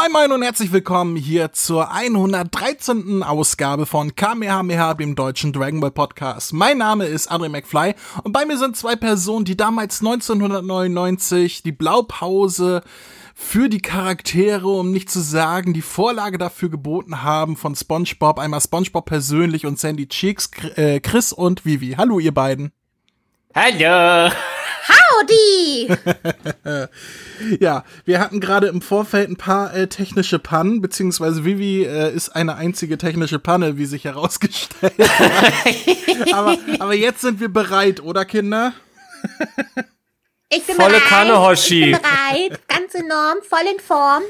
Moin 0.00 0.12
Moin 0.12 0.30
und 0.30 0.42
herzlich 0.42 0.70
willkommen 0.70 1.16
hier 1.16 1.50
zur 1.50 1.90
113. 1.90 3.24
Ausgabe 3.24 3.84
von 3.84 4.14
Kamehameha, 4.14 4.94
dem 4.94 5.16
deutschen 5.16 5.52
Dragon 5.52 5.80
Ball 5.80 5.90
Podcast. 5.90 6.52
Mein 6.52 6.78
Name 6.78 7.06
ist 7.06 7.32
André 7.32 7.48
McFly 7.48 7.96
und 8.22 8.30
bei 8.30 8.44
mir 8.44 8.56
sind 8.58 8.76
zwei 8.76 8.94
Personen, 8.94 9.44
die 9.44 9.56
damals 9.56 9.98
1999 9.98 11.64
die 11.64 11.72
Blaupause 11.72 12.82
für 13.34 13.68
die 13.68 13.80
Charaktere, 13.80 14.68
um 14.68 14.92
nicht 14.92 15.10
zu 15.10 15.18
sagen, 15.18 15.74
die 15.74 15.82
Vorlage 15.82 16.38
dafür 16.38 16.68
geboten 16.68 17.24
haben 17.24 17.56
von 17.56 17.74
SpongeBob, 17.74 18.38
einmal 18.38 18.60
SpongeBob 18.60 19.04
persönlich 19.04 19.66
und 19.66 19.80
Sandy 19.80 20.06
Cheeks, 20.06 20.50
äh, 20.76 21.00
Chris 21.00 21.32
und 21.32 21.64
Vivi. 21.64 21.96
Hallo 21.98 22.20
ihr 22.20 22.32
beiden. 22.32 22.70
Hallo. 23.52 24.30
Howdy! 24.88 25.88
ja, 27.60 27.84
wir 28.04 28.20
hatten 28.20 28.40
gerade 28.40 28.68
im 28.68 28.80
Vorfeld 28.80 29.28
ein 29.28 29.36
paar 29.36 29.74
äh, 29.74 29.86
technische 29.88 30.38
Pannen, 30.38 30.80
beziehungsweise 30.80 31.44
Vivi 31.44 31.84
äh, 31.84 32.14
ist 32.14 32.30
eine 32.30 32.56
einzige 32.56 32.98
technische 32.98 33.38
Panne, 33.38 33.76
wie 33.76 33.86
sich 33.86 34.04
herausgestellt 34.04 34.94
hat. 34.98 36.32
aber, 36.32 36.58
aber 36.78 36.94
jetzt 36.94 37.20
sind 37.20 37.40
wir 37.40 37.52
bereit, 37.52 38.02
oder 38.02 38.24
Kinder? 38.24 38.72
Ich 40.50 40.64
bin 40.64 40.76
Volle 40.76 40.92
bereit. 40.94 41.02
Kanne, 41.08 41.40
Hoshi. 41.40 41.84
Ich 41.84 41.92
bin 41.92 42.00
bereit. 42.00 42.68
Ganz 42.68 42.94
enorm, 42.94 43.38
voll 43.46 43.70
in 43.70 43.80
Form. 43.80 44.22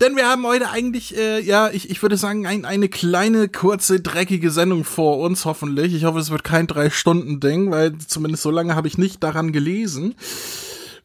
Denn 0.00 0.16
wir 0.16 0.26
haben 0.28 0.44
heute 0.44 0.68
eigentlich, 0.70 1.16
äh, 1.16 1.38
ja, 1.40 1.70
ich, 1.70 1.88
ich 1.88 2.02
würde 2.02 2.16
sagen, 2.16 2.46
ein, 2.46 2.64
eine 2.64 2.88
kleine, 2.88 3.48
kurze, 3.48 4.00
dreckige 4.00 4.50
Sendung 4.50 4.82
vor 4.84 5.18
uns, 5.18 5.44
hoffentlich. 5.44 5.94
Ich 5.94 6.04
hoffe, 6.04 6.18
es 6.18 6.30
wird 6.30 6.42
kein 6.42 6.66
Drei-Stunden-Ding, 6.66 7.70
weil 7.70 7.96
zumindest 7.98 8.42
so 8.42 8.50
lange 8.50 8.74
habe 8.74 8.88
ich 8.88 8.98
nicht 8.98 9.22
daran 9.22 9.52
gelesen. 9.52 10.16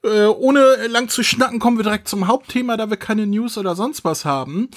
Äh, 0.03 0.25
ohne 0.25 0.87
lang 0.87 1.09
zu 1.09 1.21
schnacken, 1.23 1.59
kommen 1.59 1.77
wir 1.77 1.83
direkt 1.83 2.07
zum 2.07 2.27
Hauptthema, 2.27 2.77
da 2.77 2.89
wir 2.89 2.97
keine 2.97 3.27
News 3.27 3.59
oder 3.59 3.75
sonst 3.75 4.03
was 4.05 4.25
haben. 4.25 4.69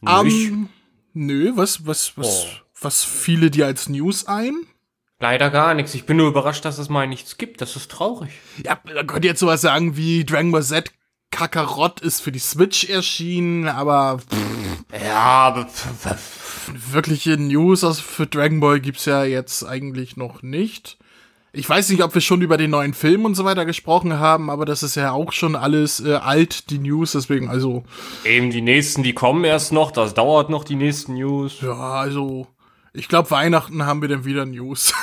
Nicht? 0.00 0.48
Ähm, 0.50 0.68
nö, 1.12 1.52
was, 1.56 1.84
was, 1.86 2.12
was, 2.16 2.26
Oh. 2.28 2.46
was 2.80 3.02
fiele 3.02 3.50
dir 3.50 3.66
als 3.66 3.88
News 3.88 4.26
ein? 4.28 4.54
Leider 5.24 5.48
gar 5.48 5.72
nichts. 5.72 5.94
Ich 5.94 6.04
bin 6.04 6.18
nur 6.18 6.28
überrascht, 6.28 6.66
dass 6.66 6.76
es 6.76 6.90
mal 6.90 7.06
nichts 7.06 7.38
gibt. 7.38 7.62
Das 7.62 7.76
ist 7.76 7.90
traurig. 7.90 8.28
Ja, 8.62 8.78
da 8.84 9.04
könnt 9.04 9.24
ihr 9.24 9.30
jetzt 9.30 9.40
sowas 9.40 9.62
sagen 9.62 9.96
wie 9.96 10.22
Dragon 10.22 10.52
Ball 10.52 10.62
Z 10.62 10.92
Kakarott 11.30 12.00
ist 12.00 12.20
für 12.20 12.30
die 12.30 12.38
Switch 12.38 12.90
erschienen, 12.90 13.66
aber 13.66 14.18
pff, 14.18 15.02
Ja, 15.02 15.14
aber 15.14 15.66
wirkliche 16.92 17.38
News 17.38 18.00
für 18.00 18.26
Dragon 18.26 18.60
Ball 18.60 18.80
gibt's 18.80 19.06
ja 19.06 19.24
jetzt 19.24 19.64
eigentlich 19.64 20.18
noch 20.18 20.42
nicht. 20.42 20.98
Ich 21.54 21.66
weiß 21.66 21.88
nicht, 21.88 22.02
ob 22.02 22.12
wir 22.12 22.20
schon 22.20 22.42
über 22.42 22.58
den 22.58 22.72
neuen 22.72 22.92
Film 22.92 23.24
und 23.24 23.34
so 23.34 23.46
weiter 23.46 23.64
gesprochen 23.64 24.18
haben, 24.18 24.50
aber 24.50 24.66
das 24.66 24.82
ist 24.82 24.96
ja 24.96 25.12
auch 25.12 25.32
schon 25.32 25.56
alles 25.56 26.04
äh, 26.04 26.16
alt, 26.16 26.68
die 26.68 26.80
News, 26.80 27.12
deswegen 27.12 27.48
also, 27.48 27.84
eben 28.26 28.50
die 28.50 28.60
nächsten, 28.60 29.02
die 29.02 29.14
kommen 29.14 29.44
erst 29.44 29.72
noch. 29.72 29.90
Das 29.90 30.12
dauert 30.12 30.50
noch, 30.50 30.64
die 30.64 30.76
nächsten 30.76 31.14
News. 31.14 31.62
ja, 31.62 31.72
also, 31.72 32.46
ich 32.96 33.08
glaube, 33.08 33.32
Weihnachten 33.32 33.84
haben 33.84 34.02
wir 34.02 34.08
dann 34.08 34.24
wieder 34.24 34.46
News. 34.46 34.94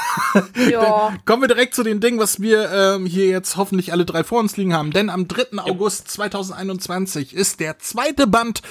Ja. 0.56 1.18
Kommen 1.26 1.42
wir 1.42 1.48
direkt 1.48 1.76
zu 1.76 1.84
den 1.84 2.00
Dingen, 2.00 2.20
was 2.20 2.42
wir 2.42 2.72
ähm, 2.72 3.06
hier 3.06 3.28
jetzt 3.28 3.58
hoffentlich 3.58 3.92
alle 3.92 4.06
drei 4.06 4.24
vor 4.24 4.40
uns 4.40 4.56
liegen 4.56 4.74
haben. 4.74 4.92
Denn 4.92 5.10
am 5.10 5.28
3. 5.28 5.60
August 5.60 6.10
2021 6.10 7.34
ist 7.34 7.60
der 7.60 7.80
zweite 7.80 8.28
Band 8.28 8.62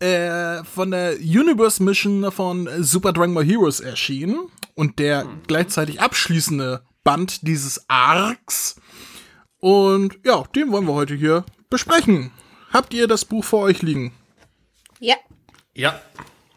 äh, 0.00 0.62
von 0.64 0.90
der 0.90 1.16
Universe 1.18 1.82
Mission 1.82 2.30
von 2.30 2.68
Super 2.82 3.12
Dragon 3.12 3.34
Ball 3.34 3.44
Heroes 3.44 3.80
erschienen. 3.80 4.48
Und 4.74 4.98
der 4.98 5.26
gleichzeitig 5.46 6.00
abschließende 6.00 6.84
Band 7.04 7.46
dieses 7.46 7.88
Arcs. 7.88 8.76
Und 9.58 10.18
ja, 10.24 10.44
den 10.54 10.70
wollen 10.72 10.86
wir 10.86 10.94
heute 10.94 11.14
hier 11.14 11.44
besprechen. 11.70 12.30
Habt 12.72 12.94
ihr 12.94 13.06
das 13.06 13.24
Buch 13.24 13.44
vor 13.44 13.62
euch 13.62 13.82
liegen? 13.82 14.12
Ja. 15.00 15.16
Ja. 15.74 16.00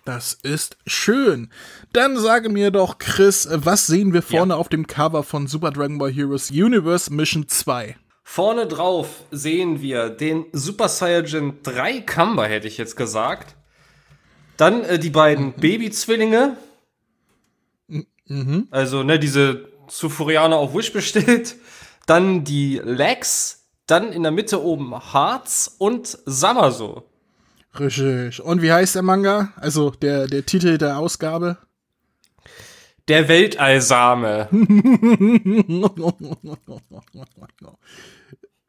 Das 0.06 0.34
ist 0.44 0.78
schön. 0.86 1.50
Dann 1.92 2.16
sage 2.16 2.50
mir 2.50 2.70
doch, 2.70 3.00
Chris, 3.00 3.48
was 3.52 3.88
sehen 3.88 4.14
wir 4.14 4.22
vorne 4.22 4.56
auf 4.56 4.70
dem 4.70 4.86
Cover 4.86 5.24
von 5.24 5.48
Super 5.48 5.72
Dragon 5.72 5.98
Ball 5.98 6.12
Heroes 6.12 6.52
Universe 6.52 7.12
Mission 7.12 7.48
2? 7.48 7.98
Vorne 8.24 8.68
drauf 8.68 9.24
sehen 9.32 9.82
wir 9.82 10.10
den 10.10 10.46
Super 10.52 10.90
Saiyajin 10.90 11.64
3 11.64 12.02
Kamba, 12.02 12.46
hätte 12.46 12.68
ich 12.68 12.78
jetzt 12.78 12.96
gesagt. 12.96 13.56
Dann 14.58 14.84
äh, 14.84 15.00
die 15.00 15.10
beiden 15.10 15.54
Babyzwillinge. 15.54 16.56
Also, 18.70 19.02
ne, 19.02 19.18
diese 19.18 19.70
zu 19.88 20.10
Furianer 20.10 20.58
auf 20.58 20.76
Wish 20.76 20.94
bestellt. 20.94 21.56
Dann 22.06 22.44
die 22.44 22.80
Legs. 22.84 23.64
Dann 23.88 24.14
in 24.14 24.22
der 24.22 24.32
Mitte 24.32 24.64
oben 24.64 24.94
Hearts 25.14 25.76
und 25.80 26.18
Samaso. 26.26 27.10
Richtig. 27.80 28.42
Und 28.42 28.62
wie 28.62 28.72
heißt 28.72 28.96
der 28.96 29.02
Manga? 29.04 29.54
Also 29.58 29.90
der, 29.90 30.28
der 30.28 30.46
Titel 30.46 30.78
der 30.78 30.98
Ausgabe? 30.98 31.58
Der 33.08 33.28
Weltallsame. 33.28 34.50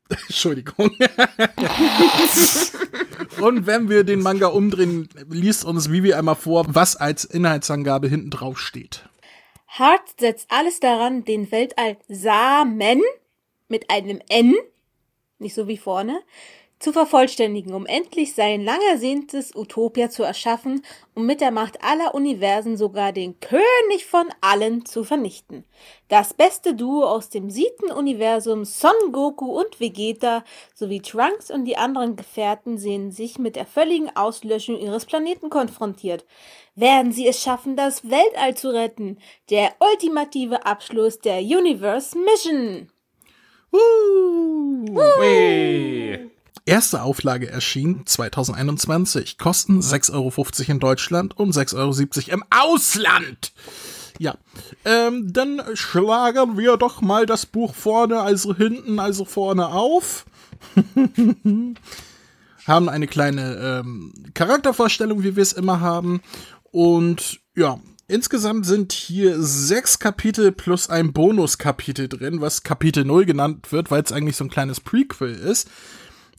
Entschuldigung. 0.09 0.91
Und 3.41 3.66
wenn 3.66 3.89
wir 3.89 4.05
den 4.05 4.21
Manga 4.21 4.47
umdrehen, 4.49 5.09
liest 5.28 5.65
uns 5.65 5.91
Vivi 5.91 6.12
einmal 6.15 6.37
vor, 6.37 6.66
was 6.69 6.97
als 6.97 7.25
Inhaltsangabe 7.25 8.09
hinten 8.09 8.31
drauf 8.31 8.61
steht. 8.61 9.09
Hart 9.66 10.03
setzt 10.19 10.50
alles 10.50 10.81
daran, 10.81 11.25
den 11.25 11.50
Weltall 11.50 11.97
Samen 12.09 13.03
mit 13.69 13.91
einem 13.91 14.21
N, 14.28 14.55
nicht 15.39 15.55
so 15.55 15.66
wie 15.66 15.77
vorne, 15.77 16.21
zu 16.78 16.92
vervollständigen, 16.92 17.72
um 17.72 17.87
endlich 17.87 18.34
sein 18.34 18.62
lang 18.62 18.81
ersehntes 18.91 19.54
Utopia 19.54 20.10
zu 20.10 20.22
erschaffen 20.22 20.82
und 21.14 21.25
mit 21.25 21.41
der 21.41 21.50
Macht 21.50 21.82
aller 21.82 22.14
Universen 22.14 22.76
sogar 22.76 23.12
den 23.12 23.41
König 23.41 24.04
von 24.06 24.26
allen 24.42 24.84
zu 24.84 25.03
vernichten. 25.03 25.65
Das 26.09 26.34
beste 26.34 26.75
Duo 26.75 27.04
aus 27.04 27.31
dem 27.31 27.48
siebten 27.48 27.91
Universum, 27.91 28.65
Son 28.66 28.92
Goku 29.10 29.59
und 29.59 29.81
Vegeta, 29.81 30.44
sowie 30.75 31.00
Trunks 31.00 31.50
und 31.50 31.65
die 31.65 31.78
anderen 31.78 32.15
Gefährten 32.15 32.76
sehen 32.76 33.10
sich 33.10 33.38
mit 33.38 33.56
der 33.56 33.66
völligen 33.66 34.15
Auslöschung 34.15 34.78
ihres 34.78 35.06
Planeten 35.06 35.48
konfrontiert. 35.48 36.26
Werden 36.75 37.10
sie 37.10 37.26
es 37.26 37.42
schaffen, 37.42 37.75
das 37.76 38.10
Weltall 38.10 38.54
zu 38.54 38.69
retten? 38.69 39.19
Der 39.48 39.72
ultimative 39.81 40.66
Abschluss 40.66 41.20
der 41.20 41.38
Universe 41.41 42.16
Mission. 42.19 42.91
Uh. 43.72 45.01
Hey. 45.21 46.35
Erste 46.66 47.03
Auflage 47.03 47.48
erschien 47.48 48.03
2021. 48.07 49.39
Kosten 49.39 49.80
6,50 49.80 50.13
Euro 50.15 50.72
in 50.72 50.80
Deutschland 50.80 51.36
und 51.39 51.54
6,70 51.54 51.77
Euro 51.77 52.34
im 52.34 52.45
Ausland. 52.51 53.53
Ja, 54.18 54.36
ähm, 54.84 55.33
dann 55.33 55.63
schlagen 55.74 56.59
wir 56.59 56.77
doch 56.77 57.01
mal 57.03 57.24
das 57.24 57.47
Buch 57.47 57.72
vorne, 57.72 58.21
also 58.21 58.53
hinten, 58.53 58.98
also 58.98 59.24
vorne 59.24 59.68
auf. 59.68 60.27
haben 62.66 62.89
eine 62.89 63.07
kleine 63.07 63.83
ähm, 63.84 64.13
Charaktervorstellung, 64.34 65.22
wie 65.22 65.36
wir 65.36 65.42
es 65.45 65.53
immer 65.53 65.78
haben. 65.80 66.21
Und 66.72 67.39
ja, 67.54 67.78
insgesamt 68.09 68.66
sind 68.66 68.92
hier 68.92 69.41
sechs 69.41 70.01
Kapitel 70.01 70.51
plus 70.51 70.91
ein 70.91 71.13
Bonuskapitel 71.13 72.09
drin, 72.09 72.41
was 72.41 72.65
Kapitel 72.65 73.04
0 73.04 73.24
genannt 73.24 73.71
wird, 73.71 73.92
weil 73.92 74.03
es 74.03 74.10
eigentlich 74.10 74.36
so 74.36 74.42
ein 74.42 74.51
kleines 74.51 74.80
Prequel 74.80 75.33
ist. 75.33 75.68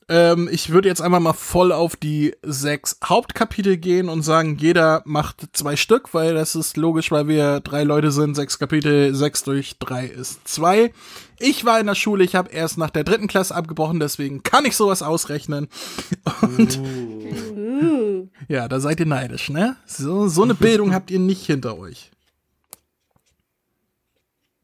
Ähm, 0.09 0.47
ich 0.49 0.69
würde 0.69 0.87
jetzt 0.87 1.01
einfach 1.01 1.19
mal 1.19 1.33
voll 1.33 1.73
auf 1.73 1.97
die 1.97 2.33
sechs 2.41 2.97
Hauptkapitel 3.03 3.75
gehen 3.75 4.07
und 4.07 4.21
sagen, 4.21 4.57
jeder 4.57 5.01
macht 5.05 5.49
zwei 5.51 5.75
Stück, 5.75 6.13
weil 6.13 6.33
das 6.33 6.55
ist 6.55 6.77
logisch, 6.77 7.11
weil 7.11 7.27
wir 7.27 7.59
drei 7.59 7.83
Leute 7.83 8.11
sind. 8.11 8.35
Sechs 8.35 8.57
Kapitel, 8.57 9.13
sechs 9.13 9.43
durch 9.43 9.77
drei 9.79 10.05
ist 10.05 10.47
zwei. 10.47 10.93
Ich 11.39 11.65
war 11.65 11.79
in 11.79 11.87
der 11.87 11.95
Schule, 11.95 12.23
ich 12.23 12.35
habe 12.35 12.51
erst 12.51 12.77
nach 12.77 12.89
der 12.89 13.03
dritten 13.03 13.27
Klasse 13.27 13.53
abgebrochen, 13.53 13.99
deswegen 13.99 14.43
kann 14.43 14.65
ich 14.65 14.77
sowas 14.77 15.03
ausrechnen. 15.03 15.67
Und 16.41 16.79
Uh. 16.79 18.27
ja, 18.47 18.67
da 18.67 18.79
seid 18.79 18.99
ihr 18.99 19.05
neidisch, 19.05 19.49
ne? 19.49 19.75
So, 19.85 20.29
so 20.29 20.43
eine 20.43 20.55
Bildung 20.55 20.93
habt 20.93 21.11
ihr 21.11 21.19
nicht 21.19 21.45
hinter 21.45 21.77
euch. 21.77 22.11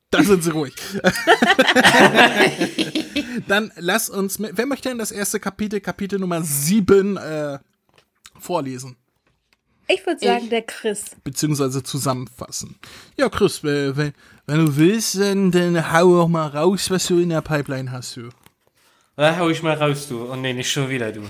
Da 0.09 0.23
sind 0.23 0.43
sie 0.43 0.51
ruhig. 0.51 0.73
Dann 3.47 3.71
lass 3.77 4.09
uns 4.09 4.39
mit. 4.39 4.57
Wer 4.57 4.65
möchte 4.65 4.89
denn 4.89 4.97
das 4.97 5.11
erste 5.11 5.39
Kapitel, 5.39 5.79
Kapitel 5.79 6.19
Nummer 6.19 6.41
7, 6.41 7.17
äh, 7.17 7.59
vorlesen? 8.39 8.95
Ich 9.87 10.05
würde 10.05 10.25
sagen, 10.25 10.49
der 10.49 10.61
Chris. 10.61 11.11
Beziehungsweise 11.23 11.83
zusammenfassen. 11.83 12.75
Ja, 13.17 13.29
Chris, 13.29 13.63
wenn, 13.63 14.13
wenn 14.45 14.65
du 14.65 14.77
willst, 14.77 15.19
dann, 15.19 15.51
dann 15.51 15.91
hau 15.91 16.15
doch 16.15 16.27
mal 16.27 16.47
raus, 16.47 16.89
was 16.89 17.07
du 17.07 17.19
in 17.19 17.29
der 17.29 17.41
Pipeline 17.41 17.91
hast, 17.91 18.15
du. 18.15 18.29
Da 19.15 19.37
hau 19.37 19.49
ich 19.49 19.61
mal 19.61 19.75
raus, 19.75 20.07
du. 20.07 20.31
Oh 20.31 20.35
nee, 20.35 20.53
nicht 20.53 20.71
schon 20.71 20.89
wieder, 20.89 21.11
du. 21.11 21.21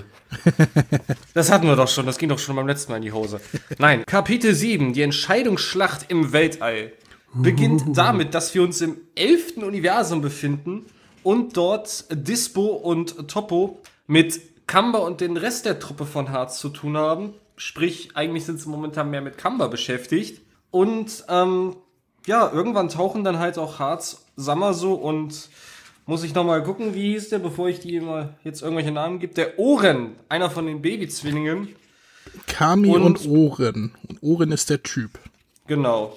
Das 1.34 1.50
hatten 1.50 1.66
wir 1.66 1.74
doch 1.74 1.88
schon, 1.88 2.06
das 2.06 2.16
ging 2.16 2.28
doch 2.28 2.38
schon 2.38 2.54
beim 2.54 2.66
letzten 2.66 2.92
Mal 2.92 2.98
in 2.98 3.02
die 3.02 3.12
Hose. 3.12 3.40
Nein, 3.78 4.06
Kapitel 4.06 4.54
7, 4.54 4.92
die 4.92 5.02
Entscheidungsschlacht 5.02 6.06
im 6.08 6.32
Weltall, 6.32 6.92
beginnt 7.34 7.84
damit, 7.96 8.34
dass 8.34 8.54
wir 8.54 8.62
uns 8.62 8.80
im 8.80 8.96
elften 9.16 9.64
Universum 9.64 10.22
befinden 10.22 10.86
und 11.24 11.56
dort 11.56 12.04
Dispo 12.10 12.66
und 12.66 13.28
Topo 13.28 13.80
mit 14.06 14.40
Kamba 14.68 14.98
und 14.98 15.20
den 15.20 15.36
Rest 15.36 15.66
der 15.66 15.80
Truppe 15.80 16.06
von 16.06 16.30
Harz 16.30 16.60
zu 16.60 16.68
tun 16.68 16.96
haben. 16.96 17.34
Sprich, 17.56 18.10
eigentlich 18.14 18.44
sind 18.44 18.60
sie 18.60 18.68
momentan 18.68 19.10
mehr 19.10 19.20
mit 19.20 19.38
Kamba 19.38 19.66
beschäftigt. 19.66 20.42
Und 20.70 21.24
ähm, 21.28 21.76
ja, 22.26 22.50
irgendwann 22.52 22.88
tauchen 22.88 23.24
dann 23.24 23.38
halt 23.38 23.58
auch 23.58 23.78
Harz, 23.78 24.26
Samaso 24.36 24.94
und 24.94 25.48
muss 26.06 26.24
ich 26.24 26.34
nochmal 26.34 26.62
gucken, 26.62 26.94
wie 26.94 27.12
hieß 27.12 27.30
der, 27.30 27.38
bevor 27.38 27.68
ich 27.68 27.80
die 27.80 27.96
immer 27.96 28.34
jetzt 28.44 28.62
irgendwelche 28.62 28.92
Namen 28.92 29.18
gebe. 29.18 29.34
Der 29.34 29.58
Ohren, 29.58 30.16
einer 30.28 30.50
von 30.50 30.66
den 30.66 30.82
Babyzwillingen. 30.82 31.68
Kami 32.46 32.88
und, 32.88 33.02
und 33.02 33.28
Ohren. 33.28 33.94
Und 34.08 34.22
Ohren 34.22 34.52
ist 34.52 34.68
der 34.70 34.82
Typ. 34.82 35.18
Genau. 35.66 36.16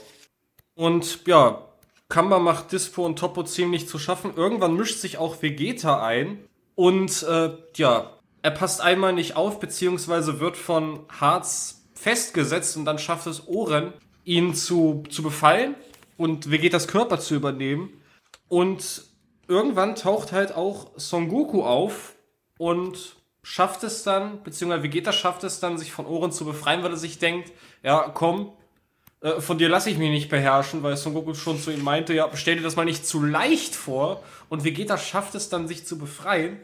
Und 0.75 1.25
ja, 1.25 1.66
Kamba 2.09 2.39
macht 2.39 2.71
Dispo 2.71 3.05
und 3.05 3.19
Topo 3.19 3.43
ziemlich 3.43 3.87
zu 3.87 3.99
schaffen. 3.99 4.33
Irgendwann 4.35 4.75
mischt 4.75 4.99
sich 4.99 5.17
auch 5.17 5.41
Vegeta 5.41 6.05
ein. 6.05 6.39
Und 6.75 7.23
äh, 7.23 7.51
ja, 7.75 8.17
er 8.41 8.51
passt 8.51 8.81
einmal 8.81 9.13
nicht 9.13 9.35
auf, 9.35 9.59
beziehungsweise 9.59 10.39
wird 10.39 10.57
von 10.57 11.01
Harz 11.09 11.85
festgesetzt 11.95 12.77
und 12.77 12.85
dann 12.85 12.99
schafft 12.99 13.27
es 13.27 13.47
Oren, 13.47 13.93
ihn 14.23 14.53
zu, 14.53 15.03
zu 15.09 15.23
befallen 15.23 15.75
und 16.15 16.51
Vegetas 16.51 16.87
Körper 16.87 17.19
zu 17.19 17.35
übernehmen. 17.35 18.01
Und 18.47 19.03
irgendwann 19.47 19.95
taucht 19.95 20.31
halt 20.31 20.55
auch 20.55 20.91
Son 20.95 21.27
Goku 21.27 21.63
auf 21.63 22.15
und 22.57 23.15
schafft 23.43 23.83
es 23.83 24.03
dann, 24.03 24.43
beziehungsweise 24.43 24.83
Vegeta 24.83 25.11
schafft 25.11 25.43
es 25.43 25.59
dann, 25.59 25.77
sich 25.77 25.91
von 25.91 26.05
Oren 26.05 26.31
zu 26.31 26.45
befreien, 26.45 26.83
weil 26.83 26.91
er 26.91 26.97
sich 26.97 27.19
denkt, 27.19 27.51
ja, 27.81 28.09
komm, 28.13 28.51
äh, 29.21 29.41
von 29.41 29.57
dir 29.57 29.69
lasse 29.69 29.89
ich 29.89 29.97
mich 29.97 30.09
nicht 30.09 30.29
beherrschen, 30.29 30.83
weil 30.83 30.97
Son 30.97 31.13
Goku 31.13 31.33
schon 31.33 31.59
zu 31.59 31.71
ihm 31.71 31.83
meinte, 31.83 32.13
ja, 32.13 32.29
stell 32.33 32.57
dir 32.57 32.63
das 32.63 32.75
mal 32.75 32.85
nicht 32.85 33.05
zu 33.05 33.23
leicht 33.23 33.75
vor. 33.75 34.23
Und 34.49 34.63
Vegeta 34.63 34.97
schafft 34.97 35.35
es 35.35 35.49
dann, 35.49 35.67
sich 35.67 35.85
zu 35.85 35.97
befreien. 35.97 36.57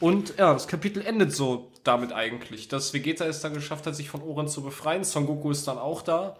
Und 0.00 0.34
ja, 0.38 0.52
das 0.52 0.66
Kapitel 0.66 1.02
endet 1.02 1.32
so 1.32 1.70
damit 1.84 2.12
eigentlich, 2.12 2.68
dass 2.68 2.94
Vegeta 2.94 3.26
es 3.26 3.40
dann 3.40 3.54
geschafft 3.54 3.86
hat, 3.86 3.94
sich 3.94 4.08
von 4.08 4.22
Oren 4.22 4.48
zu 4.48 4.62
befreien. 4.62 5.04
Son 5.04 5.26
Goku 5.26 5.50
ist 5.50 5.68
dann 5.68 5.78
auch 5.78 6.02
da 6.02 6.36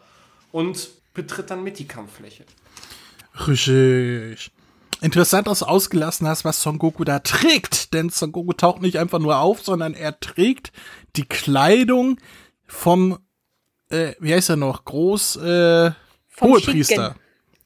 und 0.50 0.88
betritt 1.12 1.50
dann 1.50 1.62
mit 1.62 1.78
die 1.78 1.86
Kampffläche. 1.86 2.44
Richtig. 3.46 4.50
Interessant, 5.00 5.46
dass 5.46 5.58
du 5.58 5.66
ausgelassen 5.66 6.26
hast, 6.26 6.44
was 6.44 6.62
Son 6.62 6.78
Goku 6.78 7.04
da 7.04 7.18
trägt. 7.18 7.92
Denn 7.92 8.08
Son 8.08 8.32
Goku 8.32 8.52
taucht 8.54 8.82
nicht 8.82 8.98
einfach 8.98 9.18
nur 9.18 9.38
auf, 9.38 9.62
sondern 9.62 9.94
er 9.94 10.18
trägt 10.18 10.72
die 11.16 11.26
Kleidung 11.26 12.18
vom, 12.66 13.18
äh, 13.94 14.16
wie 14.18 14.34
heißt 14.34 14.50
er 14.50 14.56
noch, 14.56 14.84
Groß, 14.84 15.36
äh, 15.36 15.92
vom 16.28 16.50
Hohepriester. 16.50 17.16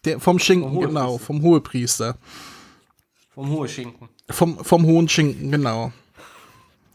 Der, 0.05 0.21
vom 0.21 0.39
Schinken, 0.39 0.73
vom 0.73 0.81
genau, 0.81 1.19
vom 1.19 1.43
Hohepriester. 1.43 2.17
Vom 3.35 3.51
Hoheschinken. 3.51 4.09
Vom, 4.31 4.65
vom 4.65 4.87
Hohen 4.87 5.09
Schinken, 5.09 5.51
genau. 5.51 5.93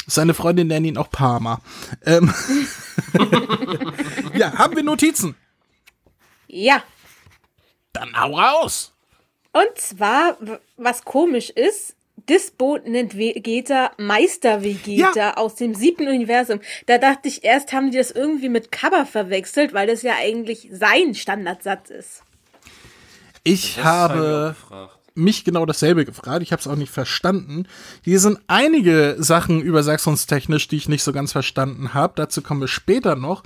Seine 0.06 0.34
Freundin 0.34 0.68
nennt 0.68 0.86
ihn 0.86 0.98
auch 0.98 1.10
Parma. 1.10 1.62
Ähm 2.06 2.32
ja, 4.36 4.54
haben 4.54 4.76
wir 4.76 4.84
Notizen? 4.84 5.36
Ja. 6.48 6.84
Dann 7.94 8.16
hau 8.20 8.38
raus! 8.38 8.94
Und 9.54 9.78
zwar, 9.78 10.38
was 10.78 11.06
komisch 11.06 11.50
ist, 11.52 11.96
Dispo 12.30 12.78
nennt 12.86 13.18
Vegeta 13.18 13.92
Meister 13.98 14.64
Vegeta 14.64 15.16
ja. 15.16 15.38
aus 15.38 15.56
dem 15.56 15.76
siebten 15.76 16.08
Universum. 16.08 16.60
Da 16.86 16.98
dachte 16.98 17.28
ich 17.28 17.44
erst, 17.44 17.74
haben 17.74 17.92
die 17.92 17.98
das 17.98 18.12
irgendwie 18.12 18.50
mit 18.50 18.72
Cover 18.72 19.06
verwechselt, 19.06 19.74
weil 19.74 19.88
das 19.88 20.02
ja 20.02 20.14
eigentlich 20.20 20.70
sein 20.72 21.16
Standardsatz 21.16 21.90
ist. 21.90 22.24
Ich 23.44 23.76
das 23.76 23.84
habe 23.84 24.56
mich 25.16 25.44
genau 25.44 25.66
dasselbe 25.66 26.06
gefragt. 26.06 26.42
Ich 26.42 26.52
habe 26.52 26.60
es 26.60 26.68
auch 26.68 26.76
nicht 26.76 26.92
verstanden. 26.92 27.68
Hier 28.04 28.20
sind 28.20 28.40
einige 28.48 29.16
Sachen 29.20 29.62
übersetzungstechnisch, 29.62 30.68
die 30.68 30.78
ich 30.78 30.90
nicht 30.90 31.04
so 31.04 31.12
ganz 31.12 31.32
verstanden 31.34 31.94
habe. 31.94 32.14
Dazu 32.16 32.42
kommen 32.42 32.62
wir 32.62 32.68
später 32.68 33.16
noch. 33.16 33.44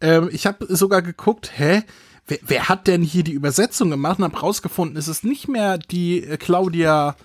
Ähm, 0.00 0.28
ich 0.32 0.46
habe 0.46 0.66
sogar 0.68 1.00
geguckt, 1.00 1.52
hä? 1.56 1.84
wer, 2.26 2.38
wer 2.42 2.68
hat 2.68 2.86
denn 2.86 3.02
hier 3.02 3.24
die 3.24 3.32
Übersetzung 3.32 3.90
gemacht 3.90 4.18
und 4.18 4.24
hab 4.24 4.42
rausgefunden, 4.42 4.96
es 4.96 5.08
ist 5.08 5.24
nicht 5.24 5.48
mehr 5.48 5.78
die 5.78 6.22
äh, 6.22 6.36
Claudia, 6.36 7.16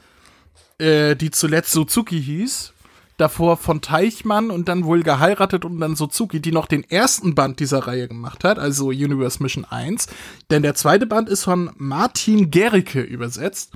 äh, 0.82 1.16
die 1.16 1.32
zuletzt 1.32 1.72
Suzuki 1.72 2.22
hieß, 2.22 2.74
davor 3.18 3.58
von 3.58 3.82
Teichmann 3.82 4.50
und 4.50 4.68
dann 4.68 4.84
wohl 4.84 5.04
geheiratet 5.04 5.64
und 5.64 5.80
dann 5.80 5.96
Suzuki, 5.96 6.42
die 6.42 6.52
noch 6.52 6.66
den 6.66 6.84
ersten 6.90 7.36
Band 7.36 7.60
dieser 7.60 7.88
Reihe 7.88 8.08
gemacht 8.08 8.44
hat, 8.44 8.58
also 8.58 8.88
Universe 8.88 9.42
Mission 9.42 9.64
1. 9.64 10.08
Denn 10.50 10.64
der 10.64 10.76
zweite 10.76 11.06
Band 11.06 11.30
ist 11.30 11.44
von 11.44 11.70
Martin 11.78 12.50
Gericke 12.50 13.02
übersetzt. 13.02 13.74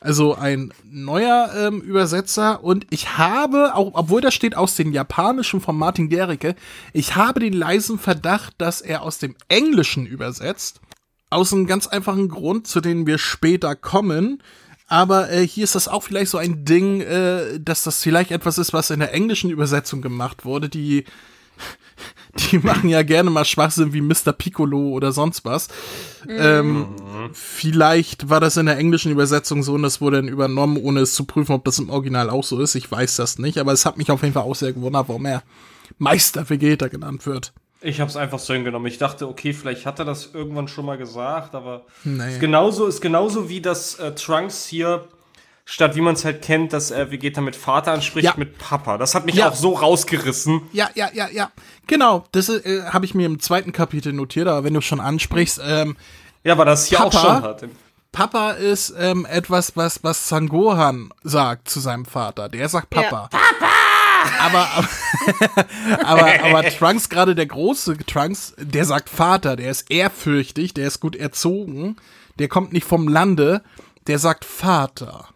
Also 0.00 0.34
ein 0.34 0.72
neuer 0.84 1.50
ähm, 1.56 1.80
Übersetzer 1.80 2.62
und 2.62 2.86
ich 2.90 3.18
habe, 3.18 3.74
auch, 3.74 3.90
obwohl 3.94 4.20
das 4.20 4.34
steht 4.34 4.56
aus 4.56 4.76
dem 4.76 4.92
Japanischen 4.92 5.60
von 5.60 5.76
Martin 5.76 6.08
Gericke, 6.08 6.54
ich 6.92 7.16
habe 7.16 7.40
den 7.40 7.54
leisen 7.54 7.98
Verdacht, 7.98 8.54
dass 8.58 8.80
er 8.80 9.02
aus 9.02 9.18
dem 9.18 9.34
Englischen 9.48 10.06
übersetzt. 10.06 10.80
Aus 11.28 11.52
einem 11.52 11.66
ganz 11.66 11.86
einfachen 11.86 12.28
Grund, 12.28 12.66
zu 12.66 12.80
dem 12.80 13.06
wir 13.06 13.18
später 13.18 13.74
kommen. 13.74 14.42
Aber 14.86 15.30
äh, 15.30 15.46
hier 15.46 15.64
ist 15.64 15.74
das 15.74 15.88
auch 15.88 16.04
vielleicht 16.04 16.30
so 16.30 16.38
ein 16.38 16.64
Ding, 16.64 17.00
äh, 17.00 17.58
dass 17.58 17.82
das 17.82 18.02
vielleicht 18.02 18.30
etwas 18.30 18.58
ist, 18.58 18.72
was 18.72 18.90
in 18.90 19.00
der 19.00 19.12
englischen 19.12 19.50
Übersetzung 19.50 20.00
gemacht 20.00 20.44
wurde, 20.44 20.68
die 20.68 21.04
die 22.52 22.58
machen 22.58 22.88
ja 22.88 23.02
gerne 23.02 23.30
mal 23.30 23.44
Schwachsinn 23.44 23.92
wie 23.92 24.00
Mr. 24.00 24.32
Piccolo 24.32 24.90
oder 24.90 25.12
sonst 25.12 25.44
was. 25.44 25.68
Mhm. 26.24 26.36
Ähm, 26.38 26.86
vielleicht 27.32 28.28
war 28.28 28.40
das 28.40 28.56
in 28.56 28.66
der 28.66 28.78
englischen 28.78 29.10
Übersetzung 29.10 29.62
so 29.62 29.74
und 29.74 29.82
das 29.82 30.00
wurde 30.00 30.18
dann 30.18 30.28
übernommen, 30.28 30.76
ohne 30.76 31.00
es 31.00 31.14
zu 31.14 31.24
prüfen, 31.24 31.52
ob 31.52 31.64
das 31.64 31.78
im 31.78 31.90
Original 31.90 32.30
auch 32.30 32.44
so 32.44 32.60
ist. 32.60 32.74
Ich 32.74 32.90
weiß 32.90 33.16
das 33.16 33.38
nicht, 33.38 33.58
aber 33.58 33.72
es 33.72 33.86
hat 33.86 33.96
mich 33.96 34.10
auf 34.10 34.22
jeden 34.22 34.34
Fall 34.34 34.42
auch 34.42 34.54
sehr 34.54 34.72
gewundert, 34.72 35.08
warum 35.08 35.24
er 35.24 35.42
Meister 35.98 36.48
Vegeta 36.48 36.88
genannt 36.88 37.26
wird. 37.26 37.52
Ich 37.86 38.00
habe 38.00 38.10
es 38.10 38.16
einfach 38.16 38.38
so 38.38 38.52
hingenommen. 38.52 38.86
Ich 38.86 38.98
dachte, 38.98 39.28
okay, 39.28 39.52
vielleicht 39.52 39.86
hat 39.86 39.98
er 39.98 40.04
das 40.04 40.30
irgendwann 40.34 40.66
schon 40.66 40.86
mal 40.86 40.98
gesagt, 40.98 41.54
aber 41.54 41.84
nee. 42.04 42.32
ist 42.32 42.40
genauso 42.40 42.86
ist 42.86 43.00
genauso 43.00 43.48
wie 43.48 43.60
das 43.60 43.94
äh, 44.00 44.14
Trunks 44.14 44.66
hier 44.66 45.06
statt 45.66 45.96
wie 45.96 46.00
man 46.00 46.14
es 46.14 46.24
halt 46.24 46.42
kennt, 46.42 46.72
dass 46.72 46.90
er 46.90 47.10
Vegeta 47.10 47.40
mit 47.40 47.56
Vater 47.56 47.92
anspricht, 47.92 48.24
ja. 48.24 48.34
mit 48.36 48.56
Papa. 48.56 48.98
Das 48.98 49.14
hat 49.14 49.26
mich 49.26 49.34
ja. 49.34 49.50
auch 49.50 49.54
so 49.54 49.74
rausgerissen. 49.74 50.62
Ja, 50.72 50.88
ja, 50.94 51.10
ja, 51.12 51.28
ja. 51.28 51.50
Genau, 51.86 52.24
das 52.32 52.48
äh, 52.48 52.84
habe 52.86 53.04
ich 53.04 53.14
mir 53.14 53.26
im 53.26 53.40
zweiten 53.40 53.72
Kapitel 53.72 54.12
notiert, 54.12 54.46
aber 54.46 54.64
wenn 54.64 54.74
du 54.74 54.80
schon 54.80 55.00
ansprichst, 55.00 55.60
ähm, 55.62 55.96
ja, 56.44 56.56
weil 56.56 56.66
das 56.66 56.86
hier 56.86 56.98
Papa, 56.98 57.18
auch 57.18 57.20
schon 57.20 57.42
hat. 57.42 57.64
Papa 58.12 58.50
ist 58.52 58.94
ähm, 58.96 59.26
etwas, 59.28 59.76
was 59.76 60.02
was 60.02 60.28
Sangohan 60.28 61.12
sagt 61.22 61.68
zu 61.68 61.80
seinem 61.80 62.04
Vater. 62.04 62.48
Der 62.48 62.68
sagt 62.68 62.88
Papa. 62.88 63.28
Ja. 63.32 63.38
Papa! 63.38 63.75
Aber, 64.40 64.68
aber, 64.70 64.88
aber, 66.04 66.44
aber 66.44 66.68
Trunks, 66.70 67.08
gerade 67.08 67.34
der 67.34 67.46
große 67.46 67.96
Trunks, 67.98 68.54
der 68.58 68.84
sagt 68.84 69.08
Vater, 69.08 69.56
der 69.56 69.70
ist 69.70 69.90
ehrfürchtig, 69.90 70.74
der 70.74 70.88
ist 70.88 71.00
gut 71.00 71.16
erzogen, 71.16 71.96
der 72.38 72.48
kommt 72.48 72.72
nicht 72.72 72.86
vom 72.86 73.08
Lande, 73.08 73.62
der 74.06 74.18
sagt 74.18 74.44
Vater. 74.44 75.28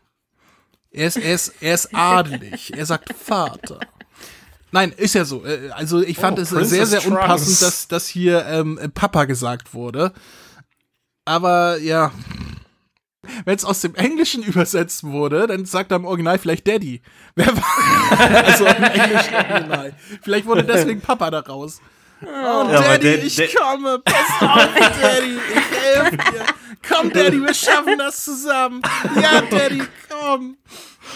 Er 0.91 1.07
ist, 1.07 1.17
er 1.17 1.35
ist, 1.35 1.55
er 1.61 1.75
ist 1.75 1.95
adelig. 1.95 2.73
Er 2.77 2.87
sagt 2.87 3.15
Vater. 3.15 3.79
Nein, 4.73 4.93
ist 4.97 5.15
ja 5.15 5.25
so. 5.25 5.45
Äh, 5.45 5.71
also 5.71 6.01
ich 6.01 6.19
fand 6.19 6.39
oh, 6.39 6.43
es 6.43 6.51
Princess 6.51 6.71
sehr, 6.71 6.87
sehr 6.87 7.01
Trunks. 7.01 7.21
unpassend, 7.21 7.63
dass, 7.63 7.89
dass 7.89 8.07
hier 8.07 8.47
ähm, 8.47 8.79
Papa 8.95 9.25
gesagt 9.25 9.75
wurde. 9.75 10.13
Aber 11.25 11.79
ja. 11.79 12.13
Wenn 13.45 13.57
es 13.57 13.65
aus 13.65 13.81
dem 13.83 13.95
Englischen 13.95 14.43
übersetzt 14.43 15.05
wurde, 15.05 15.47
dann 15.47 15.67
sagt 15.67 15.93
er 15.93 15.97
im 15.97 16.07
Original 16.07 16.39
vielleicht 16.39 16.67
Daddy. 16.67 17.03
Wer 17.35 17.55
war 17.55 18.45
also 18.47 18.65
im 18.67 18.83
englischen 18.83 19.35
Original. 19.35 19.95
Vielleicht 20.23 20.47
wurde 20.47 20.65
deswegen 20.65 21.01
Papa 21.01 21.31
daraus. 21.31 21.81
Oh, 22.23 22.27
ja, 22.27 22.99
Daddy, 22.99 23.09
ich 23.09 23.55
komme. 23.55 23.99
Pass 23.99 24.41
auf, 24.41 24.69
Daddy. 25.01 25.39
Ich 25.55 25.79
helfe 25.79 26.17
dir. 26.17 26.45
Komm, 26.87 27.13
Daddy, 27.13 27.41
wir 27.41 27.55
schaffen 27.55 27.99
das 27.99 28.25
zusammen. 28.25 28.83
Ja, 29.21 29.43
Daddy, 29.43 29.83
komm. 30.09 30.57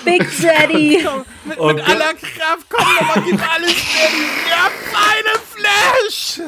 Big 0.05 0.27
Daddy. 0.43 1.05
komm, 1.05 1.25
mit, 1.45 1.59
oh 1.59 1.73
mit 1.73 1.89
aller 1.89 2.15
Kraft, 2.15 2.67
komm 2.69 2.95
nochmal, 2.95 3.23
gib 3.25 3.55
alles, 3.55 3.75
Daddy. 3.75 4.25
Ja, 4.51 4.71
feine 4.93 5.35
Flash. 5.55 6.41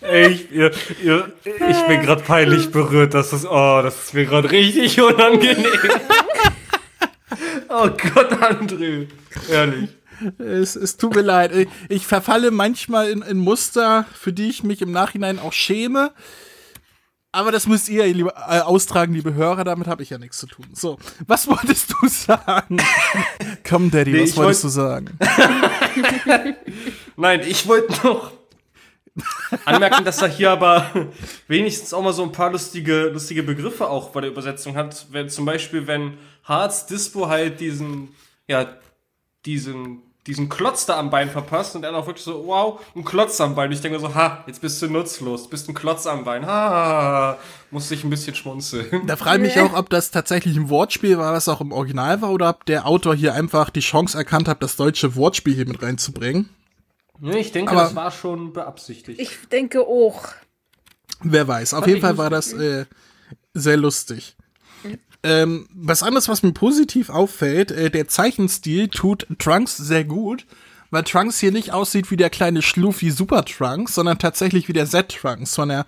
ich, 0.30 0.50
ihr, 0.52 0.70
ihr, 1.02 1.32
ich 1.44 1.86
bin 1.86 2.02
gerade 2.02 2.22
peinlich 2.22 2.70
berührt. 2.70 3.14
Das 3.14 3.32
ist, 3.32 3.46
oh, 3.46 3.80
das 3.82 4.04
ist 4.04 4.14
mir 4.14 4.24
gerade 4.26 4.50
richtig 4.50 5.00
unangenehm. 5.00 5.66
oh 7.68 7.88
Gott, 7.88 8.32
André. 8.32 9.08
Ehrlich. 9.50 9.90
Es, 10.38 10.76
es 10.76 10.96
tut 10.96 11.14
mir 11.14 11.22
leid. 11.22 11.52
Ich, 11.54 11.68
ich 11.88 12.06
verfalle 12.06 12.50
manchmal 12.50 13.10
in, 13.10 13.22
in 13.22 13.38
Muster, 13.38 14.06
für 14.14 14.32
die 14.32 14.48
ich 14.48 14.62
mich 14.62 14.80
im 14.80 14.92
Nachhinein 14.92 15.38
auch 15.38 15.52
schäme. 15.52 16.12
Aber 17.34 17.50
das 17.50 17.66
müsst 17.66 17.88
ihr 17.88 18.06
liebe, 18.06 18.32
äh, 18.48 18.60
austragen, 18.60 19.12
liebe 19.12 19.34
Hörer, 19.34 19.64
damit 19.64 19.88
habe 19.88 20.04
ich 20.04 20.10
ja 20.10 20.18
nichts 20.18 20.38
zu 20.38 20.46
tun. 20.46 20.66
So, 20.72 20.98
was 21.26 21.46
wolltest 21.48 21.92
du 21.92 22.06
sagen? 22.06 22.76
Komm, 23.68 23.90
Daddy, 23.90 24.12
nee, 24.12 24.22
was 24.22 24.36
wolltest 24.36 24.62
wollt... 24.76 25.08
du 25.08 25.18
sagen? 25.18 25.18
Nein, 27.16 27.40
ich 27.40 27.66
wollte 27.66 27.92
noch 28.06 28.30
anmerken, 29.64 30.04
dass 30.04 30.22
er 30.22 30.28
hier 30.28 30.52
aber 30.52 30.88
wenigstens 31.48 31.92
auch 31.92 32.02
mal 32.02 32.12
so 32.12 32.22
ein 32.22 32.30
paar 32.30 32.52
lustige, 32.52 33.08
lustige 33.08 33.42
Begriffe 33.42 33.90
auch 33.90 34.10
bei 34.10 34.20
der 34.20 34.30
Übersetzung 34.30 34.76
hat. 34.76 35.06
Wenn, 35.10 35.28
zum 35.28 35.44
Beispiel, 35.44 35.88
wenn 35.88 36.18
Harz 36.44 36.86
Dispo 36.86 37.28
halt 37.28 37.58
diesen, 37.58 38.14
ja, 38.46 38.76
diesen, 39.44 40.03
diesen 40.26 40.48
Klotz 40.48 40.86
da 40.86 40.98
am 40.98 41.10
Bein 41.10 41.28
verpasst 41.28 41.76
und 41.76 41.84
er 41.84 41.94
auch 41.94 42.06
wirklich 42.06 42.24
so, 42.24 42.46
wow, 42.46 42.80
ein 42.96 43.04
Klotz 43.04 43.40
am 43.40 43.54
Bein. 43.54 43.70
Ich 43.72 43.80
denke 43.82 43.98
mir 43.98 44.08
so, 44.08 44.14
ha, 44.14 44.42
jetzt 44.46 44.60
bist 44.60 44.80
du 44.80 44.88
nutzlos, 44.88 45.48
bist 45.48 45.68
ein 45.68 45.74
Klotz 45.74 46.06
am 46.06 46.24
Bein. 46.24 46.46
Ha, 46.46 47.36
muss 47.70 47.90
ich 47.90 48.04
ein 48.04 48.10
bisschen 48.10 48.34
schmunzeln. 48.34 49.06
Da 49.06 49.16
frage 49.16 49.46
ich 49.46 49.54
mich 49.54 49.62
auch, 49.62 49.74
ob 49.76 49.90
das 49.90 50.10
tatsächlich 50.10 50.56
ein 50.56 50.70
Wortspiel 50.70 51.18
war, 51.18 51.34
was 51.34 51.48
auch 51.48 51.60
im 51.60 51.72
Original 51.72 52.22
war, 52.22 52.30
oder 52.30 52.48
ob 52.50 52.64
der 52.64 52.86
Autor 52.86 53.14
hier 53.14 53.34
einfach 53.34 53.68
die 53.68 53.80
Chance 53.80 54.16
erkannt 54.16 54.48
hat, 54.48 54.62
das 54.62 54.76
deutsche 54.76 55.14
Wortspiel 55.14 55.54
hier 55.54 55.66
mit 55.68 55.82
reinzubringen. 55.82 56.48
Nee, 57.20 57.38
ich 57.38 57.52
denke, 57.52 57.72
Aber- 57.72 57.82
das 57.82 57.94
war 57.94 58.10
schon 58.10 58.52
beabsichtigt. 58.52 59.20
Ich 59.20 59.48
denke 59.50 59.82
auch. 59.82 60.24
Wer 61.20 61.46
weiß. 61.46 61.74
Auf 61.74 61.86
jeden 61.86 62.00
Fall 62.00 62.18
war 62.18 62.30
das 62.30 62.52
äh, 62.52 62.86
sehr 63.52 63.76
lustig. 63.76 64.36
Ähm, 65.24 65.66
was 65.74 66.02
anderes, 66.02 66.28
was 66.28 66.42
mir 66.42 66.52
positiv 66.52 67.08
auffällt, 67.08 67.70
äh, 67.70 67.90
der 67.90 68.08
Zeichenstil 68.08 68.88
tut 68.88 69.26
Trunks 69.38 69.78
sehr 69.78 70.04
gut, 70.04 70.44
weil 70.90 71.02
Trunks 71.02 71.40
hier 71.40 71.50
nicht 71.50 71.72
aussieht 71.72 72.10
wie 72.10 72.16
der 72.16 72.28
kleine 72.28 72.60
Schluffy 72.60 73.10
Super 73.10 73.42
Trunks, 73.46 73.94
sondern 73.94 74.18
tatsächlich 74.18 74.68
wie 74.68 74.74
der 74.74 74.86
Z-Trunks. 74.86 75.54
Von 75.54 75.70
der, 75.70 75.86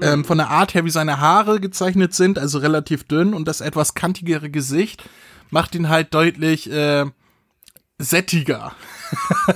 ähm, 0.00 0.26
von 0.26 0.36
der 0.36 0.50
Art 0.50 0.74
her, 0.74 0.84
wie 0.84 0.90
seine 0.90 1.20
Haare 1.20 1.58
gezeichnet 1.58 2.14
sind, 2.14 2.38
also 2.38 2.58
relativ 2.58 3.04
dünn 3.04 3.32
und 3.32 3.48
das 3.48 3.62
etwas 3.62 3.94
kantigere 3.94 4.50
Gesicht 4.50 5.02
macht 5.50 5.74
ihn 5.74 5.88
halt 5.88 6.12
deutlich 6.12 6.70
äh, 6.70 7.06
sättiger. 7.98 8.72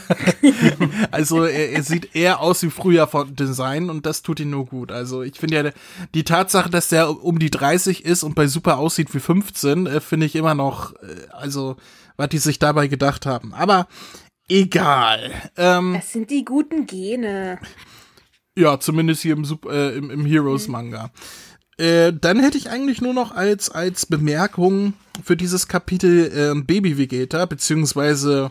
also 1.10 1.44
er, 1.44 1.70
er 1.72 1.82
sieht 1.82 2.14
eher 2.14 2.40
aus 2.40 2.62
wie 2.62 2.70
früher 2.70 3.06
von 3.06 3.34
Design 3.36 3.90
und 3.90 4.06
das 4.06 4.22
tut 4.22 4.40
ihn 4.40 4.50
nur 4.50 4.66
gut. 4.66 4.92
Also 4.92 5.22
ich 5.22 5.38
finde 5.38 5.56
ja 5.62 5.70
die 6.14 6.24
Tatsache, 6.24 6.70
dass 6.70 6.88
der 6.88 7.22
um 7.22 7.38
die 7.38 7.50
30 7.50 8.04
ist 8.04 8.22
und 8.22 8.34
bei 8.34 8.46
Super 8.46 8.78
aussieht 8.78 9.12
wie 9.14 9.20
15, 9.20 9.86
äh, 9.86 10.00
finde 10.00 10.26
ich 10.26 10.36
immer 10.36 10.54
noch, 10.54 10.94
äh, 10.96 11.26
also 11.32 11.76
was 12.16 12.28
die 12.30 12.38
sich 12.38 12.58
dabei 12.58 12.86
gedacht 12.86 13.26
haben. 13.26 13.54
Aber 13.54 13.86
egal. 14.48 15.30
Ähm, 15.56 15.94
Das 15.94 16.12
sind 16.12 16.30
die 16.30 16.44
guten 16.44 16.86
Gene. 16.86 17.58
ja, 18.56 18.78
zumindest 18.80 19.22
hier 19.22 19.34
im, 19.34 19.44
Sup- 19.44 19.70
äh, 19.70 19.96
im, 19.96 20.10
im 20.10 20.24
Heroes-Manga. 20.24 21.10
Äh, 21.80 22.12
dann 22.12 22.40
hätte 22.40 22.58
ich 22.58 22.68
eigentlich 22.68 23.00
nur 23.00 23.14
noch 23.14 23.34
als, 23.34 23.70
als 23.70 24.04
Bemerkung 24.04 24.92
für 25.24 25.36
dieses 25.36 25.66
Kapitel 25.66 26.54
äh, 26.54 26.60
Baby 26.60 26.98
Vegeta, 26.98 27.46
beziehungsweise 27.46 28.50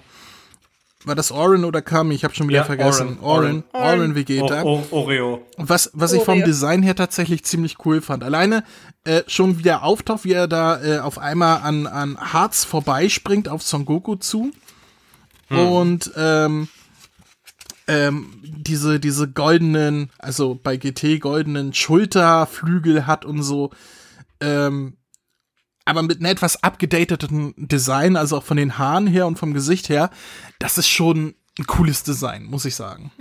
war 1.05 1.15
das 1.15 1.31
Oren 1.31 1.63
oder 1.63 1.81
Kami? 1.81 2.13
Ich 2.15 2.23
habe 2.25 2.35
schon 2.35 2.49
wieder 2.49 2.59
Ja, 2.59 2.63
vergessen. 2.65 3.19
Oren. 3.21 3.63
Oren, 3.71 4.15
Vegeta. 4.15 4.63
O 4.63 4.83
O 4.91 4.97
Oreo. 4.97 5.41
Was, 5.57 5.91
was 5.93 6.11
ich 6.11 6.23
vom 6.23 6.39
Oreo. 6.39 6.45
Design 6.45 6.83
her 6.83 6.95
tatsächlich 6.95 7.45
ziemlich 7.45 7.77
cool 7.85 8.01
fand. 8.01 8.23
Alleine 8.23 8.63
äh, 9.05 9.21
schon 9.27 9.57
wie 9.59 9.63
der 9.63 9.83
auftaucht, 9.83 10.25
wie 10.25 10.33
er 10.33 10.47
da 10.47 10.83
äh, 10.83 10.99
auf 10.99 11.17
einmal 11.17 11.61
an, 11.61 11.87
an 11.87 12.17
Harz 12.17 12.65
vorbeispringt 12.65 13.47
auf 13.47 13.63
Son 13.63 13.85
Goku 13.85 14.15
zu. 14.15 14.51
Und 15.49 16.11
ähm, 16.15 16.67
ähm, 17.89 18.39
diese, 18.43 18.99
diese 18.99 19.27
goldenen, 19.27 20.11
also 20.19 20.57
bei 20.61 20.77
GT 20.77 21.19
goldenen 21.19 21.73
Schulterflügel 21.73 23.07
hat 23.07 23.25
und 23.25 23.41
so. 23.41 23.71
Ähm, 24.39 24.95
aber 25.85 26.03
mit 26.03 26.17
einem 26.19 26.27
etwas 26.31 26.63
abgedateten 26.63 27.55
Design, 27.57 28.15
also 28.15 28.37
auch 28.37 28.43
von 28.43 28.57
den 28.57 28.77
Haaren 28.77 29.07
her 29.07 29.25
und 29.25 29.39
vom 29.39 29.55
Gesicht 29.55 29.89
her, 29.89 30.11
das 30.59 30.77
ist 30.77 30.87
schon 30.87 31.33
ein 31.57 31.65
cooles 31.65 32.03
Design, 32.03 32.43
muss 32.45 32.65
ich 32.65 32.75
sagen. 32.75 33.11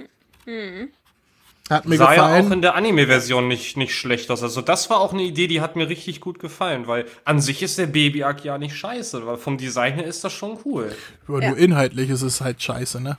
Hat 1.71 1.87
mir 1.87 1.97
Sah 1.97 2.13
ja 2.13 2.27
gefallen. 2.27 2.47
auch 2.47 2.51
in 2.51 2.61
der 2.61 2.75
Anime-Version 2.75 3.49
nicht, 3.49 3.79
nicht 3.79 3.95
schlecht 3.95 4.31
aus. 4.31 4.43
Also 4.43 4.61
das 4.61 4.91
war 4.91 5.01
auch 5.01 5.15
eine 5.15 5.23
Idee, 5.23 5.47
die 5.47 5.63
hat 5.63 5.77
mir 5.77 5.89
richtig 5.89 6.21
gut 6.21 6.41
gefallen, 6.41 6.87
weil 6.87 7.07
an 7.25 7.41
sich 7.41 7.63
ist 7.63 7.79
der 7.79 7.87
Baby-Arc 7.87 8.45
ja 8.45 8.59
nicht 8.59 8.77
scheiße, 8.77 9.27
weil 9.27 9.39
vom 9.39 9.57
Design 9.57 9.95
her 9.95 10.05
ist 10.05 10.25
das 10.25 10.35
schon 10.35 10.59
cool. 10.67 10.95
Aber 11.27 11.41
nur 11.41 11.57
inhaltlich 11.57 12.11
ist 12.11 12.23
es 12.23 12.43
halt 12.43 12.63
scheiße, 12.63 13.01
ne? 13.01 13.17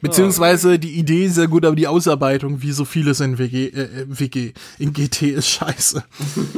Beziehungsweise 0.00 0.78
die 0.78 0.92
Idee 0.98 1.26
ist 1.26 1.34
sehr 1.36 1.48
gut, 1.48 1.64
aber 1.64 1.76
die 1.76 1.86
Ausarbeitung, 1.86 2.62
wie 2.62 2.72
so 2.72 2.84
vieles 2.84 3.20
in 3.20 3.38
WG, 3.38 3.66
äh, 3.68 3.82
äh, 3.82 4.06
WG, 4.08 4.52
in 4.78 4.92
GT 4.92 5.22
ist 5.22 5.48
scheiße. 5.48 6.04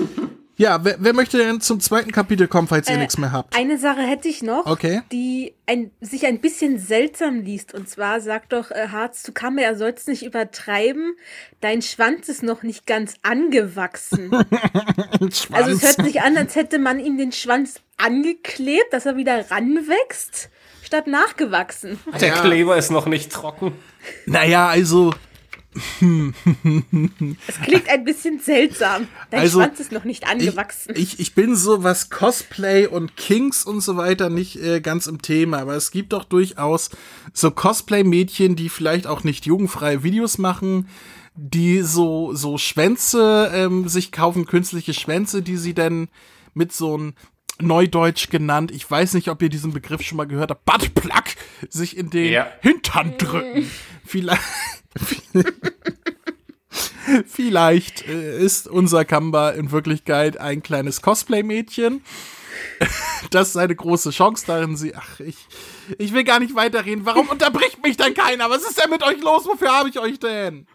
ja, 0.57 0.83
wer, 0.85 0.97
wer 0.99 1.13
möchte 1.13 1.39
denn 1.39 1.61
zum 1.61 1.81
zweiten 1.81 2.13
Kapitel 2.13 2.49
kommen, 2.49 2.67
falls 2.69 2.89
ihr 2.89 2.97
nichts 2.97 3.19
mehr 3.19 3.33
habt? 3.33 3.55
Eine 3.57 3.79
Sache 3.79 4.01
hätte 4.01 4.29
ich 4.29 4.43
noch, 4.43 4.67
Okay. 4.67 5.03
die 5.13 5.53
ein, 5.67 5.91
sich 6.01 6.27
ein 6.27 6.41
bisschen 6.41 6.79
seltsam 6.79 7.41
liest. 7.41 7.75
Und 7.75 7.89
zwar 7.89 8.21
sagt 8.21 8.53
doch 8.53 8.71
äh, 8.71 8.89
Harz 8.89 9.23
zu 9.23 9.33
Kamme, 9.33 9.63
er 9.63 9.77
soll 9.77 9.93
es 9.97 10.07
nicht 10.07 10.25
übertreiben. 10.25 11.15
Dein 11.61 11.83
Schwanz 11.83 12.29
ist 12.29 12.43
noch 12.43 12.63
nicht 12.63 12.87
ganz 12.87 13.15
angewachsen. 13.23 14.31
Also 15.53 15.71
es 15.71 15.83
hört 15.83 16.05
sich 16.07 16.21
an, 16.21 16.37
als 16.37 16.55
hätte 16.57 16.79
man 16.79 17.01
ihm 17.01 17.17
den 17.17 17.33
Schwanz 17.33 17.81
angeklebt, 17.97 18.93
dass 18.93 19.07
er 19.07 19.17
wieder 19.17 19.51
ranwächst, 19.51 20.51
statt 20.87 21.07
nachgewachsen. 21.07 21.99
Der 22.21 22.29
Ja. 22.29 22.41
Kleber 22.43 22.77
ist 22.77 22.91
noch 22.91 23.07
nicht 23.07 23.33
trocken. 23.33 23.73
Naja, 24.27 24.69
also, 24.69 25.13
Es 27.49 27.61
klingt 27.65 27.89
ein 27.91 28.05
bisschen 28.05 28.39
seltsam. 28.41 29.09
Dein 29.31 29.41
Also, 29.41 29.61
Schwanz 29.61 29.81
ist 29.81 29.93
noch 29.93 30.05
nicht 30.05 30.23
ich, 30.25 30.29
angewachsen. 30.29 30.95
ich, 30.97 31.21
ich 31.21 31.35
bin 31.35 31.55
so, 31.55 31.83
was 31.83 32.09
Cosplay 32.09 32.87
und 32.87 33.17
Kings 33.17 33.65
und 33.65 33.81
so 33.83 33.97
weiter 33.99 34.31
nicht 34.31 34.57
äh, 34.57 34.81
ganz 34.81 35.07
im 35.07 35.21
Thema, 35.21 35.59
aber 35.59 35.75
es 35.75 35.91
gibt 35.91 36.13
doch 36.15 36.25
durchaus 36.25 36.91
so 37.35 37.51
Cosplay-Mädchen, 37.51 38.57
die 38.57 38.69
vielleicht 38.71 39.07
auch 39.07 39.23
nicht 39.25 39.45
jugendfreie 39.47 40.03
Videos 40.03 40.39
machen, 40.39 40.89
die 41.35 41.83
so, 41.83 42.35
so 42.35 42.57
Schwänze 42.57 43.51
ähm, 43.53 43.89
sich 43.89 44.13
kaufen, 44.13 44.47
künstliche 44.47 44.95
Schwänze, 44.95 45.43
die 45.43 45.59
sie 45.59 45.75
dann 45.75 46.09
mit 46.55 46.73
so 46.73 46.97
ein 46.97 47.15
Neudeutsch 47.61 48.31
genannt, 48.31 48.71
ich 48.71 48.89
weiß 48.91 49.15
nicht, 49.15 49.29
ob 49.29 49.43
ihr 49.43 49.49
diesen 49.49 49.73
Begriff 49.73 50.03
schon 50.03 50.17
mal 50.17 50.27
gehört 50.27 50.51
habt, 50.51 50.65
Buttplug, 50.65 51.25
sich 51.69 51.97
in 51.97 52.11
den 52.11 52.33
Ja. 52.33 52.49
Hintern 52.61 53.17
drücken. 53.19 53.71
Vielleicht, 54.05 54.43
vielleicht 57.27 58.07
äh, 58.09 58.39
ist 58.39 58.69
unser 58.69 59.05
Kamba 59.05 59.51
in 59.51 59.71
Wirklichkeit 59.71 60.39
ein 60.39 60.63
kleines 60.63 61.03
Cosplay-Mädchen. 61.03 62.03
Das 63.31 63.49
ist 63.49 63.53
seine 63.55 63.75
große 63.75 64.11
Chance 64.11 64.45
darin, 64.47 64.77
sie, 64.77 64.95
ach, 64.95 65.21
ich, 65.21 65.37
ich 65.99 66.13
will 66.13 66.25
gar 66.25 66.39
nicht 66.39 66.55
weiterreden. 66.55 67.05
Warum 67.05 67.29
unterbricht 67.29 67.83
mich 67.83 67.97
denn 67.97 68.15
keiner? 68.15 68.49
Was 68.51 68.63
ist 68.63 68.81
denn 68.81 68.91
mit 68.91 69.03
euch 69.03 69.21
los? 69.21 69.47
Wofür 69.47 69.73
habe 69.73 69.89
ich 69.89 69.99
euch 69.99 70.19
denn? 70.21 70.67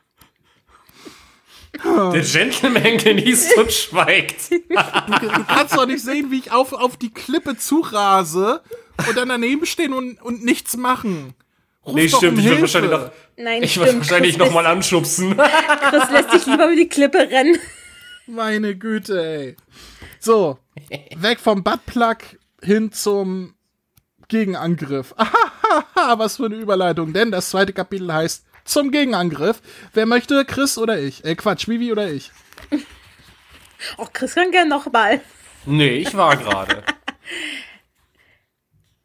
Der 1.83 2.21
Gentleman 2.21 2.97
genießt 2.97 3.57
und 3.57 3.71
schweigt. 3.71 4.51
Du, 4.69 5.27
du 5.27 5.43
kannst 5.45 5.75
doch 5.75 5.85
nicht 5.85 6.03
sehen, 6.03 6.31
wie 6.31 6.39
ich 6.39 6.51
auf, 6.51 6.73
auf 6.73 6.97
die 6.97 7.13
Klippe 7.13 7.57
zurase 7.57 8.61
und 9.07 9.17
dann 9.17 9.29
daneben 9.29 9.65
stehen 9.65 9.93
und, 9.93 10.21
und 10.21 10.43
nichts 10.43 10.77
machen. 10.77 11.33
Ruf 11.85 11.95
Nee, 11.95 12.07
stimmt, 12.09 12.33
um 12.33 12.39
ich 12.39 12.45
würde 12.45 12.61
wahrscheinlich 12.61 12.91
noch, 12.91 13.11
Nein, 13.37 13.63
ich 13.63 13.77
würde 13.77 13.97
wahrscheinlich 13.97 14.37
Chris 14.37 14.47
noch 14.47 14.53
mal 14.53 14.65
anschubsen. 14.65 15.35
lässt, 15.35 15.49
Chris 15.89 16.03
lässt 16.11 16.31
sich 16.31 16.45
lieber 16.45 16.65
über 16.65 16.75
die 16.75 16.87
Klippe 16.87 17.17
rennen. 17.17 17.57
Meine 18.27 18.75
Güte, 18.75 19.23
ey. 19.23 19.55
So, 20.19 20.59
weg 21.15 21.39
vom 21.39 21.63
Buttplug 21.63 22.17
hin 22.61 22.91
zum 22.91 23.55
Gegenangriff. 24.27 25.13
Ahaha, 25.17 26.19
was 26.19 26.37
für 26.37 26.45
eine 26.45 26.55
Überleitung, 26.55 27.13
denn 27.13 27.31
das 27.31 27.49
zweite 27.49 27.73
Kapitel 27.73 28.13
heißt 28.13 28.45
zum 28.65 28.91
Gegenangriff. 28.91 29.61
Wer 29.93 30.05
möchte, 30.05 30.45
Chris 30.45 30.77
oder 30.77 30.99
ich? 30.99 31.25
Äh, 31.25 31.35
Quatsch, 31.35 31.67
Vivi 31.67 31.91
oder 31.91 32.11
ich? 32.11 32.31
Oh, 33.97 34.07
Chris 34.11 34.35
kann 34.35 34.51
gern 34.51 34.69
noch 34.69 34.91
mal. 34.91 35.21
Nee, 35.65 35.97
ich 35.97 36.15
war 36.15 36.37
gerade. 36.37 36.83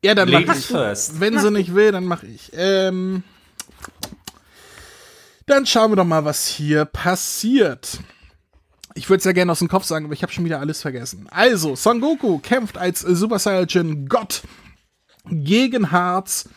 Ja, 0.04 0.14
dann 0.14 0.30
mach 0.30 0.40
ich. 0.54 0.66
first. 0.66 1.20
Wenn 1.20 1.38
sie 1.38 1.50
nicht 1.50 1.74
will, 1.74 1.92
dann 1.92 2.04
mach 2.04 2.22
ich. 2.22 2.50
Ähm, 2.52 3.24
dann 5.46 5.66
schauen 5.66 5.92
wir 5.92 5.96
doch 5.96 6.04
mal, 6.04 6.24
was 6.24 6.46
hier 6.46 6.84
passiert. 6.84 8.00
Ich 8.94 9.08
würde 9.10 9.18
es 9.18 9.24
ja 9.24 9.32
gerne 9.32 9.52
aus 9.52 9.58
dem 9.58 9.68
Kopf 9.68 9.84
sagen, 9.84 10.06
aber 10.06 10.14
ich 10.14 10.22
habe 10.22 10.32
schon 10.32 10.44
wieder 10.44 10.60
alles 10.60 10.80
vergessen. 10.80 11.28
Also, 11.30 11.76
Son 11.76 12.00
Goku 12.00 12.38
kämpft 12.38 12.78
als 12.78 13.00
Super 13.00 13.38
Saiyajin 13.38 14.08
Gott 14.08 14.42
gegen 15.28 15.90
Harz, 15.90 16.48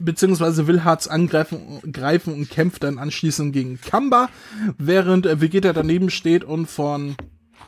beziehungsweise 0.00 0.66
will 0.66 0.84
Harz 0.84 1.06
angreifen 1.06 1.80
greifen 1.90 2.34
und 2.34 2.50
kämpft 2.50 2.82
dann 2.82 2.98
anschließend 2.98 3.52
gegen 3.52 3.80
Kamba, 3.80 4.28
während 4.78 5.26
äh, 5.26 5.40
Vegeta 5.40 5.72
daneben 5.72 6.10
steht 6.10 6.44
und 6.44 6.66
von 6.66 7.16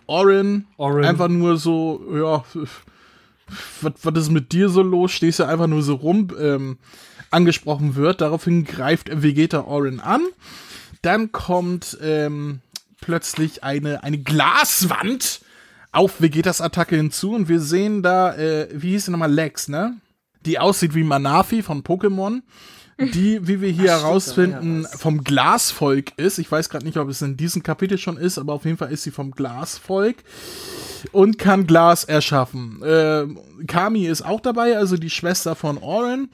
Orin, 0.07 0.67
Orin. 0.77 1.05
einfach 1.05 1.29
nur 1.29 1.57
so, 1.57 2.01
ja, 2.15 2.45
was, 3.81 3.93
was 4.03 4.19
ist 4.25 4.31
mit 4.31 4.53
dir 4.53 4.69
so 4.69 4.83
los? 4.83 5.13
Stehst 5.13 5.39
du 5.39 5.45
einfach 5.45 5.67
nur 5.67 5.83
so 5.83 5.95
rum, 5.95 6.29
ähm, 6.39 6.79
angesprochen 7.31 7.97
wird. 7.97 8.21
Daraufhin 8.21 8.65
greift 8.65 9.23
Vegeta 9.23 9.63
Orin 9.63 10.01
an. 10.01 10.23
Dann 11.03 11.33
kommt 11.33 11.99
ähm, 12.03 12.61
plötzlich 13.01 13.63
eine, 13.63 14.03
eine 14.03 14.19
Glaswand 14.19 15.41
auf 15.93 16.21
Vegetas 16.21 16.61
Attacke 16.61 16.97
hinzu 16.97 17.35
und 17.35 17.49
wir 17.49 17.61
sehen 17.61 18.03
da, 18.03 18.35
äh, 18.37 18.69
wie 18.73 18.91
hieß 18.91 19.07
sie 19.07 19.11
nochmal, 19.11 19.33
Lex, 19.33 19.69
ne? 19.69 19.97
Die 20.47 20.59
aussieht 20.59 20.95
wie 20.95 21.05
Manafi 21.05 21.63
von 21.63 21.83
Pokémon. 21.83 22.43
die, 22.99 23.47
wie 23.47 23.61
wir 23.61 23.69
hier 23.69 23.95
Ach, 23.95 24.03
herausfinden, 24.03 24.83
ja 24.83 24.89
vom 24.97 25.23
Glasvolk 25.23 26.13
ist. 26.17 26.39
Ich 26.39 26.51
weiß 26.51 26.71
gerade 26.71 26.87
nicht, 26.87 26.97
ob 26.97 27.11
es 27.11 27.21
in 27.21 27.37
diesem 27.37 27.63
Kapitel 27.63 27.99
schon 27.99 28.17
ist, 28.17 28.39
aber 28.39 28.55
auf 28.55 28.65
jeden 28.65 28.79
Fall 28.79 28.91
ist 28.91 29.03
sie 29.03 29.11
vom 29.11 29.33
Glasvolk 29.33 30.17
und 31.13 31.39
kann 31.39 31.67
Glas 31.67 32.05
erschaffen. 32.05 32.81
Ähm, 32.85 33.39
Kami 33.67 34.07
ist 34.07 34.23
auch 34.23 34.41
dabei, 34.41 34.79
also 34.79 34.97
die 34.97 35.11
Schwester 35.11 35.55
von 35.55 35.79
Oren. 35.79 36.31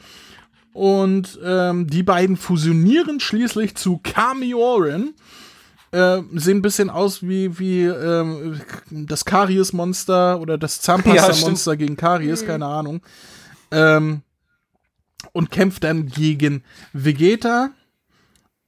Und 0.72 1.38
ähm, 1.44 1.86
die 1.86 2.02
beiden 2.02 2.36
fusionieren 2.36 3.20
schließlich 3.20 3.74
zu 3.74 4.00
Kami 4.02 4.54
Oren. 4.54 5.14
Äh, 5.90 6.22
sehen 6.34 6.58
ein 6.58 6.62
bisschen 6.62 6.88
aus 6.88 7.22
wie, 7.22 7.58
wie 7.58 7.82
ähm, 7.82 8.58
das 8.90 9.26
Karies-Monster 9.26 10.40
oder 10.40 10.56
das 10.56 10.76
Ja, 10.86 10.94
Zahnpasta-Monster 10.96 11.76
gegen 11.76 11.96
Karies, 11.96 12.46
keine 12.46 12.64
Ahnung. 12.66 13.02
Ähm, 13.72 14.22
und 15.32 15.50
kämpft 15.50 15.84
dann 15.84 16.06
gegen 16.06 16.62
Vegeta, 16.92 17.70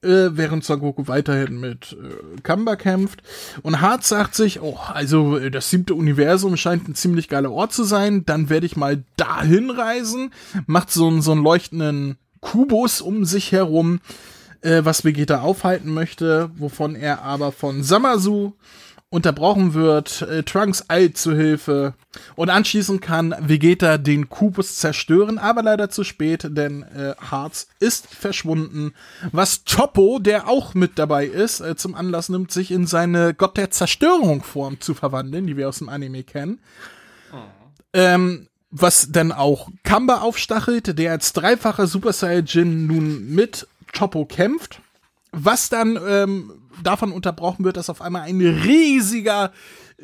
äh, 0.02 0.30
während 0.32 0.64
Son 0.64 0.80
weiterhin 0.96 1.58
mit 1.60 1.96
äh, 2.00 2.40
Kamba 2.42 2.76
kämpft. 2.76 3.22
Und 3.62 3.80
Hart 3.80 4.04
sagt 4.04 4.34
sich, 4.34 4.60
oh, 4.60 4.78
also 4.92 5.36
äh, 5.38 5.50
das 5.50 5.70
siebte 5.70 5.94
Universum 5.94 6.56
scheint 6.56 6.88
ein 6.88 6.94
ziemlich 6.94 7.28
geiler 7.28 7.50
Ort 7.50 7.72
zu 7.72 7.84
sein, 7.84 8.24
dann 8.24 8.50
werde 8.50 8.66
ich 8.66 8.76
mal 8.76 9.02
dahin 9.16 9.70
reisen, 9.70 10.32
macht 10.66 10.90
so, 10.90 11.08
einen- 11.08 11.22
so 11.22 11.32
einen 11.32 11.42
leuchtenden 11.42 12.16
Kubus 12.40 13.00
um 13.00 13.24
sich 13.24 13.50
herum, 13.52 14.00
äh, 14.60 14.82
was 14.84 15.04
Vegeta 15.04 15.40
aufhalten 15.40 15.92
möchte, 15.92 16.50
wovon 16.56 16.94
er 16.94 17.22
aber 17.22 17.50
von 17.52 17.82
Samasu 17.82 18.52
unterbrochen 19.14 19.74
wird, 19.74 20.22
äh, 20.22 20.42
Trunks 20.42 20.86
eilt 20.88 21.16
zu 21.16 21.34
Hilfe 21.34 21.94
und 22.34 22.50
anschließend 22.50 23.00
kann 23.00 23.32
Vegeta 23.38 23.96
den 23.96 24.28
Kubus 24.28 24.76
zerstören, 24.76 25.38
aber 25.38 25.62
leider 25.62 25.88
zu 25.88 26.02
spät, 26.02 26.48
denn 26.50 26.82
äh, 26.82 27.14
Hearts 27.30 27.68
ist 27.78 28.08
verschwunden, 28.08 28.92
was 29.30 29.62
Choppo, 29.64 30.18
der 30.18 30.48
auch 30.48 30.74
mit 30.74 30.98
dabei 30.98 31.26
ist, 31.26 31.60
äh, 31.60 31.76
zum 31.76 31.94
Anlass 31.94 32.28
nimmt, 32.28 32.50
sich 32.50 32.72
in 32.72 32.88
seine 32.88 33.34
Gott 33.34 33.56
der 33.56 33.70
Zerstörung 33.70 34.42
Form 34.42 34.80
zu 34.80 34.94
verwandeln, 34.94 35.46
die 35.46 35.56
wir 35.56 35.68
aus 35.68 35.78
dem 35.78 35.88
Anime 35.88 36.24
kennen. 36.24 36.58
Ähm, 37.92 38.48
was 38.72 39.12
dann 39.12 39.30
auch 39.30 39.68
Kamba 39.84 40.22
aufstachelt, 40.22 40.98
der 40.98 41.12
als 41.12 41.32
dreifacher 41.32 41.86
Super 41.86 42.12
Saiyajin 42.12 42.88
nun 42.88 43.32
mit 43.32 43.68
Choppo 43.96 44.24
kämpft. 44.24 44.80
Was 45.30 45.68
dann 45.68 45.98
ähm, 46.04 46.52
davon 46.82 47.12
unterbrochen 47.12 47.64
wird, 47.64 47.76
dass 47.76 47.90
auf 47.90 48.00
einmal 48.00 48.22
ein 48.22 48.40
riesiger 48.40 49.52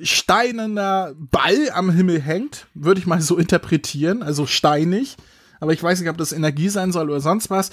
steinerner 0.03 1.13
Ball 1.17 1.71
am 1.73 1.91
Himmel 1.91 2.21
hängt, 2.21 2.67
würde 2.75 3.01
ich 3.01 3.07
mal 3.07 3.21
so 3.21 3.37
interpretieren, 3.37 4.23
also 4.23 4.47
steinig. 4.47 5.17
Aber 5.61 5.73
ich 5.73 5.83
weiß 5.83 6.01
nicht, 6.01 6.09
ob 6.09 6.17
das 6.17 6.33
Energie 6.33 6.69
sein 6.69 6.93
soll 6.93 7.11
oder 7.11 7.21
sonst 7.21 7.51
was, 7.51 7.71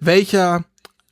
welcher 0.00 0.64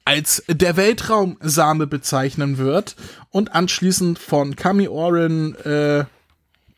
als 0.05 0.43
der 0.49 0.77
Weltraumsame 0.77 1.87
bezeichnen 1.87 2.57
wird 2.59 2.97
und 3.31 3.55
anschließend 3.55 4.19
von 4.19 4.57
Kami 4.57 4.89
Oren 4.89 5.55
äh, 5.57 6.05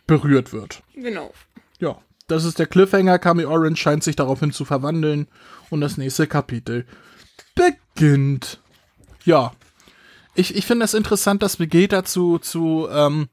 berührt 0.06 0.52
wird. 0.52 0.82
Genau. 0.94 1.32
Ja, 1.78 1.98
das 2.26 2.44
ist 2.44 2.58
der 2.58 2.66
Cliffhanger. 2.66 3.20
Kami 3.20 3.44
Orange 3.44 3.80
scheint 3.80 4.02
sich 4.02 4.16
daraufhin 4.16 4.52
zu 4.52 4.64
verwandeln 4.64 5.28
und 5.70 5.80
das 5.80 5.96
nächste 5.96 6.26
Kapitel 6.26 6.86
beginnt. 7.54 8.60
Ja, 9.24 9.52
ich, 10.40 10.56
ich 10.56 10.66
finde 10.66 10.84
es 10.84 10.92
das 10.92 10.98
interessant, 10.98 11.42
dass 11.42 11.60
Vegeta 11.60 12.04
zu, 12.04 12.38
zu 12.38 12.88
ähm, 12.90 13.28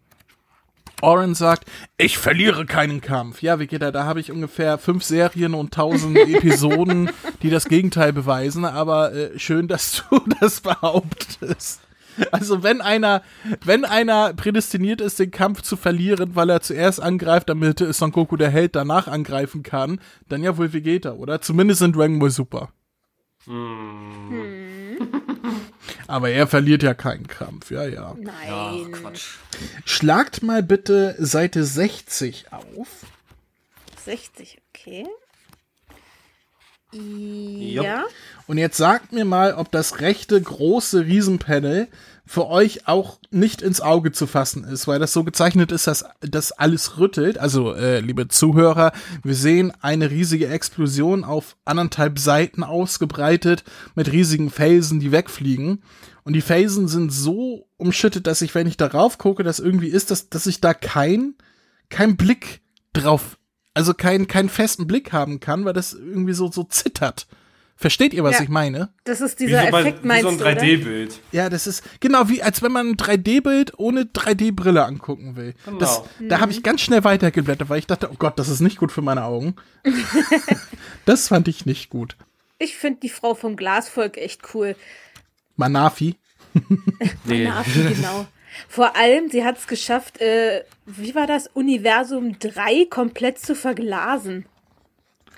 Oren 1.02 1.36
sagt, 1.36 1.70
ich 1.98 2.17
verliere 2.17 2.65
keinen 2.65 3.02
Kampf. 3.02 3.41
Ja, 3.41 3.60
Vegeta, 3.60 3.91
da 3.91 4.06
habe 4.06 4.20
ich 4.20 4.32
ungefähr 4.32 4.78
fünf 4.78 5.04
Serien 5.04 5.54
und 5.54 5.74
tausend 5.74 6.17
Episoden, 6.17 7.10
die 7.41 7.50
das 7.50 7.70
Gegenteil 7.70 8.13
beweisen, 8.13 8.65
aber 8.65 9.13
äh, 9.13 9.39
schön, 9.39 9.67
dass 9.67 10.04
du 10.10 10.20
das 10.39 10.62
behauptest. 10.62 11.82
Also 12.32 12.63
wenn 12.63 12.82
einer, 12.82 13.22
wenn 13.63 13.86
einer 13.86 14.34
prädestiniert 14.34 15.02
ist, 15.02 15.20
den 15.20 15.30
Kampf 15.30 15.62
zu 15.62 15.78
verlieren, 15.78 16.36
weil 16.36 16.50
er 16.50 16.62
zuerst 16.62 17.00
angreift, 17.00 17.48
damit 17.48 17.78
Son 17.93 18.12
Goku 18.12 18.38
der 18.38 18.50
Held 18.50 18.76
danach 18.76 19.08
angreifen 19.08 19.62
kann, 19.62 20.02
dann 20.28 20.41
ja 20.41 20.58
wohl 20.58 20.74
Vegeta, 20.74 21.13
oder? 21.13 21.41
Zumindest 21.41 21.84
in 21.84 21.93
Dragon 21.93 22.17
Ball 22.17 22.32
Super. 22.32 22.70
Aber 26.08 26.30
er 26.30 26.48
verliert 26.48 26.84
ja 26.84 26.93
keinen 26.93 27.28
Kampf, 27.28 27.70
ja, 27.70 27.86
ja. 27.86 28.15
Ja, 28.46 28.72
Nein. 28.72 28.91
Quatsch. 28.93 29.36
Schlagt 29.86 30.41
mal 30.41 30.63
bitte 30.63 31.15
Seite 31.20 31.63
60 31.63 32.46
auf. 32.52 32.88
60, 34.06 34.60
okay. 34.70 35.06
Ja. 36.93 38.06
Und 38.48 38.58
jetzt 38.58 38.78
sagt 38.78 39.12
mir 39.12 39.26
mal, 39.26 39.54
ob 39.54 39.72
das 39.72 40.00
rechte 40.00 40.41
große 40.41 41.06
Riesenpanel 41.06 41.89
für 42.28 42.48
euch 42.48 42.88
auch 42.88 43.20
nicht 43.32 43.62
ins 43.62 43.80
Auge 43.80 44.12
zu 44.12 44.28
fassen 44.28 44.66
ist, 44.66 44.86
weil 44.88 45.00
das 45.00 45.13
so 45.13 45.24
gezeichnet 45.24 45.72
ist, 45.72 45.88
dass 45.88 46.06
das 46.20 46.52
alles 46.52 46.98
rüttelt. 46.98 47.38
Also, 47.38 47.74
äh, 47.74 48.02
liebe 48.02 48.28
Zuhörer, 48.28 48.92
wir 49.24 49.34
sehen 49.34 49.72
eine 49.82 50.12
riesige 50.12 50.48
Explosion 50.50 51.24
auf 51.24 51.56
anderthalb 51.63 52.20
Seiten 52.20 52.63
ausgebreitet 52.63 53.63
mit 53.96 54.12
riesigen 54.12 54.50
Felsen, 54.50 55.00
die 55.00 55.13
wegfliegen. 55.13 55.82
Und 56.24 56.34
die 56.34 56.42
Felsen 56.42 56.90
sind 56.90 57.13
so 57.13 57.70
umschüttet, 57.78 58.28
dass 58.28 58.42
ich, 58.42 58.54
wenn 58.54 58.68
ich 58.68 58.76
darauf 58.76 59.18
gucke, 59.18 59.44
das 59.44 59.60
irgendwie 59.60 59.88
ist, 59.88 60.12
dass, 60.12 60.30
dass 60.30 60.48
ich 60.48 60.60
da 60.60 60.74
kein, 60.74 61.36
kein 61.90 62.18
Blick 62.18 62.60
drauf, 62.92 63.38
also 63.74 63.94
keinen 63.94 64.28
keinen 64.28 64.50
festen 64.50 64.86
Blick 64.86 65.13
haben 65.13 65.40
kann, 65.40 65.63
weil 65.63 65.74
das 65.74 65.94
irgendwie 65.94 66.34
so, 66.34 66.52
so 66.52 66.66
zittert. 66.66 67.28
Versteht 67.80 68.13
ihr, 68.13 68.24
was 68.24 68.38
Ja. 68.38 68.44
ich 68.44 68.50
meine? 68.50 68.90
Das 69.04 69.22
ist 69.22 69.40
Wie 69.40 69.46
dieser 69.46 69.66
so, 69.66 69.72
bei, 69.72 69.80
Effekt, 69.82 70.04
wie 70.04 70.08
meinst 70.08 70.24
so 70.24 70.30
ein 70.30 70.38
du, 70.40 70.44
oder? 70.46 70.62
3D-Bild. 70.62 71.20
Ja, 71.32 71.48
das 71.48 71.68
ist 71.68 71.84
genau 72.00 72.28
wie, 72.28 72.42
als 72.42 72.63
wenn 72.63 72.72
man 72.72 72.90
ein 72.90 72.98
3D-Bild 72.98 73.78
ohne 73.78 74.02
3D-Brille 74.06 74.84
angucken 74.84 75.36
will. 75.36 75.54
Genau. 75.63 75.78
Das, 75.78 76.02
da 76.20 76.40
habe 76.40 76.52
ich 76.52 76.63
ganz 76.63 76.82
schnell 76.82 77.04
weitergeblättert, 77.04 77.70
weil 77.70 77.78
ich 77.78 77.86
dachte, 77.86 78.10
oh 78.12 78.16
Gott, 78.18 78.40
das 78.40 78.50
ist 78.50 78.62
nicht 78.62 78.78
gut 78.80 78.92
für 78.92 79.04
meine 79.04 79.24
Augen. 79.26 79.56
das 81.06 81.28
fand 81.28 81.48
ich 81.48 81.66
nicht 81.68 81.90
gut. 81.90 82.18
Ich 82.60 82.76
finde 82.76 83.00
die 83.02 83.10
Frau 83.10 83.36
vom 83.36 83.56
Glasvolk 83.56 84.18
echt 84.18 84.56
cool. 84.56 84.76
Manafi. 85.56 86.16
Nee. 87.26 87.44
Navi, 87.46 87.94
genau. 87.94 88.26
Vor 88.68 88.96
allem, 88.96 89.30
sie 89.30 89.44
hat 89.46 89.60
es 89.60 89.68
geschafft, 89.68 90.20
äh, 90.20 90.63
wie 90.88 91.13
war 91.13 91.28
das, 91.28 91.48
Universum 91.54 92.40
3 92.40 92.86
komplett 92.90 93.38
zu 93.38 93.54
verglasen. 93.56 94.46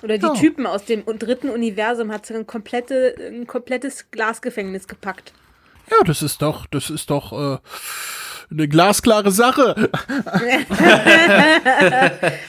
Oder 0.02 0.18
die 0.18 0.26
Ja. 0.26 0.34
Typen 0.34 0.66
aus 0.66 0.86
dem 0.86 1.04
dritten 1.06 1.50
Universum 1.50 2.12
hat 2.12 2.26
sie 2.26 2.36
ein, 2.36 2.48
komplette, 2.48 3.16
ein 3.20 3.48
komplettes 3.48 4.12
Glasgefängnis 4.12 4.88
gepackt. 4.88 5.34
Ja, 5.92 5.98
das 6.06 6.22
ist 6.22 6.42
doch, 6.42 6.66
das 6.68 6.90
ist 6.90 7.10
doch 7.10 7.34
äh, 7.34 7.58
eine 8.52 8.68
glasklare 8.68 9.32
Sache. 9.32 9.90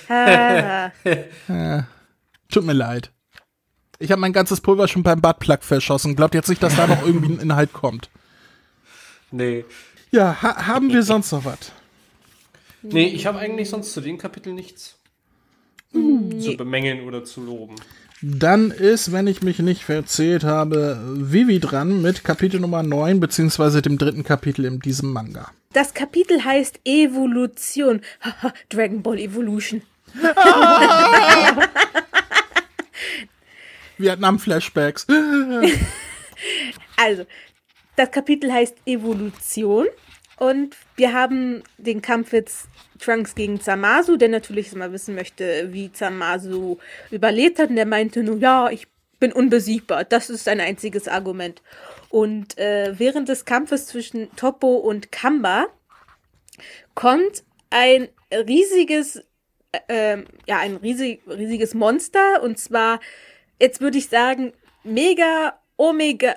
Ja. 1.48 1.86
Tut 2.50 2.64
mir 2.64 2.72
leid. 2.72 3.10
Ich 3.98 4.10
habe 4.10 4.20
mein 4.20 4.32
ganzes 4.32 4.60
Pulver 4.60 4.88
schon 4.88 5.02
beim 5.02 5.20
Buttplug 5.20 5.62
verschossen. 5.62 6.16
Glaubt 6.16 6.34
jetzt 6.34 6.48
nicht, 6.48 6.62
dass 6.62 6.74
da 6.76 6.86
noch 6.86 7.04
irgendwie 7.04 7.34
ein 7.34 7.40
Inhalt 7.40 7.72
kommt. 7.72 8.08
Nee. 9.30 9.64
Ja, 10.10 10.42
ha 10.42 10.66
haben 10.66 10.92
wir 10.92 11.02
sonst 11.02 11.30
noch 11.32 11.44
was? 11.44 11.72
Nee, 12.82 13.08
ich 13.08 13.26
habe 13.26 13.38
eigentlich 13.38 13.68
sonst 13.68 13.92
zu 13.92 14.00
dem 14.00 14.16
Kapitel 14.18 14.52
nichts 14.54 14.96
Mm, 15.92 16.40
zu 16.40 16.56
bemängeln 16.56 17.06
oder 17.06 17.24
zu 17.24 17.42
loben. 17.42 17.76
Dann 18.22 18.70
ist, 18.70 19.12
wenn 19.12 19.26
ich 19.26 19.42
mich 19.42 19.58
nicht 19.60 19.82
verzählt 19.84 20.44
habe, 20.44 21.00
Vivi 21.14 21.58
dran 21.58 22.02
mit 22.02 22.22
Kapitel 22.22 22.60
Nummer 22.60 22.82
9, 22.82 23.18
beziehungsweise 23.18 23.80
dem 23.80 23.96
dritten 23.96 24.24
Kapitel 24.24 24.66
in 24.66 24.78
diesem 24.80 25.12
Manga. 25.12 25.50
Das 25.72 25.94
Kapitel 25.94 26.44
heißt 26.44 26.80
Evolution. 26.84 28.02
Dragon 28.68 29.02
Ball 29.02 29.18
Evolution. 29.18 29.82
Vietnam-Flashbacks. 33.98 35.06
Also, 36.96 37.24
das 37.96 38.10
Kapitel 38.10 38.52
heißt 38.52 38.76
Evolution 38.84 39.86
und 40.40 40.74
wir 40.96 41.12
haben 41.12 41.62
den 41.76 42.00
Kampf 42.00 42.32
jetzt 42.32 42.66
Trunks 42.98 43.34
gegen 43.34 43.60
Zamasu, 43.60 44.16
der 44.16 44.30
natürlich 44.30 44.74
mal 44.74 44.90
wissen 44.90 45.14
möchte, 45.14 45.68
wie 45.74 45.92
Zamasu 45.92 46.78
überlebt 47.10 47.58
hat 47.58 47.68
und 47.68 47.76
der 47.76 47.84
meinte 47.84 48.22
nur, 48.22 48.38
ja, 48.38 48.70
ich 48.70 48.86
bin 49.18 49.34
unbesiegbar. 49.34 50.04
Das 50.04 50.30
ist 50.30 50.44
sein 50.44 50.58
einziges 50.60 51.08
Argument. 51.08 51.60
Und 52.08 52.56
äh, 52.56 52.98
während 52.98 53.28
des 53.28 53.44
Kampfes 53.44 53.86
zwischen 53.86 54.34
Toppo 54.34 54.76
und 54.76 55.12
Kamba 55.12 55.66
kommt 56.94 57.44
ein 57.68 58.08
riesiges, 58.32 59.16
äh, 59.72 59.80
ähm, 59.90 60.24
ja, 60.46 60.58
ein 60.58 60.76
riesig, 60.76 61.20
riesiges 61.28 61.74
Monster 61.74 62.42
und 62.42 62.58
zwar, 62.58 63.00
jetzt 63.60 63.82
würde 63.82 63.98
ich 63.98 64.08
sagen, 64.08 64.54
Mega 64.84 65.60
Omega 65.76 66.34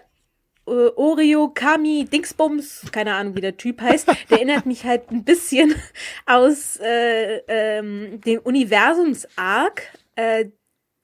äh, 0.68 0.90
Oreo, 0.96 1.50
Kami, 1.50 2.06
Dingsbums, 2.06 2.86
keine 2.92 3.16
Ahnung, 3.16 3.36
wie 3.36 3.42
der 3.42 3.58
Typ 3.58 3.82
heißt, 3.82 4.08
der 4.08 4.38
erinnert 4.38 4.66
mich 4.66 4.86
halt 4.86 5.12
ein 5.12 5.24
bisschen 5.24 5.76
aus 6.26 6.78
äh, 6.82 7.42
ähm, 7.48 8.22
dem 8.22 8.40
Universums-Arc, 8.40 9.84
äh, 10.16 10.46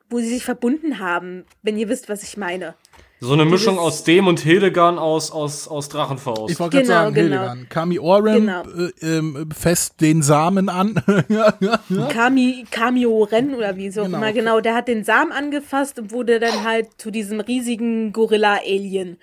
wo 0.10 0.20
sie 0.20 0.30
sich 0.30 0.44
verbunden 0.44 1.00
haben, 1.00 1.46
wenn 1.62 1.78
ihr 1.78 1.90
wisst, 1.90 2.10
was 2.10 2.24
ich 2.24 2.38
meine. 2.38 2.76
So 3.22 3.34
eine 3.34 3.44
Mischung 3.44 3.76
Dieses- 3.76 3.86
aus 3.86 4.04
dem 4.06 4.28
und 4.28 4.40
Hildegard 4.40 4.98
aus, 4.98 5.30
aus, 5.32 5.68
aus 5.68 5.90
Drachenfaust. 5.90 6.52
Ich 6.52 6.60
wollte 6.60 6.78
gerade 6.78 6.88
Genau, 6.88 7.00
sagen, 7.00 7.16
genau. 7.16 7.42
Hildegard. 7.50 7.70
Kami 7.70 8.00
Oren 8.00 8.34
Genau. 8.46 8.62
äh, 8.64 8.92
ähm, 9.18 9.50
fest 9.56 10.00
den 10.00 10.22
Samen 10.22 10.70
an. 10.70 11.04
ja, 11.28 11.54
ja, 11.60 11.80
ja. 11.90 12.06
Kami, 12.08 12.66
Kamio 12.72 13.24
Ren 13.24 13.56
oder 13.56 13.76
wie 13.76 13.92
so 13.92 14.04
Genau. 14.04 14.18
immer, 14.18 14.32
genau, 14.32 14.62
der 14.62 14.74
hat 14.74 14.88
den 14.88 15.04
Samen 15.04 15.34
angefasst 15.34 16.00
und 16.00 16.12
wurde 16.12 16.40
dann 16.40 16.64
halt 16.64 16.88
zu 16.98 17.12
diesem 17.12 17.42
riesigen 17.42 18.14
Gorilla-Alien. 18.14 19.18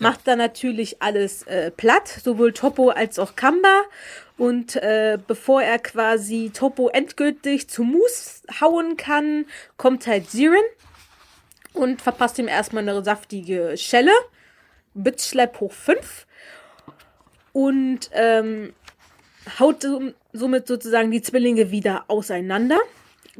Macht 0.00 0.20
dann 0.26 0.38
natürlich 0.38 1.02
alles 1.02 1.42
äh, 1.42 1.70
platt, 1.70 2.08
sowohl 2.08 2.52
Topo 2.52 2.88
als 2.88 3.18
auch 3.18 3.36
Kamba. 3.36 3.82
Und 4.38 4.76
äh, 4.76 5.18
bevor 5.26 5.62
er 5.62 5.78
quasi 5.78 6.50
Topo 6.54 6.88
endgültig 6.88 7.68
zu 7.68 7.84
Mus 7.84 8.42
hauen 8.62 8.96
kann, 8.96 9.44
kommt 9.76 10.06
halt 10.06 10.30
Siren 10.30 10.56
und 11.74 12.02
verpasst 12.02 12.38
ihm 12.38 12.48
erstmal 12.48 12.88
eine 12.88 13.02
saftige 13.04 13.76
Schelle. 13.76 14.12
Bitchslap 14.94 15.60
hoch 15.60 15.72
5. 15.72 16.26
Und 17.52 18.10
ähm, 18.12 18.72
haut 19.58 19.82
so- 19.82 20.12
somit 20.32 20.66
sozusagen 20.66 21.10
die 21.10 21.22
Zwillinge 21.22 21.70
wieder 21.70 22.04
auseinander. 22.08 22.78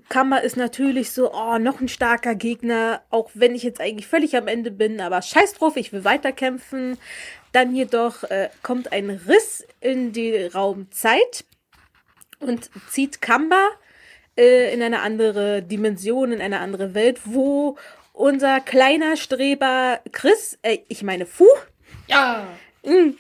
Kamba 0.09 0.39
ist 0.39 0.57
natürlich 0.57 1.11
so, 1.13 1.33
oh, 1.35 1.59
noch 1.59 1.81
ein 1.81 1.89
starker 1.89 2.35
Gegner, 2.35 3.03
auch 3.11 3.31
wenn 3.35 3.55
ich 3.55 3.63
jetzt 3.63 3.81
eigentlich 3.81 4.07
völlig 4.07 4.37
am 4.37 4.49
Ende 4.49 4.71
bin, 4.71 5.01
aber 5.03 5.21
scheiß 5.21 5.55
drauf, 5.55 5.77
ich 5.77 5.93
will 5.93 6.05
weiterkämpfen. 6.05 6.97
Dann 7.53 7.75
jedoch 7.75 8.25
äh, 8.25 8.49
kommt 8.63 8.93
ein 8.93 9.11
Riss 9.11 9.67
in 9.81 10.13
die 10.13 10.47
Raumzeit 10.47 11.45
und 12.41 12.71
zieht 12.89 13.21
Kamba 13.21 13.69
äh, 14.39 14.73
in 14.73 14.83
eine 14.83 15.01
andere 15.01 15.63
Dimension, 15.63 16.33
in 16.33 16.41
eine 16.41 16.61
andere 16.61 16.95
Welt, 16.95 17.21
wo 17.25 17.77
unser 18.13 18.61
kleiner 18.61 19.17
Streber 19.17 20.01
Chris, 20.13 20.59
äh, 20.63 20.79
ich 20.89 21.03
meine 21.03 21.27
Fu, 21.27 21.47
ja! 22.07 22.47
Mm. 22.85 23.15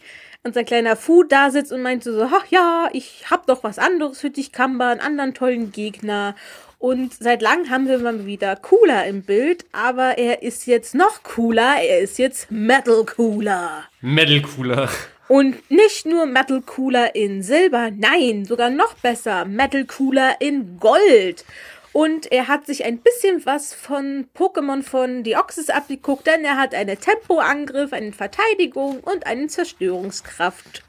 Unser 0.45 0.65
kleiner 0.65 0.97
Fu 0.97 1.23
da 1.23 1.51
sitzt 1.51 1.71
und 1.71 1.83
meinte 1.83 2.13
so, 2.13 2.25
ach 2.25 2.47
ja, 2.51 2.89
ich 2.93 3.31
hab 3.31 3.47
doch 3.47 3.63
was 3.63 3.79
anderes 3.79 4.21
für 4.21 4.31
dich, 4.31 4.51
Kamba, 4.51 4.91
einen 4.91 5.01
anderen 5.01 5.35
tollen 5.35 5.71
Gegner. 5.71 6.35
Und 6.79 7.15
seit 7.15 7.43
langem 7.43 7.71
haben 7.71 7.87
wir 7.87 7.99
mal 8.01 8.27
wieder 8.27 8.57
Cooler 8.57 9.07
im 9.07 9.23
Bild, 9.23 9.65
aber 9.71 10.19
er 10.19 10.43
ist 10.43 10.67
jetzt 10.67 10.97
noch 10.97 11.23
cooler, 11.23 11.77
er 11.81 12.01
ist 12.01 12.19
jetzt 12.19 12.51
Metal 12.51 13.05
Cooler. 13.05 13.85
Metal 14.01 14.43
Cooler. 14.43 14.89
Und 15.29 15.71
nicht 15.71 16.07
nur 16.07 16.27
Metal 16.27 16.61
Cooler 16.61 17.15
in 17.15 17.45
Silber, 17.45 17.91
nein, 17.91 18.45
sogar 18.45 18.69
noch 18.69 18.95
besser, 18.95 19.45
Metal 19.45 19.85
Cooler 19.85 20.41
in 20.41 20.79
Gold. 20.81 21.45
Und 21.93 22.33
er 22.33 22.49
hat 22.49 22.67
sich 22.67 22.85
ein 22.85 22.99
bisschen 22.99 23.45
was 23.45 23.75
von 23.75 24.27
Pokémon 24.35 24.83
von 24.83 25.25
Deoxys 25.25 25.69
abgeguckt, 25.69 26.27
denn 26.27 26.45
er 26.45 26.57
hat 26.57 26.75
einen 26.75 26.99
Tempoangriff, 26.99 27.93
eine 27.93 28.13
Verteidigung 28.13 29.01
und 29.01 29.27
eine 29.27 29.49
Zerstörungskraft. 29.49 30.83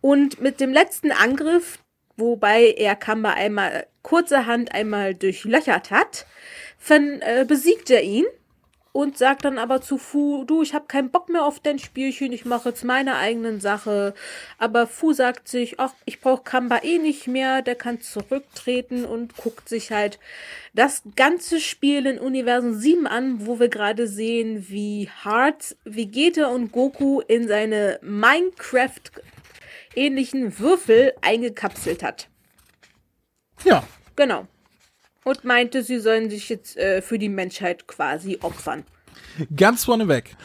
Und 0.00 0.40
mit 0.40 0.60
dem 0.60 0.72
letzten 0.72 1.12
Angriff, 1.12 1.78
wobei 2.16 2.74
er 2.76 2.96
Kamba 2.96 3.30
einmal 3.30 3.86
kurzerhand 4.02 4.72
einmal 4.74 5.14
durchlöchert 5.14 5.90
hat, 5.90 6.26
äh, 6.88 7.44
besiegt 7.44 7.90
er 7.90 8.02
ihn 8.02 8.26
und 8.94 9.18
sagt 9.18 9.44
dann 9.44 9.58
aber 9.58 9.80
zu 9.80 9.98
Fu, 9.98 10.44
du, 10.44 10.62
ich 10.62 10.72
habe 10.72 10.86
keinen 10.86 11.10
Bock 11.10 11.28
mehr 11.28 11.44
auf 11.44 11.58
dein 11.58 11.80
Spielchen, 11.80 12.30
ich 12.30 12.44
mache 12.44 12.68
jetzt 12.68 12.84
meine 12.84 13.16
eigenen 13.16 13.60
Sache. 13.60 14.14
Aber 14.56 14.86
Fu 14.86 15.12
sagt 15.12 15.48
sich, 15.48 15.80
ach, 15.80 15.92
ich 16.04 16.20
brauche 16.20 16.44
Kamba 16.44 16.78
eh 16.84 16.98
nicht 16.98 17.26
mehr, 17.26 17.60
der 17.60 17.74
kann 17.74 18.00
zurücktreten 18.00 19.04
und 19.04 19.36
guckt 19.36 19.68
sich 19.68 19.90
halt 19.90 20.20
das 20.74 21.02
ganze 21.16 21.58
Spiel 21.58 22.06
in 22.06 22.20
Universum 22.20 22.74
7 22.74 23.08
an, 23.08 23.48
wo 23.48 23.58
wir 23.58 23.68
gerade 23.68 24.06
sehen, 24.06 24.66
wie 24.68 25.10
Hart, 25.24 25.74
Vegeta 25.84 26.46
und 26.46 26.70
Goku 26.70 27.20
in 27.20 27.48
seine 27.48 27.98
Minecraft-ähnlichen 28.00 30.60
Würfel 30.60 31.14
eingekapselt 31.20 32.04
hat. 32.04 32.28
ja. 33.64 33.82
Genau. 34.14 34.46
Und 35.24 35.44
meinte, 35.44 35.82
sie 35.82 35.98
sollen 36.00 36.30
sich 36.30 36.48
jetzt 36.48 36.76
äh, 36.76 37.02
für 37.02 37.18
die 37.18 37.28
Menschheit 37.28 37.86
quasi 37.86 38.38
opfern. 38.42 38.84
Ganz 39.56 39.84
vorneweg. 39.84 40.36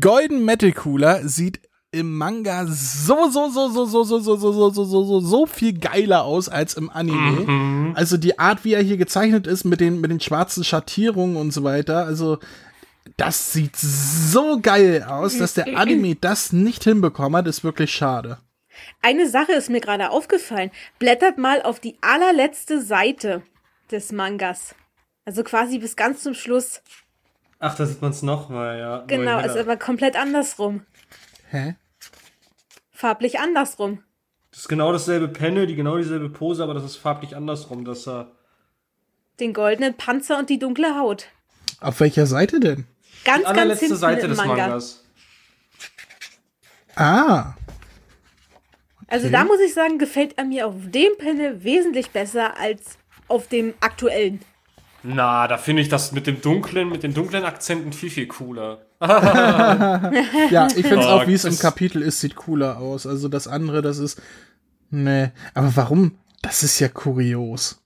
Golden 0.00 0.44
Metal 0.44 0.72
Cooler 0.72 1.28
sieht 1.28 1.60
im 1.92 2.16
Manga 2.16 2.66
so, 2.66 3.30
so, 3.30 3.48
so, 3.48 3.68
so, 3.68 3.84
so, 3.86 4.04
so, 4.04 4.18
so, 4.20 4.36
so, 4.36 4.52
so, 4.52 4.70
so, 4.70 4.84
so, 4.84 5.04
so, 5.04 5.20
so 5.20 5.46
viel 5.46 5.78
geiler 5.78 6.24
aus 6.24 6.48
als 6.48 6.74
im 6.74 6.90
Anime. 6.90 7.94
Also 7.94 8.16
die 8.16 8.38
Art, 8.38 8.64
wie 8.64 8.74
er 8.74 8.82
hier 8.82 8.96
gezeichnet 8.96 9.46
ist, 9.46 9.64
mit 9.64 9.80
den, 9.80 10.00
mit 10.00 10.10
den 10.10 10.20
schwarzen 10.20 10.64
Schattierungen 10.64 11.36
und 11.36 11.52
so 11.52 11.64
weiter, 11.64 12.04
also 12.04 12.38
das 13.16 13.52
sieht 13.52 13.76
so 13.76 14.60
geil 14.60 15.04
aus, 15.08 15.38
dass 15.38 15.54
der 15.54 15.78
Anime 15.78 16.16
das 16.16 16.52
nicht 16.52 16.84
hinbekommen 16.84 17.36
hat, 17.36 17.46
ist 17.46 17.64
wirklich 17.64 17.92
schade. 17.92 18.38
Eine 19.00 19.28
Sache 19.28 19.52
ist 19.52 19.70
mir 19.70 19.80
gerade 19.80 20.10
aufgefallen. 20.10 20.70
Blättert 20.98 21.38
mal 21.38 21.62
auf 21.62 21.80
die 21.80 21.96
allerletzte 22.02 22.82
Seite 22.82 23.42
des 23.86 24.12
Mangas. 24.12 24.74
Also 25.24 25.42
quasi 25.42 25.78
bis 25.78 25.96
ganz 25.96 26.22
zum 26.22 26.34
Schluss. 26.34 26.82
Ach, 27.58 27.74
da 27.76 27.86
sieht 27.86 28.02
man 28.02 28.10
es 28.10 28.22
nochmal, 28.22 28.78
ja. 28.78 29.04
Genau, 29.06 29.38
in 29.38 29.44
ist 29.46 29.56
aber 29.56 29.76
komplett 29.76 30.14
andersrum. 30.16 30.84
Hä? 31.50 31.74
Farblich 32.92 33.38
andersrum. 33.40 34.02
Das 34.50 34.60
ist 34.60 34.68
genau 34.68 34.92
dasselbe 34.92 35.28
Panel, 35.28 35.66
die 35.66 35.74
genau 35.74 35.96
dieselbe 35.96 36.28
Pose, 36.30 36.62
aber 36.62 36.74
das 36.74 36.84
ist 36.84 36.96
farblich 36.96 37.36
andersrum, 37.36 37.84
dass 37.84 38.06
er. 38.06 38.32
Den 39.40 39.52
goldenen 39.52 39.94
Panzer 39.94 40.38
und 40.38 40.48
die 40.48 40.58
dunkle 40.58 40.96
Haut. 40.98 41.26
Auf 41.80 42.00
welcher 42.00 42.26
Seite 42.26 42.58
denn? 42.60 42.86
Ganz, 43.24 43.46
Die 43.46 43.52
ganz 43.52 43.80
hinten 43.80 43.96
Seite 43.96 44.28
des 44.28 44.38
Manga. 44.38 44.68
Mangas. 44.68 45.04
Ah, 46.94 47.54
Also 49.08 49.26
Okay. 49.26 49.32
da 49.36 49.44
muss 49.44 49.60
ich 49.60 49.74
sagen, 49.74 49.98
gefällt 49.98 50.36
er 50.38 50.44
mir 50.44 50.66
auf 50.66 50.74
dem 50.86 51.16
Panel 51.18 51.62
wesentlich 51.62 52.10
besser 52.10 52.56
als 52.58 52.98
auf 53.28 53.48
dem 53.48 53.74
aktuellen. 53.80 54.40
Na, 55.02 55.46
da 55.46 55.56
finde 55.56 55.82
ich 55.82 55.88
das 55.88 56.12
mit 56.12 56.26
dem 56.26 56.40
dunklen, 56.40 56.88
mit 56.88 57.02
den 57.02 57.14
dunklen 57.14 57.44
Akzenten 57.44 57.92
viel, 57.92 58.10
viel 58.10 58.26
cooler. 58.26 58.86
ja, 59.00 60.66
ich 60.68 60.86
finde 60.86 61.00
es 61.00 61.06
auch, 61.06 61.26
wie 61.26 61.34
es 61.34 61.44
im 61.44 61.58
Kapitel 61.58 62.02
ist, 62.02 62.20
sieht 62.20 62.34
cooler 62.34 62.78
aus. 62.78 63.06
Also 63.06 63.28
das 63.28 63.46
andere, 63.46 63.82
das 63.82 63.98
ist. 63.98 64.20
Nee. 64.90 65.30
Aber 65.54 65.76
warum? 65.76 66.18
Das 66.42 66.62
ist 66.62 66.80
ja 66.80 66.88
kurios. 66.88 67.82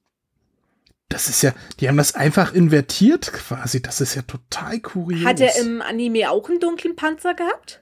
Das 1.11 1.29
ist 1.29 1.43
ja, 1.43 1.53
die 1.81 1.89
haben 1.89 1.97
das 1.97 2.15
einfach 2.15 2.55
invertiert 2.55 3.33
quasi. 3.33 3.83
Das 3.83 4.01
ist 4.01 4.15
ja 4.15 4.23
total 4.23 4.79
kurios. 4.81 5.27
Hat 5.27 5.41
er 5.41 5.59
im 5.61 5.83
Anime 5.83 6.31
auch 6.31 6.49
einen 6.49 6.61
dunklen 6.61 6.97
Panzer 6.97 7.35
gehabt? 7.35 7.81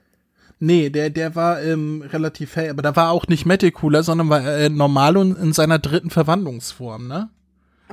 Nee, 0.59 0.89
der, 0.89 1.09
der 1.09 1.35
war 1.35 1.61
ähm, 1.61 2.01
relativ 2.01 2.55
hell, 2.57 2.71
aber 2.71 2.81
da 2.81 2.95
war 2.95 3.11
auch 3.11 3.27
nicht 3.27 3.45
Metal 3.45 3.71
Cooler, 3.71 4.03
sondern 4.03 4.29
war 4.29 4.45
äh, 4.45 4.67
normal 4.67 5.15
und 5.15 5.37
in 5.37 5.53
seiner 5.53 5.79
dritten 5.79 6.09
Verwandlungsform, 6.09 7.07
ne? 7.07 7.29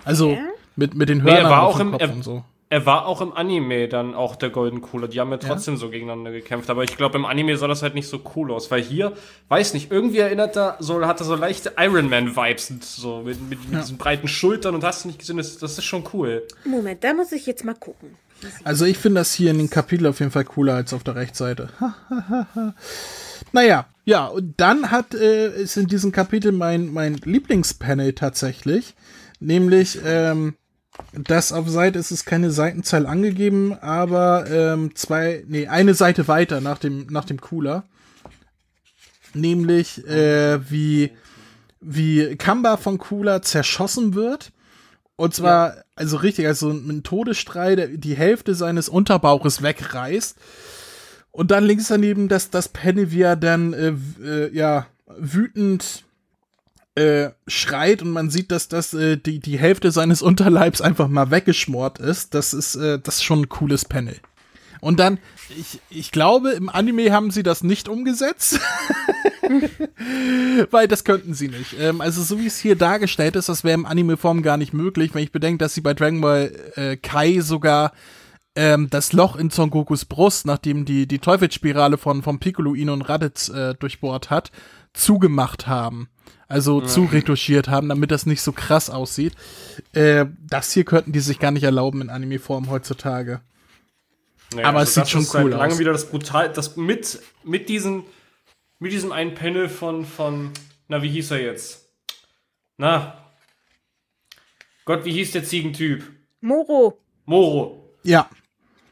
Also 0.04 0.30
Okay. 0.30 0.40
mit, 0.76 0.94
mit 0.94 1.08
den 1.08 1.18
Nee, 1.18 1.30
er 1.30 1.36
Hörnern 1.36 1.50
war 1.50 1.62
auch 1.62 1.78
dem 1.78 1.86
im- 1.88 1.92
Kopf 1.92 2.02
er- 2.02 2.12
und 2.12 2.22
so. 2.24 2.44
Er 2.68 2.84
war 2.84 3.06
auch 3.06 3.20
im 3.20 3.32
Anime 3.32 3.86
dann 3.86 4.12
auch 4.16 4.34
der 4.34 4.50
Golden 4.50 4.80
Cooler. 4.80 5.06
Die 5.06 5.20
haben 5.20 5.30
ja 5.30 5.36
trotzdem 5.36 5.76
so 5.76 5.88
gegeneinander 5.88 6.32
gekämpft. 6.32 6.68
Aber 6.68 6.82
ich 6.82 6.96
glaube, 6.96 7.16
im 7.16 7.24
Anime 7.24 7.56
sah 7.56 7.68
das 7.68 7.82
halt 7.84 7.94
nicht 7.94 8.08
so 8.08 8.20
cool 8.34 8.50
aus. 8.50 8.72
Weil 8.72 8.82
hier, 8.82 9.12
weiß 9.48 9.72
nicht, 9.72 9.92
irgendwie 9.92 10.18
erinnert 10.18 10.56
er, 10.56 10.76
so, 10.80 11.00
hat 11.06 11.20
er 11.20 11.26
so 11.26 11.36
leichte 11.36 11.74
Iron 11.78 12.08
Man-Vibes. 12.08 12.72
So 12.96 13.22
mit, 13.22 13.40
mit, 13.48 13.70
mit 13.70 13.80
diesen 13.82 13.98
breiten 13.98 14.26
Schultern 14.26 14.74
und 14.74 14.82
hast 14.82 15.04
du 15.04 15.08
nicht 15.08 15.20
gesehen, 15.20 15.36
das, 15.36 15.58
das 15.58 15.78
ist 15.78 15.84
schon 15.84 16.02
cool. 16.12 16.42
Moment, 16.64 17.04
da 17.04 17.14
muss 17.14 17.30
ich 17.30 17.46
jetzt 17.46 17.64
mal 17.64 17.74
gucken. 17.76 18.16
Also 18.64 18.84
ich 18.84 18.98
finde 18.98 19.20
das 19.20 19.32
hier 19.32 19.52
in 19.52 19.58
den 19.58 19.70
Kapitel 19.70 20.08
auf 20.08 20.18
jeden 20.18 20.32
Fall 20.32 20.44
cooler 20.44 20.74
als 20.74 20.92
auf 20.92 21.04
der 21.04 21.14
Rechtsseite. 21.14 21.68
naja, 23.52 23.86
ja, 24.04 24.26
und 24.26 24.54
dann 24.60 24.90
hat 24.90 25.14
äh, 25.14 25.50
ist 25.62 25.76
in 25.76 25.86
diesem 25.86 26.12
Kapitel 26.12 26.52
mein, 26.52 26.92
mein 26.92 27.14
Lieblingspanel 27.14 28.12
tatsächlich. 28.14 28.94
Nämlich, 29.40 29.98
ähm, 30.04 30.54
das 31.12 31.52
auf 31.52 31.68
Seite 31.68 31.98
ist 31.98 32.10
es 32.10 32.24
keine 32.24 32.50
Seitenzahl 32.50 33.06
angegeben, 33.06 33.74
aber 33.74 34.50
ähm, 34.50 34.94
zwei, 34.94 35.44
nee, 35.46 35.66
eine 35.66 35.94
Seite 35.94 36.26
weiter 36.28 36.60
nach 36.60 36.78
dem, 36.78 37.06
nach 37.10 37.24
dem 37.24 37.40
Cooler. 37.40 37.84
Nämlich, 39.34 40.06
äh, 40.06 40.70
wie, 40.70 41.10
wie 41.80 42.36
Kamba 42.36 42.78
von 42.78 42.98
Cooler 42.98 43.42
zerschossen 43.42 44.14
wird. 44.14 44.52
Und 45.16 45.34
zwar, 45.34 45.84
also 45.94 46.18
richtig, 46.18 46.46
also 46.46 46.70
einem 46.70 47.02
Todesstrahl, 47.02 47.76
der 47.76 47.88
die 47.88 48.16
Hälfte 48.16 48.54
seines 48.54 48.88
Unterbauches 48.88 49.62
wegreißt. 49.62 50.36
Und 51.30 51.50
dann 51.50 51.64
links 51.64 51.88
daneben 51.88 52.28
das, 52.28 52.50
das 52.50 52.68
Penny, 52.68 53.10
wie 53.12 53.22
er 53.22 53.36
dann, 53.36 53.72
äh, 53.74 53.94
äh, 54.22 54.54
ja, 54.54 54.86
wütend 55.18 56.05
äh, 56.96 57.30
schreit 57.46 58.02
und 58.02 58.10
man 58.10 58.30
sieht, 58.30 58.50
dass 58.50 58.68
das 58.68 58.94
äh, 58.94 59.16
die, 59.16 59.38
die 59.38 59.58
Hälfte 59.58 59.90
seines 59.92 60.22
Unterleibs 60.22 60.80
einfach 60.80 61.08
mal 61.08 61.30
weggeschmort 61.30 61.98
ist. 61.98 62.34
Das 62.34 62.52
ist, 62.52 62.74
äh, 62.76 62.98
das 62.98 63.16
ist 63.16 63.24
schon 63.24 63.42
ein 63.42 63.48
cooles 63.48 63.84
Panel. 63.84 64.16
Und 64.80 65.00
dann, 65.00 65.18
ich, 65.58 65.80
ich 65.90 66.10
glaube, 66.12 66.50
im 66.50 66.68
Anime 66.68 67.10
haben 67.12 67.30
sie 67.30 67.42
das 67.42 67.62
nicht 67.62 67.88
umgesetzt. 67.88 68.60
Weil 70.70 70.88
das 70.88 71.04
könnten 71.04 71.34
sie 71.34 71.48
nicht. 71.48 71.76
Ähm, 71.78 72.00
also 72.00 72.22
so 72.22 72.38
wie 72.38 72.46
es 72.46 72.58
hier 72.58 72.76
dargestellt 72.76 73.36
ist, 73.36 73.48
das 73.48 73.64
wäre 73.64 73.74
im 73.74 73.86
Anime-Form 73.86 74.42
gar 74.42 74.56
nicht 74.56 74.72
möglich, 74.72 75.14
wenn 75.14 75.22
ich 75.22 75.32
bedenke, 75.32 75.58
dass 75.58 75.74
sie 75.74 75.80
bei 75.80 75.94
Dragon 75.94 76.20
Ball 76.20 76.52
äh, 76.76 76.96
Kai 76.96 77.40
sogar 77.40 77.92
ähm, 78.54 78.88
das 78.90 79.12
Loch 79.12 79.36
in 79.36 79.50
Son 79.50 79.70
Gokus 79.70 80.04
Brust, 80.04 80.46
nachdem 80.46 80.84
die, 80.84 81.06
die 81.06 81.18
Teufelsspirale 81.18 81.98
von, 81.98 82.22
von 82.22 82.38
Piccolo 82.38 82.74
ihn 82.74 82.90
und 82.90 83.02
Raditz 83.02 83.48
äh, 83.48 83.74
durchbohrt 83.74 84.30
hat, 84.30 84.50
zugemacht 84.96 85.66
haben. 85.66 86.08
Also 86.48 86.80
ja. 86.80 86.86
zuretuschiert 86.86 87.68
haben, 87.68 87.88
damit 87.88 88.10
das 88.10 88.24
nicht 88.24 88.40
so 88.40 88.52
krass 88.52 88.88
aussieht. 88.88 89.34
Äh, 89.92 90.26
das 90.48 90.72
hier 90.72 90.84
könnten 90.84 91.12
die 91.12 91.20
sich 91.20 91.38
gar 91.40 91.50
nicht 91.50 91.64
erlauben 91.64 92.00
in 92.00 92.10
Anime-Form 92.10 92.70
heutzutage. 92.70 93.40
Naja, 94.54 94.68
Aber 94.68 94.78
also 94.78 95.00
es 95.00 95.08
sieht 95.08 95.08
schon 95.08 95.42
cool 95.42 95.52
aus. 95.52 95.58
lange 95.58 95.78
wieder 95.78 95.92
das 95.92 96.08
brutal, 96.08 96.52
das 96.52 96.76
mit, 96.76 97.20
mit 97.42 97.68
diesem, 97.68 98.04
mit 98.78 98.92
diesem 98.92 99.10
einen 99.10 99.34
Panel 99.34 99.68
von, 99.68 100.04
von, 100.04 100.52
na, 100.86 101.02
wie 101.02 101.10
hieß 101.10 101.32
er 101.32 101.42
jetzt? 101.42 101.88
Na, 102.78 103.26
Gott, 104.84 105.04
wie 105.04 105.12
hieß 105.12 105.32
der 105.32 105.44
Ziegentyp? 105.44 106.04
Moro. 106.40 106.96
Moro. 107.24 107.90
Ja. 108.04 108.30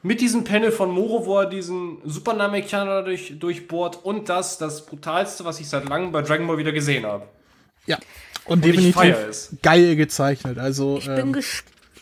Mit 0.07 0.21
diesem 0.21 0.45
Panel 0.45 0.71
von 0.71 0.91
Moro, 0.91 1.25
wo 1.25 1.39
er 1.39 1.47
diesen 1.47 1.97
Super 2.05 2.35
Namekianer 2.35 3.03
durch, 3.05 3.39
durchbohrt 3.39 4.05
und 4.05 4.29
das, 4.29 4.59
das 4.59 4.85
brutalste, 4.85 5.47
was 5.47 5.61
ich 5.61 5.69
seit 5.69 5.89
langem 5.89 6.13
bei 6.13 6.21
Dragon 6.21 6.47
Ball 6.47 6.59
wieder 6.59 6.73
gesehen 6.73 7.07
habe. 7.07 7.27
Ja. 7.87 7.97
Und, 8.45 8.57
und 8.57 8.65
definitiv 8.67 9.51
geil 9.63 9.97
gezeichnet. 9.97 10.59
Also, 10.59 10.99
ich 10.99 11.09
ähm, 11.09 11.33
bin 11.33 11.43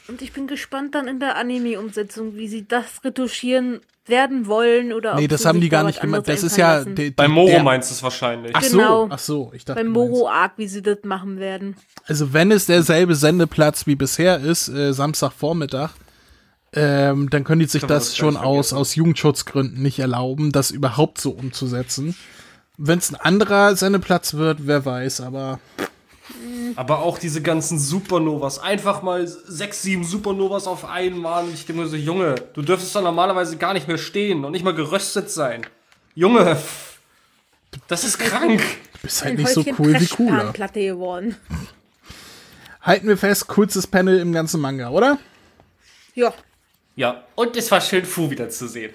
und 0.09 0.21
ich 0.21 0.33
bin 0.33 0.49
gespannt 0.49 0.97
dann 0.97 1.07
in 1.07 1.21
der 1.21 1.37
Anime-Umsetzung, 1.37 2.35
wie 2.35 2.49
sie 2.49 2.67
das 2.67 3.05
retuschieren 3.05 3.83
werden 4.07 4.49
wollen 4.49 4.93
oder 4.93 5.15
Nee, 5.15 5.29
das 5.29 5.47
haben 5.47 5.61
die 5.61 5.69
gar 5.69 5.85
nicht 5.85 6.01
gemacht. 6.01 6.27
Das 6.27 6.43
ist 6.43 6.57
ja. 6.57 6.85
Die, 6.85 6.95
die, 6.95 7.11
Bei 7.13 7.29
Moro 7.29 7.51
der, 7.51 7.63
meinst 7.63 7.89
du 7.89 7.95
es 7.95 8.03
wahrscheinlich. 8.03 8.51
Ach 8.53 8.65
so, 8.65 8.79
genau. 8.79 9.09
ach 9.11 9.19
so, 9.21 9.53
ich 9.55 9.65
dachte. 9.65 9.81
Beim 9.81 9.93
Moro-Arc, 9.93 10.55
wie 10.57 10.67
sie 10.67 10.83
das 10.83 10.99
machen 11.05 11.39
werden. 11.39 11.77
Also, 12.09 12.33
wenn 12.33 12.51
es 12.51 12.67
derselbe 12.67 13.15
Sendeplatz 13.15 13.87
wie 13.87 13.95
bisher 13.95 14.41
ist, 14.41 14.67
äh, 14.69 14.93
Samstagvormittag, 14.93 15.93
ähm, 16.75 17.29
dann 17.29 17.45
können 17.45 17.61
die 17.61 17.67
sich 17.67 17.83
das, 17.83 18.07
das 18.07 18.17
schon 18.17 18.37
aus, 18.37 18.73
aus 18.73 18.95
Jugendschutzgründen 18.95 19.83
nicht 19.83 19.99
erlauben, 19.99 20.53
das 20.53 20.71
überhaupt 20.71 21.21
so 21.21 21.31
umzusetzen. 21.31 22.17
Wenn 22.79 22.99
es 22.99 23.13
ein 23.13 23.17
anderer 23.17 23.77
Sendeplatz 23.77 24.35
wird, 24.35 24.67
wer 24.67 24.85
weiß, 24.85 25.21
aber. 25.21 25.61
Aber 26.77 27.01
auch 27.01 27.19
diese 27.19 27.43
ganzen 27.43 27.79
Supernovas. 27.79 28.59
Einfach 28.59 29.03
mal 29.03 29.27
sechs, 29.27 29.83
sieben 29.83 30.05
Supernovas 30.05 30.67
auf 30.67 30.87
einmal. 30.87 31.45
Und 31.45 31.53
ich 31.53 31.67
denke 31.67 31.83
mir 31.83 31.89
so, 31.89 31.97
Junge, 31.97 32.37
du 32.55 32.63
dürftest 32.63 32.97
doch 32.97 33.03
normalerweise 33.03 33.59
gar 33.59 33.75
nicht 33.75 33.89
mehr 33.89 33.99
stehen 33.99 34.45
und 34.45 34.53
nicht 34.53 34.65
mal 34.65 34.75
geröstet 34.75 35.31
sein. 35.31 35.67
Junge, 36.15 36.57
das 37.89 38.05
ist 38.05 38.19
krank. 38.19 38.63
Du 38.95 38.99
bist 39.03 39.23
halt 39.23 39.37
nicht 39.37 39.51
so 39.51 39.65
cool 39.79 40.01
wie 40.01 40.07
cooler. 40.07 40.53
geworden. 40.53 41.37
Halten 42.81 43.09
wir 43.09 43.19
fest, 43.19 43.49
coolstes 43.49 43.87
Panel 43.87 44.19
im 44.19 44.33
ganzen 44.33 44.61
Manga, 44.61 44.89
oder? 44.89 45.19
Ja. 46.15 46.33
Ja, 46.95 47.25
und 47.35 47.57
es 47.57 47.71
war 47.71 47.81
schön, 47.81 48.05
Fu 48.05 48.31
wiederzusehen. 48.31 48.93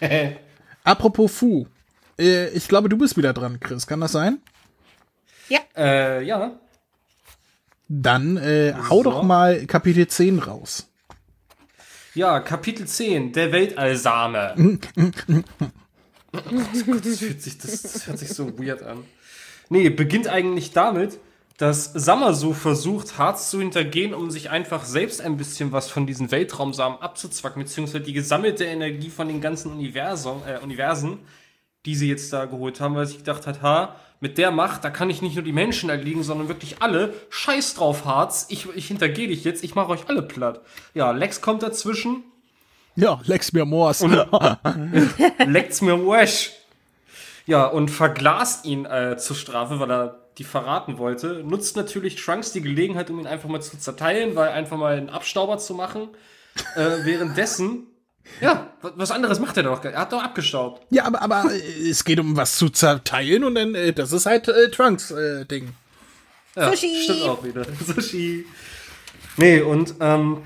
Apropos 0.84 1.32
Fu. 1.32 1.66
Äh, 2.18 2.48
ich 2.50 2.68
glaube, 2.68 2.88
du 2.88 2.98
bist 2.98 3.16
wieder 3.16 3.32
dran, 3.32 3.58
Chris. 3.60 3.86
Kann 3.86 4.00
das 4.00 4.12
sein? 4.12 4.38
Ja. 5.48 5.60
Äh, 5.76 6.24
ja. 6.24 6.58
Dann 7.88 8.36
äh, 8.36 8.74
hau 8.90 8.98
so. 8.98 9.04
doch 9.04 9.22
mal 9.22 9.64
Kapitel 9.66 10.06
10 10.06 10.40
raus. 10.40 10.88
Ja, 12.14 12.40
Kapitel 12.40 12.86
10, 12.86 13.32
der 13.32 13.52
Weltallsame. 13.52 14.54
oh 14.96 16.40
Gott, 16.86 17.06
das, 17.06 17.18
fühlt 17.18 17.40
sich, 17.40 17.58
das, 17.58 17.82
das 17.82 18.06
hört 18.06 18.18
sich 18.18 18.30
so 18.30 18.58
weird 18.58 18.82
an. 18.82 19.04
Nee, 19.70 19.88
beginnt 19.90 20.28
eigentlich 20.28 20.72
damit, 20.72 21.18
dass 21.58 21.92
Samasu 21.92 22.52
versucht, 22.52 23.18
Harz 23.18 23.50
zu 23.50 23.58
hintergehen, 23.58 24.14
um 24.14 24.30
sich 24.30 24.48
einfach 24.48 24.84
selbst 24.84 25.20
ein 25.20 25.36
bisschen 25.36 25.72
was 25.72 25.90
von 25.90 26.06
diesen 26.06 26.30
Weltraumsamen 26.30 27.00
abzuzwacken, 27.02 27.64
beziehungsweise 27.64 28.00
die 28.04 28.12
gesammelte 28.12 28.64
Energie 28.64 29.10
von 29.10 29.26
den 29.26 29.40
ganzen 29.40 29.72
Universum, 29.72 30.42
äh, 30.46 30.62
Universen, 30.62 31.18
die 31.84 31.96
sie 31.96 32.08
jetzt 32.08 32.32
da 32.32 32.44
geholt 32.44 32.80
haben, 32.80 32.94
weil 32.94 33.06
sie 33.06 33.16
gedacht 33.16 33.48
hat, 33.48 33.60
ha, 33.60 33.96
mit 34.20 34.38
der 34.38 34.52
Macht, 34.52 34.84
da 34.84 34.90
kann 34.90 35.10
ich 35.10 35.20
nicht 35.20 35.34
nur 35.34 35.44
die 35.44 35.52
Menschen 35.52 35.90
erliegen, 35.90 36.22
sondern 36.22 36.48
wirklich 36.48 36.80
alle. 36.80 37.12
Scheiß 37.30 37.74
drauf, 37.74 38.04
Harz. 38.04 38.46
Ich, 38.50 38.68
ich 38.74 38.86
hintergehe 38.86 39.28
dich 39.28 39.42
jetzt. 39.44 39.62
Ich 39.64 39.74
mache 39.74 39.90
euch 39.90 40.08
alle 40.08 40.22
platt. 40.22 40.60
Ja, 40.94 41.10
Lex 41.10 41.40
kommt 41.40 41.62
dazwischen. 41.62 42.22
Ja, 42.94 43.20
Lex 43.24 43.52
mir 43.52 43.64
Moors. 43.64 44.04
Lex 45.46 45.82
mir 45.82 46.04
Wash. 46.04 46.52
Ja, 47.46 47.66
und 47.66 47.90
verglast 47.90 48.64
ihn 48.64 48.84
äh, 48.84 49.16
zur 49.16 49.36
Strafe, 49.36 49.80
weil 49.80 49.90
er 49.90 50.27
die 50.38 50.44
verraten 50.44 50.98
wollte. 50.98 51.42
Nutzt 51.44 51.76
natürlich 51.76 52.16
Trunks 52.16 52.52
die 52.52 52.62
Gelegenheit, 52.62 53.10
um 53.10 53.18
ihn 53.18 53.26
einfach 53.26 53.48
mal 53.48 53.60
zu 53.60 53.78
zerteilen, 53.78 54.36
weil 54.36 54.50
einfach 54.50 54.76
mal 54.76 54.96
einen 54.96 55.10
Abstauber 55.10 55.58
zu 55.58 55.74
machen. 55.74 56.08
Äh, 56.74 57.04
währenddessen 57.04 57.86
ja, 58.40 58.72
was 58.82 59.10
anderes 59.10 59.40
macht 59.40 59.56
er 59.56 59.64
doch. 59.64 59.84
Er 59.84 59.98
hat 59.98 60.12
doch 60.12 60.22
abgestaubt. 60.22 60.86
Ja, 60.90 61.04
aber, 61.04 61.22
aber 61.22 61.52
äh, 61.52 61.88
es 61.88 62.04
geht 62.04 62.20
um 62.20 62.36
was 62.36 62.56
zu 62.56 62.68
zerteilen 62.68 63.44
und 63.44 63.54
dann, 63.54 63.74
äh, 63.74 63.92
das 63.92 64.12
ist 64.12 64.26
halt 64.26 64.48
äh, 64.48 64.70
Trunks-Ding. 64.70 65.68
Äh, 66.56 66.60
ja, 66.60 66.70
Sushi. 66.70 67.02
Stimmt 67.02 67.22
auch 67.22 67.44
wieder. 67.44 67.66
Sushi. 67.86 68.46
Nee, 69.36 69.60
und 69.60 69.94
ähm, 70.00 70.38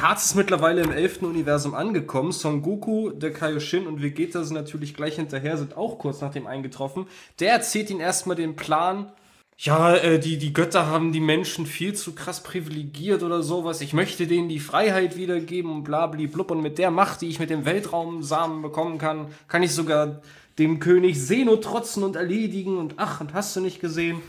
Harz 0.00 0.26
ist 0.26 0.34
mittlerweile 0.34 0.82
im 0.82 0.90
11. 0.90 1.22
Universum 1.22 1.74
angekommen. 1.74 2.32
Son 2.32 2.62
Goku, 2.62 3.10
der 3.10 3.32
Kaioshin 3.32 3.86
und 3.86 4.02
Vegeta 4.02 4.42
sind 4.42 4.54
natürlich 4.54 4.94
gleich 4.94 5.16
hinterher, 5.16 5.56
sind 5.56 5.76
auch 5.76 5.98
kurz 5.98 6.20
nach 6.20 6.32
dem 6.32 6.46
eingetroffen. 6.46 7.06
Der 7.40 7.52
erzählt 7.52 7.90
ihnen 7.90 8.00
erstmal 8.00 8.36
den 8.36 8.56
Plan, 8.56 9.12
ja, 9.58 9.94
äh, 9.94 10.18
die, 10.18 10.38
die 10.38 10.52
Götter 10.52 10.86
haben 10.88 11.12
die 11.12 11.20
Menschen 11.20 11.66
viel 11.66 11.94
zu 11.94 12.14
krass 12.14 12.42
privilegiert 12.42 13.22
oder 13.22 13.42
sowas. 13.42 13.80
Ich 13.80 13.92
möchte 13.92 14.26
denen 14.26 14.48
die 14.48 14.58
Freiheit 14.58 15.16
wiedergeben 15.16 15.70
und 15.70 15.84
blabli 15.84 16.26
blub. 16.26 16.50
Und 16.50 16.62
mit 16.62 16.78
der 16.78 16.90
Macht, 16.90 17.20
die 17.20 17.28
ich 17.28 17.38
mit 17.38 17.50
dem 17.50 17.64
Weltraumsamen 17.64 18.60
bekommen 18.62 18.98
kann, 18.98 19.26
kann 19.46 19.62
ich 19.62 19.72
sogar 19.72 20.20
dem 20.58 20.80
König 20.80 21.20
Seno 21.20 21.56
trotzen 21.56 22.02
und 22.02 22.16
erledigen. 22.16 22.76
Und 22.76 22.94
ach, 22.96 23.20
und 23.20 23.34
hast 23.34 23.54
du 23.54 23.60
nicht 23.60 23.80
gesehen? 23.80 24.20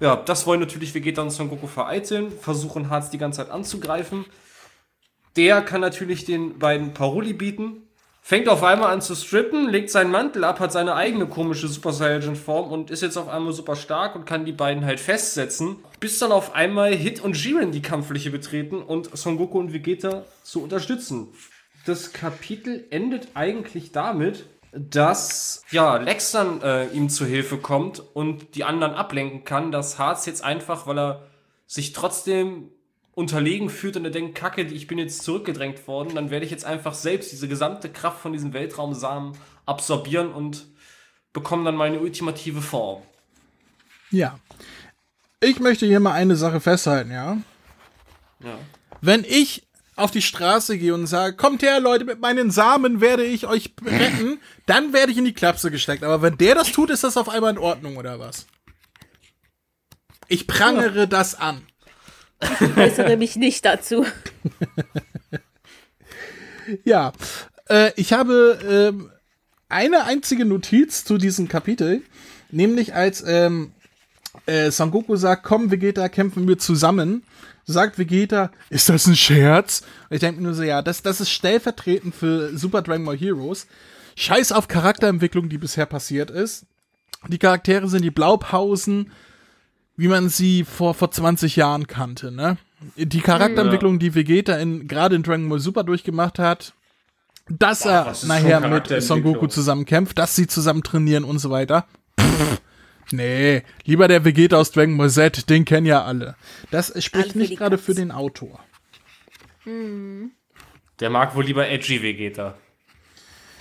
Ja, 0.00 0.16
das 0.16 0.46
wollen 0.46 0.60
natürlich 0.60 0.94
Vegeta 0.94 1.22
und 1.22 1.30
Son 1.30 1.48
Goku 1.48 1.68
vereiteln, 1.68 2.32
versuchen 2.40 2.90
Harz 2.90 3.10
die 3.10 3.18
ganze 3.18 3.38
Zeit 3.38 3.50
anzugreifen. 3.50 4.24
Der 5.36 5.62
kann 5.62 5.80
natürlich 5.80 6.24
den 6.24 6.58
beiden 6.58 6.92
Paroli 6.92 7.32
bieten, 7.32 7.88
fängt 8.20 8.48
auf 8.48 8.62
einmal 8.62 8.92
an 8.92 9.00
zu 9.00 9.14
strippen, 9.14 9.68
legt 9.68 9.90
seinen 9.90 10.10
Mantel 10.10 10.44
ab, 10.44 10.60
hat 10.60 10.72
seine 10.72 10.94
eigene 10.94 11.26
komische 11.26 11.68
Super 11.68 11.92
Saiyan 11.92 12.36
Form 12.36 12.70
und 12.70 12.90
ist 12.90 13.02
jetzt 13.02 13.16
auf 13.16 13.28
einmal 13.28 13.52
super 13.52 13.74
stark 13.74 14.14
und 14.14 14.26
kann 14.26 14.44
die 14.44 14.52
beiden 14.52 14.84
halt 14.84 15.00
festsetzen, 15.00 15.76
bis 16.00 16.18
dann 16.18 16.32
auf 16.32 16.54
einmal 16.54 16.94
Hit 16.94 17.20
und 17.20 17.36
Jiren 17.36 17.72
die 17.72 17.82
Kampffläche 17.82 18.30
betreten 18.30 18.82
und 18.82 19.16
Son 19.16 19.38
Goku 19.38 19.58
und 19.58 19.72
Vegeta 19.72 20.24
zu 20.42 20.62
unterstützen. 20.62 21.28
Das 21.86 22.12
Kapitel 22.12 22.86
endet 22.90 23.28
eigentlich 23.34 23.90
damit, 23.90 24.46
dass 24.72 25.64
ja 25.70 25.96
Lex 25.96 26.32
dann 26.32 26.62
äh, 26.62 26.86
ihm 26.88 27.08
zu 27.08 27.26
Hilfe 27.26 27.58
kommt 27.58 28.02
und 28.14 28.54
die 28.54 28.64
anderen 28.64 28.94
ablenken 28.94 29.44
kann, 29.44 29.72
dass 29.72 29.98
Harz 29.98 30.26
jetzt 30.26 30.44
einfach, 30.44 30.86
weil 30.86 30.98
er 30.98 31.22
sich 31.66 31.92
trotzdem 31.92 32.70
unterlegen 33.14 33.68
fühlt 33.68 33.96
und 33.96 34.04
er 34.04 34.10
denkt, 34.10 34.34
kacke, 34.34 34.62
ich 34.62 34.86
bin 34.86 34.98
jetzt 34.98 35.22
zurückgedrängt 35.22 35.86
worden, 35.86 36.14
dann 36.14 36.30
werde 36.30 36.46
ich 36.46 36.50
jetzt 36.50 36.64
einfach 36.64 36.94
selbst 36.94 37.30
diese 37.30 37.46
gesamte 37.46 37.90
Kraft 37.90 38.20
von 38.20 38.32
diesem 38.32 38.52
Weltraumsamen 38.54 39.36
absorbieren 39.66 40.32
und 40.32 40.66
bekomme 41.32 41.64
dann 41.64 41.76
meine 41.76 42.00
ultimative 42.00 42.62
Form. 42.62 43.02
Ja. 44.10 44.38
Ich 45.40 45.60
möchte 45.60 45.86
hier 45.86 46.00
mal 46.00 46.12
eine 46.12 46.36
Sache 46.36 46.60
festhalten, 46.60 47.10
ja? 47.10 47.38
Ja. 48.40 48.58
Wenn 49.00 49.24
ich 49.24 49.66
auf 49.96 50.10
die 50.10 50.22
Straße 50.22 50.78
gehe 50.78 50.94
und 50.94 51.06
sage, 51.06 51.36
kommt 51.36 51.62
her, 51.62 51.80
Leute, 51.80 52.04
mit 52.04 52.20
meinen 52.20 52.50
Samen 52.50 53.00
werde 53.00 53.24
ich 53.24 53.46
euch 53.46 53.74
retten, 53.84 54.40
dann 54.66 54.92
werde 54.92 55.12
ich 55.12 55.18
in 55.18 55.24
die 55.24 55.34
Klapse 55.34 55.70
gesteckt. 55.70 56.02
Aber 56.02 56.22
wenn 56.22 56.38
der 56.38 56.54
das 56.54 56.72
tut, 56.72 56.90
ist 56.90 57.04
das 57.04 57.16
auf 57.16 57.28
einmal 57.28 57.52
in 57.52 57.58
Ordnung, 57.58 57.96
oder 57.96 58.18
was? 58.18 58.46
Ich 60.28 60.46
prangere 60.46 61.06
das 61.08 61.34
an. 61.34 61.66
Ich 62.60 62.76
äußere 62.76 63.16
mich 63.16 63.36
nicht 63.36 63.64
dazu. 63.64 64.04
ja, 66.84 67.12
äh, 67.68 67.92
ich 67.96 68.12
habe 68.12 68.92
äh, 68.98 69.12
eine 69.68 70.04
einzige 70.04 70.44
Notiz 70.44 71.04
zu 71.04 71.18
diesem 71.18 71.48
Kapitel, 71.48 72.02
nämlich 72.50 72.94
als 72.94 73.22
ähm, 73.26 73.72
äh, 74.46 74.70
Son 74.70 74.90
Goku 74.90 75.16
sagt, 75.16 75.44
komm 75.44 75.70
Vegeta, 75.70 76.08
kämpfen 76.08 76.46
wir 76.48 76.58
zusammen, 76.58 77.22
sagt 77.64 77.98
Vegeta, 77.98 78.50
ist 78.70 78.88
das 78.88 79.06
ein 79.06 79.16
Scherz? 79.16 79.82
Und 80.10 80.16
ich 80.16 80.20
denke 80.20 80.40
mir 80.40 80.48
nur 80.48 80.54
so, 80.54 80.62
ja, 80.62 80.82
das, 80.82 81.02
das 81.02 81.20
ist 81.20 81.30
stellvertretend 81.30 82.14
für 82.14 82.56
Super 82.56 82.82
Dragon 82.82 83.04
Ball 83.04 83.16
Heroes. 83.16 83.66
Scheiß 84.16 84.52
auf 84.52 84.68
Charakterentwicklung, 84.68 85.48
die 85.48 85.58
bisher 85.58 85.86
passiert 85.86 86.30
ist. 86.30 86.66
Die 87.28 87.38
Charaktere 87.38 87.88
sind 87.88 88.02
die 88.02 88.10
Blaupausen 88.10 89.12
wie 89.96 90.08
man 90.08 90.28
sie 90.28 90.64
vor, 90.64 90.94
vor 90.94 91.10
20 91.10 91.56
Jahren 91.56 91.86
kannte, 91.86 92.32
ne? 92.32 92.56
Die 92.96 93.20
Charakterentwicklung, 93.20 93.94
ja. 93.94 93.98
die 93.98 94.14
Vegeta 94.14 94.56
in, 94.56 94.88
gerade 94.88 95.14
in 95.14 95.22
Dragon 95.22 95.48
Ball 95.48 95.60
Super 95.60 95.84
durchgemacht 95.84 96.38
hat, 96.38 96.74
dass 97.48 97.82
Boah, 97.82 97.90
er 97.90 98.26
nachher 98.26 98.60
mit 98.68 99.02
Son 99.02 99.22
Goku 99.22 99.46
zusammen 99.46 99.84
kämpft, 99.84 100.18
dass 100.18 100.34
sie 100.34 100.46
zusammen 100.46 100.82
trainieren 100.82 101.24
und 101.24 101.38
so 101.38 101.50
weiter. 101.50 101.86
Pff, 102.20 102.60
nee, 103.12 103.62
lieber 103.84 104.08
der 104.08 104.24
Vegeta 104.24 104.56
aus 104.56 104.72
Dragon 104.72 104.96
Ball 104.96 105.10
Z, 105.10 105.48
den 105.48 105.64
kennen 105.64 105.86
ja 105.86 106.04
alle. 106.04 106.36
Das 106.70 106.92
spricht 107.04 107.30
alle 107.30 107.38
nicht 107.38 107.56
gerade 107.56 107.78
für 107.78 107.94
den 107.94 108.10
Autor. 108.10 108.60
Hm. 109.64 110.32
Der 111.00 111.10
mag 111.10 111.34
wohl 111.34 111.44
lieber 111.44 111.68
edgy 111.68 112.02
Vegeta. 112.02 112.54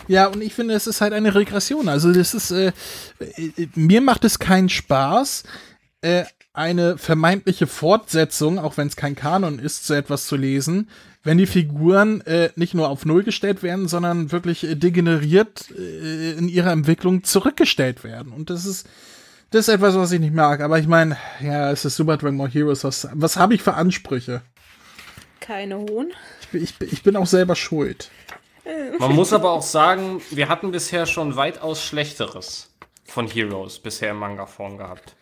Ja, 0.07 0.27
und 0.27 0.41
ich 0.41 0.53
finde, 0.53 0.73
es 0.73 0.87
ist 0.87 1.01
halt 1.01 1.13
eine 1.13 1.33
Regression. 1.35 1.87
Also 1.87 2.11
das 2.11 2.33
ist, 2.33 2.51
äh, 2.51 2.71
äh, 3.19 3.67
mir 3.75 4.01
macht 4.01 4.23
es 4.25 4.39
keinen 4.39 4.69
Spaß, 4.69 5.43
äh, 6.01 6.25
eine 6.53 6.97
vermeintliche 6.97 7.67
Fortsetzung, 7.67 8.59
auch 8.59 8.77
wenn 8.77 8.87
es 8.87 8.95
kein 8.95 9.15
Kanon 9.15 9.59
ist, 9.59 9.85
zu 9.85 9.93
etwas 9.93 10.27
zu 10.27 10.35
lesen, 10.35 10.89
wenn 11.23 11.37
die 11.37 11.45
Figuren 11.45 12.21
äh, 12.21 12.49
nicht 12.55 12.73
nur 12.73 12.89
auf 12.89 13.05
Null 13.05 13.23
gestellt 13.23 13.63
werden, 13.63 13.87
sondern 13.87 14.31
wirklich 14.31 14.63
äh, 14.63 14.75
degeneriert 14.75 15.71
äh, 15.71 16.31
in 16.33 16.49
ihrer 16.49 16.71
Entwicklung 16.71 17.23
zurückgestellt 17.23 18.03
werden. 18.03 18.33
Und 18.33 18.49
das 18.49 18.65
ist, 18.65 18.87
das 19.51 19.67
ist 19.67 19.73
etwas, 19.75 19.95
was 19.95 20.11
ich 20.11 20.19
nicht 20.19 20.33
mag. 20.33 20.61
Aber 20.61 20.79
ich 20.79 20.87
meine, 20.87 21.17
ja, 21.41 21.71
es 21.71 21.85
ist 21.85 21.95
Super 21.95 22.17
Dragon 22.17 22.37
Ball 22.37 22.49
Heroes. 22.49 22.83
Was, 22.83 23.07
was 23.13 23.37
habe 23.37 23.53
ich 23.53 23.61
für 23.61 23.75
Ansprüche? 23.75 24.41
Keine 25.39 25.77
hohen. 25.77 26.11
Ich, 26.51 26.63
ich, 26.81 26.93
ich 26.93 27.03
bin 27.03 27.15
auch 27.15 27.27
selber 27.27 27.55
schuld. 27.55 28.09
Man 28.99 29.15
muss 29.15 29.33
aber 29.33 29.51
auch 29.51 29.63
sagen, 29.63 30.21
wir 30.29 30.49
hatten 30.49 30.71
bisher 30.71 31.05
schon 31.05 31.35
weitaus 31.35 31.83
Schlechteres 31.83 32.71
von 33.05 33.27
Heroes 33.27 33.79
bisher 33.79 34.11
in 34.11 34.17
Manga-Form 34.17 34.77
gehabt. 34.77 35.15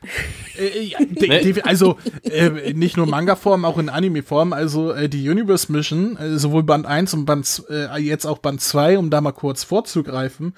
Äh, 0.58 0.82
ja, 0.84 1.00
de, 1.00 1.54
de, 1.54 1.62
also 1.64 1.98
äh, 2.24 2.74
nicht 2.74 2.98
nur 2.98 3.08
Manga-Form, 3.08 3.66
auch 3.66 3.78
in 3.78 3.90
Anime-Form. 3.90 4.54
Also 4.54 4.92
äh, 4.92 5.10
die 5.10 5.28
Universe 5.28 5.72
Mission, 5.72 6.18
äh, 6.18 6.38
sowohl 6.38 6.64
Band 6.64 6.86
1 6.86 7.14
und 7.14 7.26
Band, 7.26 7.64
äh, 7.70 7.98
jetzt 8.00 8.26
auch 8.26 8.40
Band 8.40 8.62
2, 8.62 8.98
um 9.00 9.10
da 9.10 9.22
mal 9.22 9.32
kurz 9.32 9.64
vorzugreifen, 9.64 10.54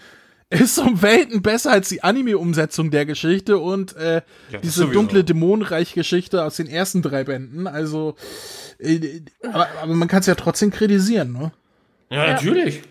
ist 0.49 0.77
um 0.77 1.01
Welten 1.01 1.41
besser 1.41 1.71
als 1.71 1.88
die 1.89 2.03
Anime-Umsetzung 2.03 2.91
der 2.91 3.05
Geschichte 3.05 3.57
und 3.57 3.95
äh, 3.95 4.21
ja, 4.51 4.60
diese 4.60 4.86
dunkle 4.88 5.23
Dämonenreich-Geschichte 5.23 6.43
aus 6.43 6.57
den 6.57 6.67
ersten 6.67 7.01
drei 7.01 7.23
Bänden. 7.23 7.67
Also, 7.67 8.15
äh, 8.77 9.21
aber, 9.43 9.67
aber 9.81 9.93
man 9.93 10.10
kann 10.10 10.19
es 10.19 10.25
ja 10.25 10.36
trotzdem 10.36 10.71
kritisieren, 10.71 11.31
ne? 11.31 11.51
Ja, 12.10 12.25
ja. 12.25 12.34
natürlich. 12.34 12.81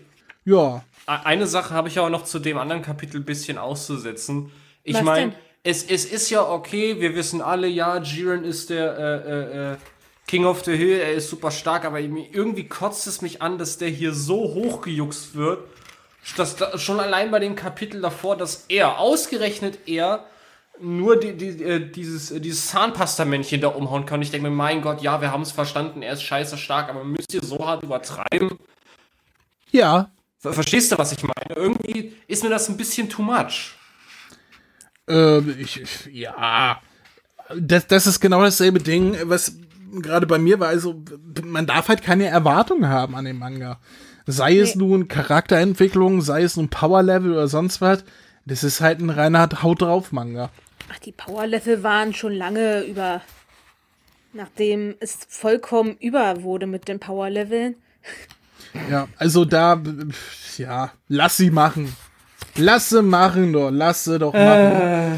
Ja. 0.43 0.83
Eine 1.23 1.47
Sache 1.47 1.73
habe 1.73 1.89
ich 1.89 1.99
aber 1.99 2.09
noch 2.09 2.23
zu 2.23 2.39
dem 2.39 2.57
anderen 2.57 2.81
Kapitel 2.81 3.21
ein 3.21 3.25
bisschen 3.25 3.57
auszusetzen. 3.57 4.51
Ich 4.83 5.01
meine, 5.01 5.33
es, 5.63 5.83
es 5.83 6.05
ist 6.05 6.29
ja 6.29 6.47
okay, 6.47 6.99
wir 7.01 7.15
wissen 7.15 7.41
alle, 7.41 7.67
ja, 7.67 7.97
Jiren 7.97 8.43
ist 8.43 8.69
der 8.69 8.97
äh, 8.97 9.31
äh, 9.31 9.73
äh, 9.73 9.77
King 10.27 10.45
of 10.45 10.63
the 10.63 10.75
Hill, 10.75 10.97
er 10.97 11.13
ist 11.13 11.29
super 11.29 11.51
stark, 11.51 11.85
aber 11.85 11.99
irgendwie 11.99 12.67
kotzt 12.67 13.05
es 13.07 13.21
mich 13.21 13.41
an, 13.41 13.57
dass 13.57 13.77
der 13.77 13.89
hier 13.89 14.13
so 14.13 14.53
hochgejuckst 14.53 15.35
wird, 15.35 15.67
dass 16.37 16.55
da, 16.55 16.77
schon 16.77 16.99
allein 16.99 17.31
bei 17.31 17.39
dem 17.39 17.55
Kapitel 17.55 18.01
davor, 18.01 18.37
dass 18.37 18.65
er, 18.69 18.97
ausgerechnet 18.99 19.79
er, 19.87 20.25
nur 20.79 21.19
die, 21.19 21.35
die, 21.37 21.63
äh, 21.63 21.79
dieses, 21.91 22.31
äh, 22.31 22.39
dieses 22.39 22.67
Zahnpasta-Männchen 22.67 23.61
da 23.61 23.67
umhauen 23.67 24.05
kann. 24.05 24.21
Ich 24.21 24.31
denke 24.31 24.49
mir, 24.49 24.55
mein 24.55 24.81
Gott, 24.81 25.01
ja, 25.01 25.21
wir 25.21 25.31
haben 25.31 25.43
es 25.43 25.51
verstanden, 25.51 26.01
er 26.01 26.13
ist 26.13 26.23
scheiße 26.23 26.57
stark, 26.57 26.89
aber 26.89 27.03
müsst 27.03 27.33
ihr 27.33 27.43
so 27.43 27.65
hart 27.65 27.83
übertreiben? 27.83 28.57
Ja. 29.71 30.09
Verstehst 30.41 30.91
du, 30.91 30.97
was 30.97 31.11
ich 31.11 31.21
meine? 31.21 31.55
Irgendwie 31.55 32.13
ist 32.27 32.43
mir 32.43 32.49
das 32.49 32.67
ein 32.67 32.77
bisschen 32.77 33.07
too 33.09 33.21
much. 33.21 33.75
Ähm, 35.07 35.55
ich, 35.59 36.09
ja. 36.11 36.81
Das, 37.55 37.85
das 37.85 38.07
ist 38.07 38.19
genau 38.19 38.41
dasselbe 38.41 38.79
Ding, 38.79 39.15
was 39.25 39.55
gerade 40.01 40.25
bei 40.25 40.39
mir 40.39 40.59
war. 40.59 40.69
Also, 40.69 41.03
man 41.43 41.67
darf 41.67 41.89
halt 41.89 42.01
keine 42.01 42.27
Erwartungen 42.27 42.89
haben 42.89 43.15
an 43.15 43.25
den 43.25 43.37
Manga. 43.37 43.79
Sei 44.25 44.57
es 44.57 44.75
nun 44.75 45.07
Charakterentwicklung, 45.07 46.21
sei 46.21 46.43
es 46.43 46.57
nun 46.57 46.69
Powerlevel 46.69 47.33
oder 47.33 47.47
sonst 47.47 47.79
was. 47.81 48.03
Das 48.45 48.63
ist 48.63 48.81
halt 48.81 48.99
ein 48.99 49.09
reiner 49.11 49.47
Haut 49.61 49.81
drauf 49.81 50.11
Manga. 50.11 50.49
Ach, 50.91 50.99
die 50.99 51.11
Powerlevel 51.11 51.83
waren 51.83 52.15
schon 52.15 52.33
lange 52.33 52.81
über. 52.81 53.21
Nachdem 54.33 54.95
es 55.01 55.19
vollkommen 55.27 55.97
über 55.99 56.41
wurde 56.41 56.65
mit 56.65 56.87
den 56.87 56.99
Powerleveln. 56.99 57.75
Ja, 58.89 59.07
also 59.17 59.45
da, 59.45 59.81
ja, 60.57 60.91
lass 61.07 61.37
sie 61.37 61.51
machen. 61.51 61.95
Lass 62.55 62.89
sie 62.89 63.01
machen, 63.01 63.53
doch, 63.53 63.69
lass 63.71 64.03
sie 64.03 64.19
doch 64.19 64.33
machen. 64.33 64.41
Äh. 64.43 65.17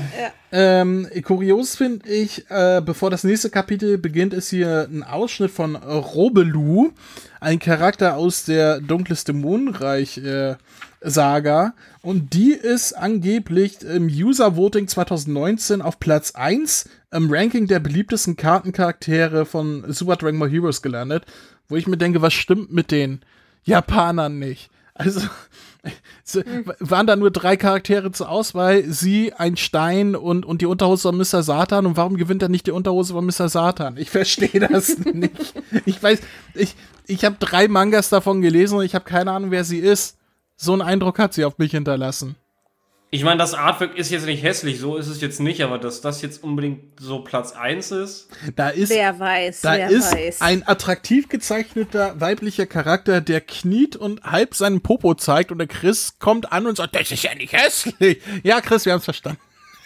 Ähm, 0.56 1.08
kurios 1.24 1.76
finde 1.76 2.08
ich, 2.08 2.50
äh, 2.52 2.80
bevor 2.86 3.10
das 3.10 3.24
nächste 3.24 3.50
Kapitel 3.50 3.98
beginnt, 3.98 4.36
ist 4.36 4.52
hier 4.52 4.88
ein 4.88 5.02
Ausschnitt 5.02 5.50
von 5.50 5.76
Robelu, 5.76 6.92
ein 7.40 7.58
Charakter 7.58 8.18
aus 8.18 8.46
der 8.46 8.80
Dunkles 8.80 9.24
Dämonenreich 9.24 10.20
äh, 10.20 10.56
Saga. 11.02 11.74
Und 12.04 12.36
die 12.36 12.52
ist 12.52 12.94
angeblich 12.94 13.82
im 13.82 14.06
User 14.06 14.56
Voting 14.56 14.88
2019 14.88 15.82
auf 15.82 16.00
Platz 16.00 16.36
1 16.36 16.88
im 17.12 17.34
Ranking 17.34 17.66
der 17.66 17.80
beliebtesten 17.80 18.36
Kartencharaktere 18.36 19.46
von 19.48 19.92
Super 19.92 20.18
Dragon 20.18 20.40
Ball 20.40 20.52
Heroes 20.52 20.84
gelandet. 20.84 21.26
Wo 21.68 21.78
ich 21.78 21.88
mir 21.88 21.98
denke, 21.98 22.22
was 22.22 22.34
stimmt 22.34 22.72
mit 22.72 22.92
denen? 22.92 23.22
Japanern 23.64 24.40
nicht. 24.40 24.70
Also 24.94 25.22
waren 26.80 27.08
da 27.08 27.16
nur 27.16 27.32
drei 27.32 27.58
Charaktere 27.58 28.12
zur 28.12 28.30
Auswahl, 28.30 28.84
sie, 28.84 29.34
ein 29.34 29.58
Stein 29.58 30.16
und, 30.16 30.46
und 30.46 30.62
die 30.62 30.66
Unterhose 30.66 31.10
von 31.10 31.18
Mr. 31.18 31.44
Satan. 31.44 31.86
Und 31.86 31.98
warum 31.98 32.16
gewinnt 32.16 32.42
er 32.42 32.50
nicht 32.50 32.68
die 32.68 32.72
Unterhose 32.72 33.14
von 33.14 33.26
Mr. 33.26 33.50
Satan? 33.50 33.98
Ich 33.98 34.10
verstehe 34.10 34.62
das 34.62 34.98
nicht. 35.14 35.54
Ich 35.86 36.02
weiß, 36.02 36.22
ich, 36.54 36.76
ich 37.06 37.26
habe 37.26 37.36
drei 37.40 37.68
Mangas 37.68 38.10
davon 38.10 38.42
gelesen 38.42 38.78
und 38.78 38.86
ich 38.86 38.96
habe 38.96 39.06
keine 39.06 39.32
Ahnung, 39.32 39.52
wer 39.52 39.66
sie 39.66 39.80
ist. 39.80 40.18
So 40.56 40.72
einen 40.72 40.82
Eindruck 40.82 41.20
hat 41.20 41.34
sie 41.34 41.44
auf 41.44 41.58
mich 41.58 41.72
hinterlassen. 41.72 42.36
Ich 43.14 43.24
meine, 43.24 43.38
das 43.38 43.54
Artwork 43.54 43.96
ist 43.96 44.10
jetzt 44.10 44.26
nicht 44.26 44.42
hässlich, 44.42 44.80
so 44.80 44.98
ist 44.98 45.06
es 45.06 45.22
jetzt 45.22 45.40
nicht, 45.40 45.62
aber 45.62 45.78
dass 45.78 46.02
das 46.02 46.24
jetzt 46.24 46.44
unbedingt 46.44 47.00
so 47.00 47.20
Platz 47.20 47.52
1 47.52 47.92
ist. 47.92 48.28
Da 48.56 48.70
ist, 48.70 48.90
wer 48.90 49.20
weiß, 49.20 49.62
da 49.62 49.74
wer 49.74 49.92
ist 49.92 50.16
weiß. 50.16 50.42
ein 50.42 50.68
attraktiv 50.68 51.30
gezeichneter 51.30 52.20
weiblicher 52.20 52.66
Charakter, 52.66 53.22
der 53.22 53.42
kniet 53.42 53.96
und 53.96 54.24
halb 54.24 54.56
seinen 54.56 54.82
Popo 54.82 55.14
zeigt 55.14 55.52
und 55.52 55.60
der 55.60 55.68
Chris 55.68 56.18
kommt 56.18 56.52
an 56.52 56.66
und 56.66 56.78
sagt, 56.78 56.96
das 56.96 57.12
ist 57.12 57.22
ja 57.22 57.36
nicht 57.36 57.54
hässlich. 57.54 58.20
Ja, 58.42 58.62
Chris, 58.62 58.86
wir 58.86 58.94
haben 58.94 58.98
es 58.98 59.06
verstanden. 59.06 59.40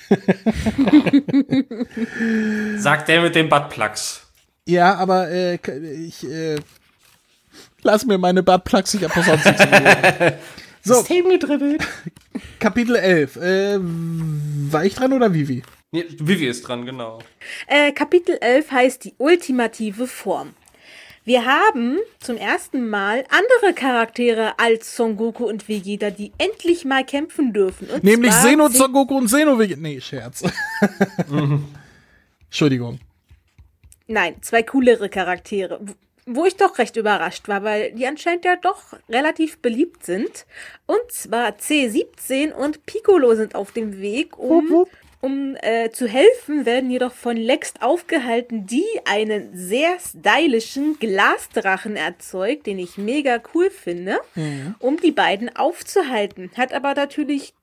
Sagt 2.77 3.09
der 3.09 3.23
mit 3.23 3.35
den 3.35 3.49
Buttplugs. 3.49 4.21
Ja, 4.65 4.95
aber 4.95 5.29
äh, 5.29 5.55
ich 6.07 6.23
äh, 6.23 6.59
lass 7.81 8.05
mir 8.05 8.17
meine 8.17 8.41
Buttplugs, 8.41 8.93
ich 8.93 9.03
hab 9.03 9.13
das 9.13 9.25
sonst 9.25 9.45
nicht 9.45 9.59
so, 10.83 10.95
System 10.95 11.29
gedribbelt. 11.29 11.85
Kapitel 12.59 12.95
11. 12.95 13.35
Äh, 13.37 13.77
war 13.79 14.85
ich 14.85 14.95
dran 14.95 15.13
oder 15.13 15.33
Vivi? 15.33 15.63
Nee, 15.91 16.05
Vivi 16.19 16.47
ist 16.47 16.67
dran, 16.67 16.85
genau. 16.85 17.19
Äh, 17.67 17.91
Kapitel 17.91 18.37
11 18.41 18.71
heißt 18.71 19.03
die 19.05 19.13
ultimative 19.17 20.07
Form. 20.07 20.53
Wir 21.23 21.45
haben 21.45 21.97
zum 22.19 22.37
ersten 22.37 22.89
Mal 22.89 23.25
andere 23.29 23.73
Charaktere 23.73 24.57
als 24.59 24.95
Son 24.95 25.17
Goku 25.17 25.45
und 25.45 25.67
Vegeta, 25.67 26.09
die 26.09 26.31
endlich 26.37 26.85
mal 26.85 27.03
kämpfen 27.03 27.51
dürfen. 27.51 27.89
Und 27.89 28.03
Nämlich 28.03 28.31
Zeno, 28.33 28.69
Son 28.69 28.93
Goku 28.93 29.17
und 29.17 29.27
Zeno 29.27 29.59
Vegeta. 29.59 29.81
Nee, 29.81 29.99
Scherz. 29.99 30.43
Entschuldigung. 32.45 32.99
Nein, 34.07 34.35
zwei 34.41 34.63
coolere 34.63 35.09
Charaktere 35.09 35.81
wo 36.27 36.45
ich 36.45 36.57
doch 36.57 36.77
recht 36.77 36.97
überrascht 36.97 37.47
war, 37.47 37.63
weil 37.63 37.93
die 37.93 38.05
anscheinend 38.05 38.43
ja 38.43 38.57
doch 38.57 38.93
relativ 39.09 39.59
beliebt 39.59 40.05
sind. 40.05 40.45
Und 40.85 41.09
zwar 41.09 41.51
C17 41.51 42.51
und 42.51 42.85
Piccolo 42.85 43.33
sind 43.33 43.55
auf 43.55 43.71
dem 43.71 44.01
Weg, 44.01 44.37
um, 44.37 44.85
um 45.21 45.55
äh, 45.61 45.89
zu 45.89 46.05
helfen, 46.05 46.65
werden 46.65 46.91
jedoch 46.91 47.13
von 47.13 47.37
Lex 47.37 47.75
aufgehalten, 47.79 48.67
die 48.67 48.85
einen 49.05 49.55
sehr 49.55 49.97
stylischen 49.99 50.99
Glasdrachen 50.99 51.95
erzeugt, 51.95 52.67
den 52.67 52.77
ich 52.77 52.97
mega 52.97 53.41
cool 53.53 53.69
finde, 53.69 54.19
mhm. 54.35 54.75
um 54.79 54.97
die 54.97 55.11
beiden 55.11 55.55
aufzuhalten. 55.55 56.51
Hat 56.57 56.73
aber 56.73 56.93
natürlich 56.93 57.53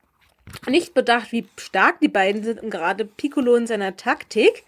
nicht 0.66 0.94
bedacht, 0.94 1.32
wie 1.32 1.46
stark 1.58 2.00
die 2.00 2.08
beiden 2.08 2.42
sind 2.44 2.62
und 2.62 2.70
gerade 2.70 3.04
Piccolo 3.04 3.56
in 3.56 3.66
seiner 3.66 3.96
Taktik 3.96 4.64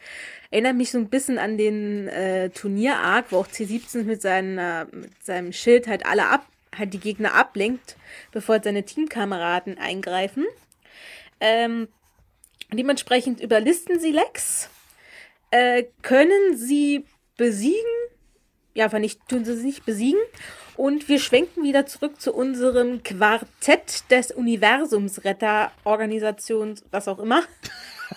erinnert 0.57 0.77
mich 0.77 0.91
so 0.91 0.97
ein 0.97 1.11
bisschen 1.11 1.39
an 1.39 1.59
den 1.59 2.09
äh, 2.09 2.49
Turnier-Arc, 2.49 3.27
wo 3.31 3.37
auch 3.37 3.47
C17 3.47 4.05
mit, 4.05 4.23
seiner, 4.23 4.87
mit 4.91 5.13
seinem 5.23 5.53
Schild 5.53 5.87
halt 5.87 6.07
alle 6.07 6.29
ab, 6.29 6.47
halt 6.75 6.95
die 6.95 6.99
Gegner 6.99 7.35
ablenkt, 7.35 7.99
bevor 8.33 8.63
seine 8.63 8.83
Teamkameraden 8.83 9.77
eingreifen. 9.77 10.47
Ähm, 11.41 11.89
dementsprechend 12.73 13.43
überlisten 13.43 14.01
sie 14.01 14.13
Lex, 14.13 14.71
äh, 15.51 15.85
können 16.01 16.57
sie 16.57 17.05
besiegen, 17.37 17.77
ja, 18.73 18.87
aber 18.87 18.99
nicht, 18.99 19.29
tun 19.29 19.45
sie 19.45 19.57
sie 19.57 19.67
nicht 19.67 19.85
besiegen. 19.85 20.21
Und 20.75 21.11
wir 21.11 21.19
schwenken 21.19 21.65
wieder 21.65 21.85
zurück 21.85 22.19
zu 22.19 22.33
unserem 22.33 23.03
Quartett 23.03 24.11
des 24.11 24.31
Universumsretter, 24.31 25.71
Organisations, 25.85 26.83
was 26.91 27.09
auch 27.09 27.19
immer. 27.19 27.43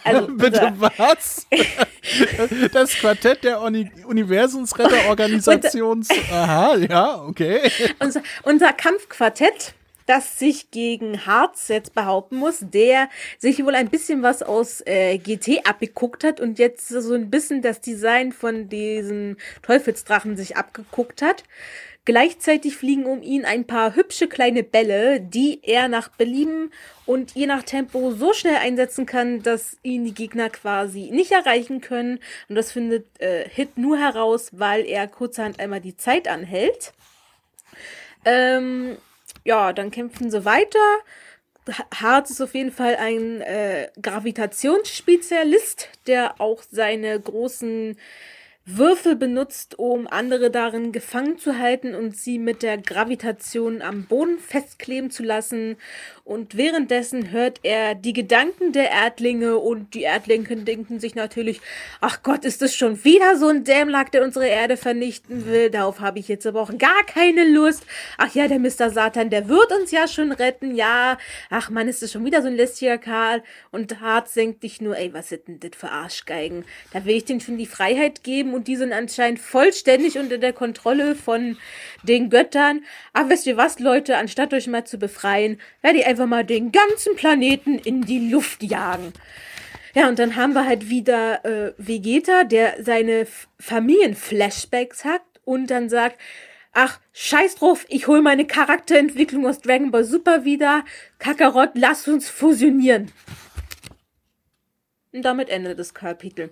Also 0.03 0.27
Bitte 0.37 0.73
was? 0.77 1.47
das 2.71 2.93
Quartett 2.95 3.43
der 3.43 3.61
Uni 3.61 3.91
Universumsretterorganisations. 4.05 6.09
Aha, 6.31 6.75
ja, 6.77 7.21
okay. 7.23 7.71
Unser, 7.99 8.21
unser 8.43 8.73
Kampfquartett 8.73 9.73
das 10.09 10.39
sich 10.39 10.71
gegen 10.71 11.27
Harz 11.27 11.67
jetzt 11.67 11.93
behaupten 11.93 12.37
muss, 12.37 12.59
der 12.61 13.09
sich 13.37 13.63
wohl 13.63 13.75
ein 13.75 13.89
bisschen 13.89 14.23
was 14.23 14.41
aus 14.41 14.81
äh, 14.87 15.19
GT 15.19 15.67
abgeguckt 15.67 16.23
hat 16.23 16.39
und 16.39 16.57
jetzt 16.57 16.87
so 16.87 17.13
ein 17.13 17.29
bisschen 17.29 17.61
das 17.61 17.79
Design 17.79 18.31
von 18.31 18.69
diesen 18.69 19.37
Teufelsdrachen 19.61 20.35
sich 20.35 20.57
abgeguckt 20.57 21.21
hat. 21.21 21.43
Gleichzeitig 22.05 22.75
fliegen 22.75 23.05
um 23.05 23.21
ihn 23.21 23.45
ein 23.45 23.67
paar 23.67 23.95
hübsche 23.95 24.27
kleine 24.27 24.63
Bälle, 24.63 25.21
die 25.21 25.59
er 25.61 25.89
nach 25.89 26.07
Belieben 26.07 26.71
und 27.05 27.35
je 27.35 27.45
nach 27.45 27.61
Tempo 27.61 28.09
so 28.09 28.33
schnell 28.33 28.55
einsetzen 28.55 29.05
kann, 29.05 29.43
dass 29.43 29.77
ihn 29.83 30.05
die 30.05 30.15
Gegner 30.15 30.49
quasi 30.49 31.11
nicht 31.11 31.31
erreichen 31.31 31.81
können. 31.81 32.19
Und 32.47 32.55
das 32.55 32.71
findet 32.71 33.05
äh, 33.21 33.47
Hit 33.47 33.77
nur 33.77 33.99
heraus, 33.99 34.49
weil 34.53 34.85
er 34.85 35.07
kurzerhand 35.07 35.59
einmal 35.59 35.81
die 35.81 35.97
Zeit 35.97 36.27
anhält. 36.27 36.93
Ähm, 38.25 38.97
ja, 39.49 39.73
dann 39.73 39.89
kämpfen 39.89 40.29
sie 40.29 40.45
weiter. 40.45 40.79
Harz 41.95 42.29
ist 42.29 42.39
auf 42.39 42.53
jeden 42.53 42.71
Fall 42.71 42.95
ein 42.97 43.41
äh, 43.41 43.89
Gravitationsspezialist, 43.99 45.89
der 46.05 46.39
auch 46.39 46.61
seine 46.69 47.19
großen 47.19 47.97
Würfel 48.77 49.15
benutzt, 49.15 49.79
um 49.79 50.05
andere 50.05 50.51
darin 50.51 50.91
gefangen 50.91 51.39
zu 51.39 51.57
halten 51.57 51.95
und 51.95 52.15
sie 52.15 52.37
mit 52.37 52.61
der 52.61 52.77
Gravitation 52.77 53.81
am 53.81 54.05
Boden 54.05 54.37
festkleben 54.37 55.09
zu 55.09 55.23
lassen. 55.23 55.77
Und 56.23 56.55
währenddessen 56.55 57.31
hört 57.31 57.61
er 57.63 57.95
die 57.95 58.13
Gedanken 58.13 58.71
der 58.71 58.91
Erdlinge 58.91 59.57
und 59.57 59.95
die 59.95 60.03
Erdlinge 60.03 60.57
denken 60.57 60.99
sich 60.99 61.15
natürlich, 61.15 61.61
ach 61.99 62.21
Gott, 62.21 62.45
ist 62.45 62.61
das 62.61 62.75
schon 62.75 63.03
wieder 63.03 63.37
so 63.37 63.47
ein 63.47 63.63
Dämlack, 63.63 64.11
der 64.11 64.23
unsere 64.23 64.47
Erde 64.47 64.77
vernichten 64.77 65.47
will? 65.47 65.71
Darauf 65.71 65.99
habe 65.99 66.19
ich 66.19 66.27
jetzt 66.27 66.45
aber 66.45 66.61
auch 66.61 66.77
gar 66.77 67.03
keine 67.07 67.45
Lust. 67.49 67.83
Ach 68.19 68.33
ja, 68.35 68.47
der 68.47 68.59
Mr. 68.59 68.91
Satan, 68.91 69.31
der 69.31 69.49
wird 69.49 69.71
uns 69.71 69.89
ja 69.89 70.07
schon 70.07 70.31
retten, 70.31 70.75
ja. 70.75 71.17
Ach 71.49 71.71
man, 71.71 71.87
ist 71.87 72.03
das 72.03 72.11
schon 72.11 72.25
wieder 72.25 72.43
so 72.43 72.47
ein 72.47 72.55
lästiger 72.55 72.99
Karl. 72.99 73.41
Und 73.71 73.99
Hart 73.99 74.29
senkt 74.29 74.61
dich 74.61 74.79
nur, 74.79 74.95
ey, 74.95 75.11
was 75.11 75.29
sind 75.29 75.47
denn 75.47 75.59
das 75.59 75.71
für 75.75 75.89
Arschgeigen? 75.89 76.65
Da 76.93 77.05
will 77.05 77.15
ich 77.15 77.25
denen 77.25 77.41
schon 77.41 77.57
die 77.57 77.65
Freiheit 77.65 78.23
geben 78.23 78.53
und 78.59 78.67
die 78.67 78.75
sind 78.75 78.91
anscheinend 78.91 79.39
vollständig 79.39 80.17
unter 80.17 80.37
der 80.37 80.51
Kontrolle 80.51 81.15
von 81.15 81.57
den 82.03 82.29
Göttern. 82.29 82.83
Aber 83.13 83.29
wisst 83.29 83.47
ihr 83.47 83.55
was, 83.55 83.79
Leute, 83.79 84.17
anstatt 84.17 84.53
euch 84.53 84.67
mal 84.67 84.83
zu 84.83 84.97
befreien, 84.97 85.61
werde 85.81 85.99
ich 85.99 86.05
einfach 86.05 86.25
mal 86.25 86.43
den 86.43 86.73
ganzen 86.73 87.15
Planeten 87.15 87.79
in 87.79 88.01
die 88.01 88.29
Luft 88.29 88.61
jagen. 88.61 89.13
Ja, 89.95 90.09
und 90.09 90.19
dann 90.19 90.35
haben 90.35 90.51
wir 90.51 90.65
halt 90.65 90.89
wieder 90.89 91.45
äh, 91.45 91.73
Vegeta, 91.77 92.43
der 92.43 92.83
seine 92.83 93.27
Familienflashbacks 93.61 95.05
hat 95.05 95.21
und 95.45 95.67
dann 95.67 95.87
sagt, 95.87 96.19
ach, 96.73 96.99
scheiß 97.13 97.55
drauf, 97.55 97.85
ich 97.87 98.07
hol 98.07 98.21
meine 98.21 98.45
Charakterentwicklung 98.45 99.47
aus 99.47 99.61
Dragon 99.61 99.89
Ball 99.89 100.03
Super 100.03 100.43
wieder. 100.43 100.83
Kakarot, 101.17 101.69
lass 101.75 102.09
uns 102.09 102.27
fusionieren. 102.27 103.09
Und 105.13 105.23
damit 105.23 105.47
endet 105.47 105.79
das 105.79 105.93
Kapitel. 105.93 106.51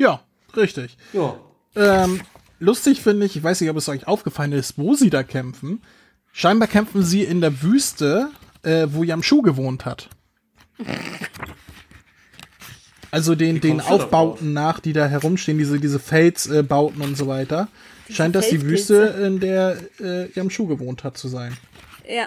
Ja, 0.00 0.22
richtig. 0.56 0.96
Ja. 1.12 1.36
Ähm, 1.76 2.22
lustig 2.58 3.02
finde 3.02 3.26
ich, 3.26 3.36
ich 3.36 3.42
weiß 3.42 3.60
nicht, 3.60 3.68
ob 3.68 3.76
es 3.76 3.88
euch 3.90 4.08
aufgefallen 4.08 4.52
ist, 4.52 4.78
wo 4.78 4.94
sie 4.94 5.10
da 5.10 5.22
kämpfen. 5.22 5.82
Scheinbar 6.32 6.68
kämpfen 6.68 7.02
sie 7.04 7.22
in 7.22 7.42
der 7.42 7.62
Wüste, 7.62 8.30
äh, 8.62 8.86
wo 8.90 9.04
Yamshu 9.04 9.42
gewohnt 9.42 9.84
hat. 9.84 10.08
Also 13.10 13.34
den, 13.34 13.60
den 13.60 13.82
Aufbauten 13.82 14.54
nach, 14.54 14.80
die 14.80 14.94
da 14.94 15.06
herumstehen, 15.06 15.58
diese, 15.58 15.78
diese 15.78 15.98
Felsbauten 15.98 17.02
äh, 17.02 17.04
und 17.04 17.16
so 17.18 17.26
weiter. 17.26 17.68
Scheint 18.08 18.34
das 18.34 18.48
die. 18.48 18.62
Wüste, 18.62 18.94
in 19.26 19.38
der 19.38 19.76
äh, 20.00 20.32
Yamshu 20.32 20.66
gewohnt 20.66 21.04
hat, 21.04 21.18
zu 21.18 21.28
sein. 21.28 21.54
Ja. 22.08 22.26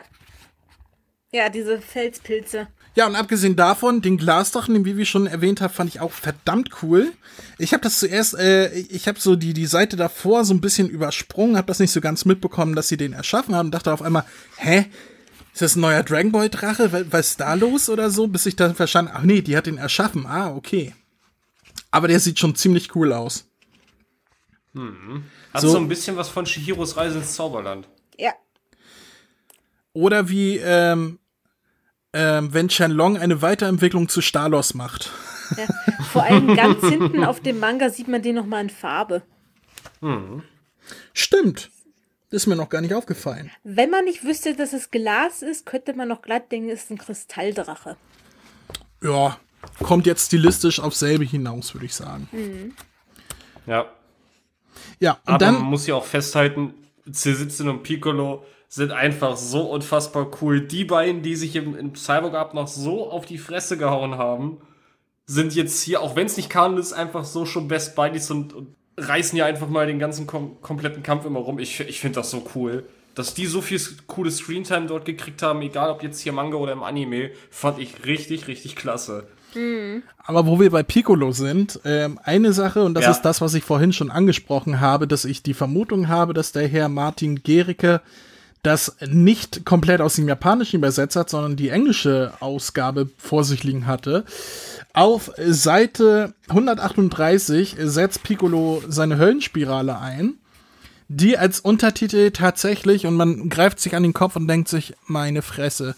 Ja, 1.33 1.49
diese 1.49 1.81
Felspilze. 1.81 2.67
Ja, 2.95 3.07
und 3.07 3.15
abgesehen 3.15 3.55
davon, 3.55 4.03
den 4.03 4.17
Glasdrachen, 4.17 4.75
den 4.75 4.85
Vivi 4.85 5.03
schon 5.03 5.25
erwähnt 5.25 5.61
hat, 5.61 5.71
fand 5.71 5.89
ich 5.89 5.99
auch 5.99 6.11
verdammt 6.11 6.69
cool. 6.83 7.11
Ich 7.57 7.73
habe 7.73 7.81
das 7.81 7.97
zuerst, 7.97 8.35
äh, 8.35 8.71
ich 8.71 9.07
habe 9.07 9.19
so 9.19 9.35
die, 9.35 9.53
die 9.53 9.65
Seite 9.65 9.95
davor 9.95 10.45
so 10.45 10.53
ein 10.53 10.61
bisschen 10.61 10.87
übersprungen, 10.87 11.57
habe 11.57 11.65
das 11.65 11.79
nicht 11.79 11.91
so 11.91 12.01
ganz 12.01 12.25
mitbekommen, 12.25 12.75
dass 12.75 12.87
sie 12.87 12.97
den 12.97 13.13
erschaffen 13.13 13.55
haben, 13.55 13.71
dachte 13.71 13.91
auf 13.91 14.03
einmal, 14.03 14.25
hä? 14.57 14.85
Ist 15.53 15.63
das 15.63 15.75
ein 15.75 15.81
neuer 15.81 16.03
Dragon 16.03 16.31
Ball 16.31 16.49
Drache? 16.49 17.07
Was 17.11 17.31
ist 17.31 17.39
da 17.39 17.55
los 17.55 17.89
oder 17.89 18.11
so? 18.11 18.27
Bis 18.27 18.45
ich 18.45 18.55
dann 18.55 18.75
verstanden, 18.75 19.11
ach 19.13 19.23
nee, 19.23 19.41
die 19.41 19.57
hat 19.57 19.65
den 19.65 19.77
erschaffen. 19.77 20.27
Ah, 20.27 20.51
okay. 20.51 20.93
Aber 21.89 22.07
der 22.07 22.19
sieht 22.19 22.37
schon 22.39 22.55
ziemlich 22.55 22.95
cool 22.95 23.11
aus. 23.11 23.47
Hat 25.51 25.61
So. 25.61 25.69
so, 25.69 25.77
ein 25.77 25.87
bisschen 25.87 26.15
was 26.15 26.29
von 26.29 26.45
Shihiros 26.45 26.97
Reise 26.97 27.19
ins 27.19 27.35
Zauberland. 27.35 27.87
Ja. 28.17 28.33
Oder 29.93 30.29
wie, 30.29 30.57
ähm, 30.57 31.19
ähm, 32.13 32.53
wenn 32.53 32.69
Shenlong 32.69 33.17
eine 33.17 33.41
Weiterentwicklung 33.41 34.07
zu 34.07 34.21
Stalos 34.21 34.73
macht. 34.73 35.11
ja. 35.57 35.65
Vor 36.11 36.23
allem 36.23 36.55
ganz 36.55 36.81
hinten 36.81 37.23
auf 37.23 37.39
dem 37.39 37.59
Manga 37.59 37.89
sieht 37.89 38.07
man 38.07 38.21
den 38.21 38.35
nochmal 38.35 38.61
in 38.63 38.69
Farbe. 38.69 39.23
Stimmt. 41.13 41.69
Das 42.29 42.43
ist 42.43 42.47
mir 42.47 42.55
noch 42.55 42.69
gar 42.69 42.81
nicht 42.81 42.93
aufgefallen. 42.93 43.51
Wenn 43.63 43.89
man 43.89 44.05
nicht 44.05 44.23
wüsste, 44.23 44.55
dass 44.55 44.73
es 44.73 44.89
Glas 44.89 45.41
ist, 45.41 45.65
könnte 45.65 45.93
man 45.93 46.07
noch 46.07 46.21
glatt 46.21 46.51
denken, 46.51 46.69
es 46.69 46.83
ist 46.83 46.91
ein 46.91 46.97
Kristalldrache. 46.97 47.95
Ja, 49.03 49.37
kommt 49.83 50.05
jetzt 50.07 50.27
stilistisch 50.27 50.79
auf 50.79 50.95
selbe 50.95 51.25
hinaus, 51.25 51.73
würde 51.73 51.85
ich 51.85 51.93
sagen. 51.93 52.75
Ja. 53.65 53.85
Ja, 54.99 55.11
und 55.11 55.19
Aber 55.25 55.37
dann, 55.37 55.53
man 55.55 55.63
muss 55.63 55.85
ja 55.85 55.95
auch 55.95 56.05
festhalten, 56.05 56.73
Cesitzen 57.11 57.69
und 57.69 57.83
Piccolo 57.83 58.45
sind 58.73 58.89
einfach 58.91 59.37
so 59.37 59.69
unfassbar 59.69 60.31
cool. 60.41 60.59
Die 60.61 60.83
beiden, 60.83 61.21
die 61.21 61.35
sich 61.35 61.55
im, 61.55 61.77
im 61.77 61.93
Cyborg 61.93 62.33
Up 62.33 62.55
noch 62.55 62.67
so 62.67 63.07
auf 63.07 63.27
die 63.27 63.37
Fresse 63.37 63.77
gehauen 63.77 64.17
haben, 64.17 64.57
sind 65.27 65.53
jetzt 65.53 65.83
hier, 65.83 66.01
auch 66.01 66.15
wenn 66.15 66.25
es 66.25 66.37
nicht 66.37 66.49
Kanon 66.49 66.79
ist, 66.79 66.91
einfach 66.91 67.23
so 67.23 67.45
schon 67.45 67.67
Best 67.67 67.95
Buddies 67.95 68.31
und, 68.31 68.51
und 68.51 68.75
reißen 68.97 69.37
ja 69.37 69.45
einfach 69.45 69.69
mal 69.69 69.85
den 69.85 69.99
ganzen 69.99 70.25
kom 70.25 70.59
kompletten 70.61 71.03
Kampf 71.03 71.23
immer 71.25 71.41
rum. 71.41 71.59
Ich, 71.59 71.81
ich 71.81 71.99
finde 71.99 72.15
das 72.21 72.31
so 72.31 72.47
cool. 72.55 72.83
Dass 73.13 73.35
die 73.35 73.45
so 73.45 73.61
viel 73.61 73.79
coole 74.07 74.31
Screentime 74.31 74.87
dort 74.87 75.05
gekriegt 75.05 75.43
haben, 75.43 75.61
egal 75.61 75.91
ob 75.91 76.01
jetzt 76.01 76.19
hier 76.21 76.33
Manga 76.33 76.57
oder 76.57 76.71
im 76.71 76.81
Anime, 76.81 77.29
fand 77.51 77.77
ich 77.77 78.05
richtig, 78.07 78.47
richtig 78.47 78.75
klasse. 78.75 79.27
aber 80.17 80.47
wo 80.47 80.59
wir 80.59 80.71
bei 80.71 80.81
Piccolo 80.81 81.31
sind, 81.31 81.79
ähm, 81.85 82.19
eine 82.23 82.53
Sache, 82.53 82.83
und 82.83 82.95
das 82.95 83.03
Ja. 83.03 83.11
ist 83.11 83.21
das, 83.21 83.39
was 83.39 83.53
ich 83.53 83.63
vorhin 83.63 83.93
schon 83.93 84.09
angesprochen 84.09 84.79
habe, 84.79 85.07
dass 85.07 85.25
ich 85.25 85.43
die 85.43 85.53
Vermutung 85.53 86.07
habe, 86.07 86.33
dass 86.33 86.53
der 86.53 86.67
Herr 86.67 86.89
Martin 86.89 87.43
Gericke 87.43 88.01
das 88.63 88.95
nicht 89.05 89.65
komplett 89.65 89.99
aus 89.99 90.15
dem 90.15 90.27
Japanischen 90.27 90.77
übersetzt 90.77 91.17
hat, 91.17 91.29
sondern 91.29 91.57
die 91.57 91.69
englische 91.69 92.33
Ausgabe 92.39 93.09
vor 93.17 93.43
sich 93.43 93.63
liegen 93.63 93.85
hatte. 93.85 94.23
Auf 94.93 95.31
Seite 95.37 96.33
138 96.47 97.75
setzt 97.77 98.23
Piccolo 98.23 98.81
seine 98.87 99.17
Höllenspirale 99.17 99.99
ein, 99.99 100.35
die 101.09 101.37
als 101.37 101.59
Untertitel 101.59 102.31
tatsächlich, 102.31 103.05
und 103.05 103.15
man 103.15 103.49
greift 103.49 103.81
sich 103.81 103.95
an 103.97 104.03
den 104.03 104.13
Kopf 104.13 104.37
und 104.37 104.47
denkt 104.47 104.69
sich, 104.69 104.93
meine 105.07 105.41
Fresse, 105.41 105.95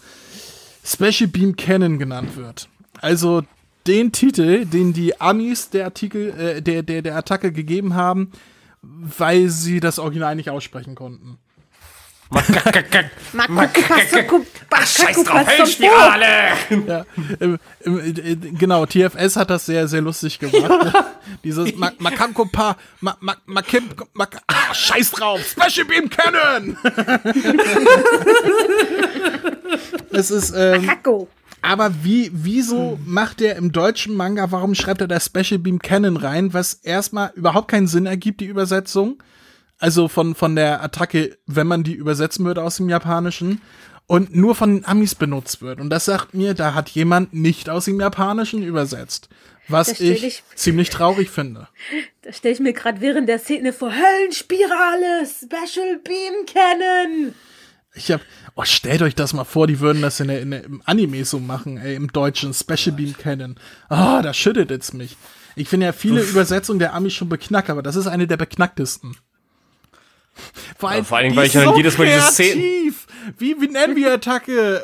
Special 0.84 1.28
Beam 1.28 1.54
Cannon 1.54 2.00
genannt 2.00 2.36
wird. 2.36 2.68
Also 3.00 3.42
den 3.86 4.10
Titel, 4.10 4.66
den 4.66 4.92
die 4.92 5.20
Amis 5.20 5.70
der 5.70 5.84
Artikel, 5.84 6.30
äh, 6.30 6.62
der, 6.62 6.82
der, 6.82 7.02
der 7.02 7.16
Attacke 7.16 7.52
gegeben 7.52 7.94
haben, 7.94 8.32
weil 8.82 9.50
sie 9.50 9.78
das 9.78 10.00
Original 10.00 10.34
nicht 10.34 10.50
aussprechen 10.50 10.96
konnten. 10.96 11.38
Scheiß 14.84 15.22
drauf, 15.22 15.46
im, 17.38 17.58
äh, 17.84 18.36
genau, 18.36 18.84
TFS 18.84 19.36
hat 19.36 19.50
das 19.50 19.66
sehr, 19.66 19.86
sehr 19.86 20.00
lustig 20.00 20.40
gemacht. 20.40 20.92
Dieses 21.44 21.76
Ma 21.76 21.92
Makanko 21.98 22.46
Pa, 22.46 22.76
Ma 23.00 23.16
Ma 23.20 23.36
Makim, 23.46 23.84
Ma 24.14 24.26
ah, 24.48 24.74
Scheiß 24.74 25.12
drauf, 25.12 25.40
Special 25.40 25.86
Beam 25.86 26.10
Cannon! 26.10 26.76
es 30.10 30.32
ist, 30.32 30.52
ähm, 30.56 30.88
Hacko. 30.88 31.28
aber 31.62 31.92
wie, 32.02 32.30
wieso 32.32 32.98
macht 33.04 33.38
der 33.38 33.56
im 33.56 33.70
deutschen 33.70 34.16
Manga, 34.16 34.50
warum 34.50 34.74
schreibt 34.74 35.00
er 35.00 35.08
da 35.08 35.20
Special 35.20 35.58
Beam 35.58 35.78
Cannon 35.78 36.16
rein, 36.16 36.52
was 36.52 36.74
erstmal 36.74 37.32
überhaupt 37.36 37.68
keinen 37.68 37.86
Sinn 37.86 38.06
ergibt, 38.06 38.40
die 38.40 38.46
Übersetzung? 38.46 39.22
Also 39.78 40.08
von, 40.08 40.34
von 40.34 40.56
der 40.56 40.82
Attacke, 40.82 41.36
wenn 41.46 41.66
man 41.66 41.82
die 41.82 41.94
übersetzen 41.94 42.44
würde 42.44 42.62
aus 42.62 42.76
dem 42.78 42.88
Japanischen. 42.88 43.60
Und 44.08 44.36
nur 44.36 44.54
von 44.54 44.76
den 44.76 44.84
Amis 44.84 45.16
benutzt 45.16 45.62
wird. 45.62 45.80
Und 45.80 45.90
das 45.90 46.04
sagt 46.04 46.32
mir, 46.32 46.54
da 46.54 46.74
hat 46.74 46.90
jemand 46.90 47.34
nicht 47.34 47.68
aus 47.68 47.86
dem 47.86 47.98
Japanischen 48.00 48.62
übersetzt. 48.62 49.28
Was 49.68 50.00
ich, 50.00 50.22
ich- 50.22 50.42
ziemlich 50.54 50.90
traurig 50.90 51.28
finde. 51.30 51.68
Da 52.22 52.32
stelle 52.32 52.54
ich 52.54 52.60
mir 52.60 52.72
gerade 52.72 53.00
während 53.00 53.28
der 53.28 53.38
Szene 53.38 53.72
vor. 53.72 53.92
Höllenspirale, 53.92 55.26
Special 55.26 55.98
Beam 56.04 56.44
Cannon. 56.46 57.34
Ich 57.94 58.10
hab, 58.10 58.20
oh, 58.56 58.64
stellt 58.64 59.00
euch 59.02 59.14
das 59.14 59.32
mal 59.32 59.44
vor, 59.44 59.66
die 59.66 59.80
würden 59.80 60.02
das 60.02 60.18
in 60.20 60.28
der, 60.28 60.40
in 60.40 60.50
der, 60.50 60.64
im 60.64 60.82
Anime 60.84 61.24
so 61.24 61.38
machen, 61.38 61.78
ey, 61.78 61.94
im 61.94 62.12
Deutschen, 62.12 62.52
Special 62.52 62.94
Beam 62.96 63.16
Cannon. 63.16 63.56
Ah, 63.88 64.22
da 64.22 64.34
schüttet 64.34 64.70
es 64.70 64.92
mich. 64.92 65.16
Ich 65.54 65.68
finde 65.68 65.86
ja 65.86 65.92
viele 65.92 66.20
Übersetzungen 66.22 66.78
der 66.78 66.94
Amis 66.94 67.14
schon 67.14 67.28
beknackt, 67.28 67.70
aber 67.70 67.82
das 67.82 67.96
ist 67.96 68.06
eine 68.08 68.26
der 68.26 68.36
beknacktesten. 68.36 69.16
Vor 70.78 70.90
allem, 70.90 71.04
vor 71.04 71.16
allen 71.18 71.24
Dingen, 71.24 71.34
die 71.34 71.38
weil 71.38 71.46
ich 71.46 71.52
dann 71.52 71.76
jedes 71.76 71.96
Mal 71.98 72.04
diese 72.06 72.18
kreativ. 72.20 73.06
wie, 73.38 73.60
wie 73.60 73.68
nennen 73.68 73.96
wir 73.96 74.12
Attacke? 74.12 74.82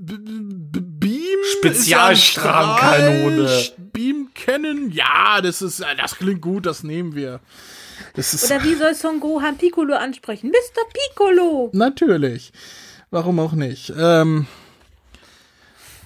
Beam? 0.00 1.38
Spezialstrahlenkanone. 1.58 3.42
Ja 3.42 3.48
Strahl. 3.48 3.76
Beam 3.92 4.28
Cannon? 4.34 4.90
Ja, 4.90 5.40
das 5.42 5.60
ist, 5.62 5.84
das 5.98 6.16
klingt 6.16 6.40
gut, 6.40 6.64
das 6.66 6.82
nehmen 6.82 7.14
wir. 7.14 7.40
Das 8.14 8.34
ist 8.34 8.44
Oder 8.44 8.62
wie 8.64 8.74
soll 8.74 8.94
Son 8.94 9.20
Gohan 9.20 9.56
Piccolo 9.58 9.94
ansprechen? 9.94 10.48
Mr. 10.50 10.82
Piccolo! 10.92 11.70
natürlich. 11.72 12.52
Warum 13.10 13.38
auch 13.40 13.52
nicht? 13.52 13.92
Ähm, 13.98 14.46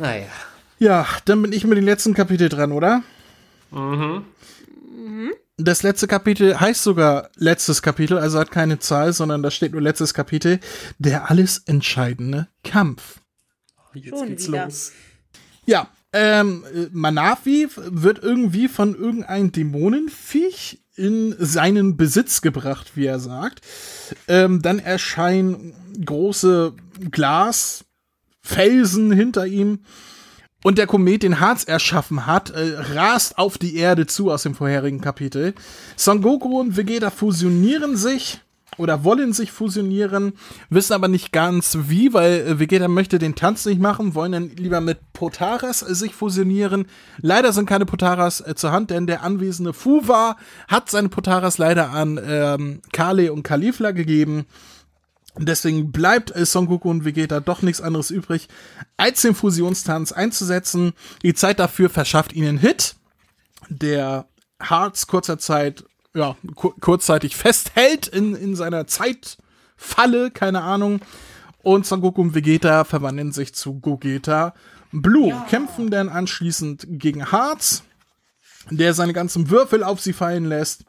Naja. 0.00 0.26
ja, 0.80 1.06
dann 1.24 1.40
bin 1.42 1.52
ich 1.52 1.64
mit 1.64 1.78
dem 1.78 1.84
letzten 1.84 2.14
Kapitel 2.14 2.48
dran, 2.48 2.72
oder? 2.72 3.02
Das 5.58 5.82
letzte 5.82 6.06
Kapitel 6.06 6.60
heißt 6.60 6.82
sogar 6.82 7.30
letztes 7.36 7.80
Kapitel, 7.80 8.18
also 8.18 8.38
hat 8.38 8.50
keine 8.50 8.78
Zahl, 8.78 9.14
sondern 9.14 9.42
da 9.42 9.50
steht 9.50 9.72
nur 9.72 9.80
letztes 9.80 10.12
Kapitel. 10.12 10.60
Der 10.98 11.30
alles 11.30 11.62
entscheidende 11.64 12.48
Kampf. 12.62 13.20
Jetzt 13.94 14.18
Schon 14.18 14.28
geht's 14.28 14.48
wieder. 14.48 14.66
los. 14.66 14.92
Ja, 15.64 15.88
ähm, 16.12 16.62
äh, 16.74 16.88
Manafi 16.92 17.68
wird 17.74 18.22
irgendwie 18.22 18.68
von 18.68 18.94
irgendeinem 18.94 19.52
Dämonenviech 19.52 20.82
in 20.94 21.34
seinen 21.38 21.96
Besitz 21.96 22.42
gebracht, 22.42 22.92
wie 22.94 23.06
er 23.06 23.18
sagt. 23.18 23.62
Ähm, 24.28 24.60
dann 24.60 24.78
erscheinen 24.78 25.72
große 26.04 26.74
Glasfelsen 27.10 29.10
hinter 29.12 29.46
ihm. 29.46 29.80
Und 30.66 30.78
der 30.78 30.88
Komet, 30.88 31.22
den 31.22 31.38
Harz 31.38 31.62
erschaffen 31.62 32.26
hat, 32.26 32.50
äh, 32.50 32.74
rast 32.92 33.38
auf 33.38 33.56
die 33.56 33.76
Erde 33.76 34.08
zu 34.08 34.32
aus 34.32 34.42
dem 34.42 34.56
vorherigen 34.56 35.00
Kapitel. 35.00 35.54
Son 35.94 36.22
Goku 36.22 36.58
und 36.58 36.76
Vegeta 36.76 37.10
fusionieren 37.10 37.96
sich 37.96 38.40
oder 38.76 39.04
wollen 39.04 39.32
sich 39.32 39.52
fusionieren, 39.52 40.32
wissen 40.68 40.94
aber 40.94 41.06
nicht 41.06 41.30
ganz 41.30 41.78
wie, 41.82 42.12
weil 42.12 42.40
äh, 42.40 42.58
Vegeta 42.58 42.88
möchte 42.88 43.20
den 43.20 43.36
Tanz 43.36 43.64
nicht 43.64 43.80
machen, 43.80 44.16
wollen 44.16 44.32
dann 44.32 44.50
lieber 44.56 44.80
mit 44.80 44.98
Potaras 45.12 45.82
äh, 45.82 45.94
sich 45.94 46.16
fusionieren. 46.16 46.86
Leider 47.18 47.52
sind 47.52 47.66
keine 47.66 47.86
Potaras 47.86 48.40
äh, 48.40 48.56
zur 48.56 48.72
Hand, 48.72 48.90
denn 48.90 49.06
der 49.06 49.22
anwesende 49.22 49.72
Fuwa 49.72 50.36
hat 50.66 50.90
seine 50.90 51.10
Potaras 51.10 51.58
leider 51.58 51.90
an 51.90 52.20
ähm, 52.26 52.80
Kale 52.92 53.32
und 53.32 53.44
Kalifla 53.44 53.92
gegeben. 53.92 54.46
Deswegen 55.38 55.92
bleibt 55.92 56.34
äh, 56.34 56.46
Son 56.46 56.66
Goku 56.66 56.90
und 56.90 57.04
Vegeta 57.04 57.40
doch 57.40 57.62
nichts 57.62 57.80
anderes 57.80 58.10
übrig, 58.10 58.48
als 58.96 59.22
den 59.22 59.34
Fusionstanz 59.34 60.12
einzusetzen. 60.12 60.92
Die 61.22 61.34
Zeit 61.34 61.58
dafür 61.58 61.90
verschafft 61.90 62.32
ihnen 62.32 62.58
Hit, 62.58 62.96
der 63.68 64.26
Hearts 64.60 65.06
kurzer 65.06 65.38
Zeit, 65.38 65.84
ja, 66.14 66.36
ku 66.54 66.72
kurzzeitig 66.80 67.36
festhält 67.36 68.06
in, 68.06 68.34
in 68.34 68.56
seiner 68.56 68.86
Zeitfalle, 68.86 70.30
keine 70.30 70.62
Ahnung. 70.62 71.00
Und 71.62 71.84
Son 71.84 72.00
Goku 72.00 72.22
und 72.22 72.34
Vegeta 72.34 72.84
verwandeln 72.84 73.32
sich 73.32 73.54
zu 73.54 73.80
Gogeta 73.80 74.54
Blue, 74.92 75.34
kämpfen 75.50 75.90
dann 75.90 76.08
anschließend 76.08 76.86
gegen 76.88 77.30
Hearts, 77.30 77.82
der 78.70 78.94
seine 78.94 79.12
ganzen 79.12 79.50
Würfel 79.50 79.82
auf 79.82 80.00
sie 80.00 80.12
fallen 80.14 80.46
lässt 80.46 80.84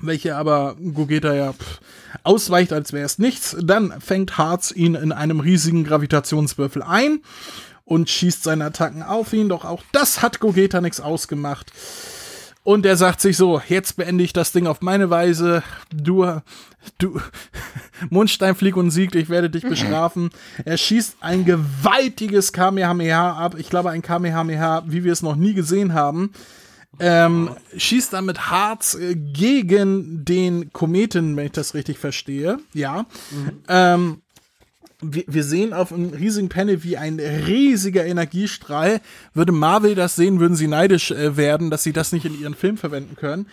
welche 0.00 0.36
aber 0.36 0.76
Gogeta 0.94 1.34
ja 1.34 1.52
pff, 1.52 1.80
ausweicht, 2.22 2.72
als 2.72 2.92
wäre 2.92 3.04
es 3.04 3.18
nichts. 3.18 3.56
Dann 3.60 4.00
fängt 4.00 4.38
Harz 4.38 4.72
ihn 4.72 4.94
in 4.94 5.12
einem 5.12 5.40
riesigen 5.40 5.84
Gravitationswürfel 5.84 6.82
ein 6.82 7.20
und 7.84 8.08
schießt 8.08 8.42
seine 8.42 8.66
Attacken 8.66 9.02
auf 9.02 9.32
ihn. 9.32 9.48
Doch 9.48 9.64
auch 9.64 9.82
das 9.92 10.22
hat 10.22 10.40
Gogeta 10.40 10.80
nichts 10.80 11.00
ausgemacht. 11.00 11.72
Und 12.62 12.84
er 12.84 12.96
sagt 12.96 13.22
sich 13.22 13.36
so, 13.36 13.60
jetzt 13.68 13.96
beende 13.96 14.22
ich 14.22 14.34
das 14.34 14.52
Ding 14.52 14.66
auf 14.66 14.82
meine 14.82 15.08
Weise. 15.08 15.62
Du, 15.92 16.26
du, 16.98 17.18
Mundstein 18.10 18.54
flieg 18.54 18.76
und 18.76 18.90
siegt, 18.90 19.14
ich 19.14 19.30
werde 19.30 19.48
dich 19.48 19.62
bestrafen. 19.62 20.30
Er 20.64 20.76
schießt 20.76 21.16
ein 21.20 21.46
gewaltiges 21.46 22.52
Kamehameha 22.52 23.32
ab. 23.32 23.54
Ich 23.58 23.70
glaube, 23.70 23.90
ein 23.90 24.02
Kamehameha, 24.02 24.84
wie 24.86 25.04
wir 25.04 25.12
es 25.12 25.22
noch 25.22 25.36
nie 25.36 25.54
gesehen 25.54 25.94
haben 25.94 26.32
ähm, 26.98 27.50
schießt 27.76 28.12
damit 28.12 28.50
Harz 28.50 28.94
äh, 28.94 29.14
gegen 29.14 30.24
den 30.24 30.72
Kometen, 30.72 31.36
wenn 31.36 31.46
ich 31.46 31.52
das 31.52 31.74
richtig 31.74 31.98
verstehe. 31.98 32.58
Ja. 32.74 33.06
Ähm, 33.68 34.22
wir, 35.02 35.24
wir 35.26 35.44
sehen 35.44 35.72
auf 35.72 35.92
einem 35.92 36.10
riesigen 36.10 36.48
Panel, 36.48 36.82
wie 36.84 36.96
ein 36.96 37.18
riesiger 37.18 38.04
Energiestrahl. 38.04 39.00
Würde 39.34 39.52
Marvel 39.52 39.94
das 39.94 40.16
sehen, 40.16 40.40
würden 40.40 40.56
sie 40.56 40.66
neidisch 40.66 41.10
äh, 41.10 41.36
werden, 41.36 41.70
dass 41.70 41.82
sie 41.82 41.92
das 41.92 42.12
nicht 42.12 42.26
in 42.26 42.38
ihren 42.38 42.54
Film 42.54 42.76
verwenden 42.76 43.16
können. 43.16 43.46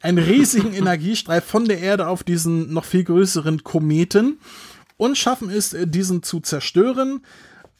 Einen 0.00 0.18
riesigen 0.18 0.72
Energiestrahl 0.74 1.40
von 1.40 1.66
der 1.66 1.80
Erde 1.80 2.08
auf 2.08 2.22
diesen 2.22 2.72
noch 2.72 2.84
viel 2.84 3.04
größeren 3.04 3.64
Kometen 3.64 4.38
und 4.96 5.18
schaffen 5.18 5.50
es, 5.50 5.72
äh, 5.72 5.86
diesen 5.86 6.22
zu 6.22 6.40
zerstören. 6.40 7.20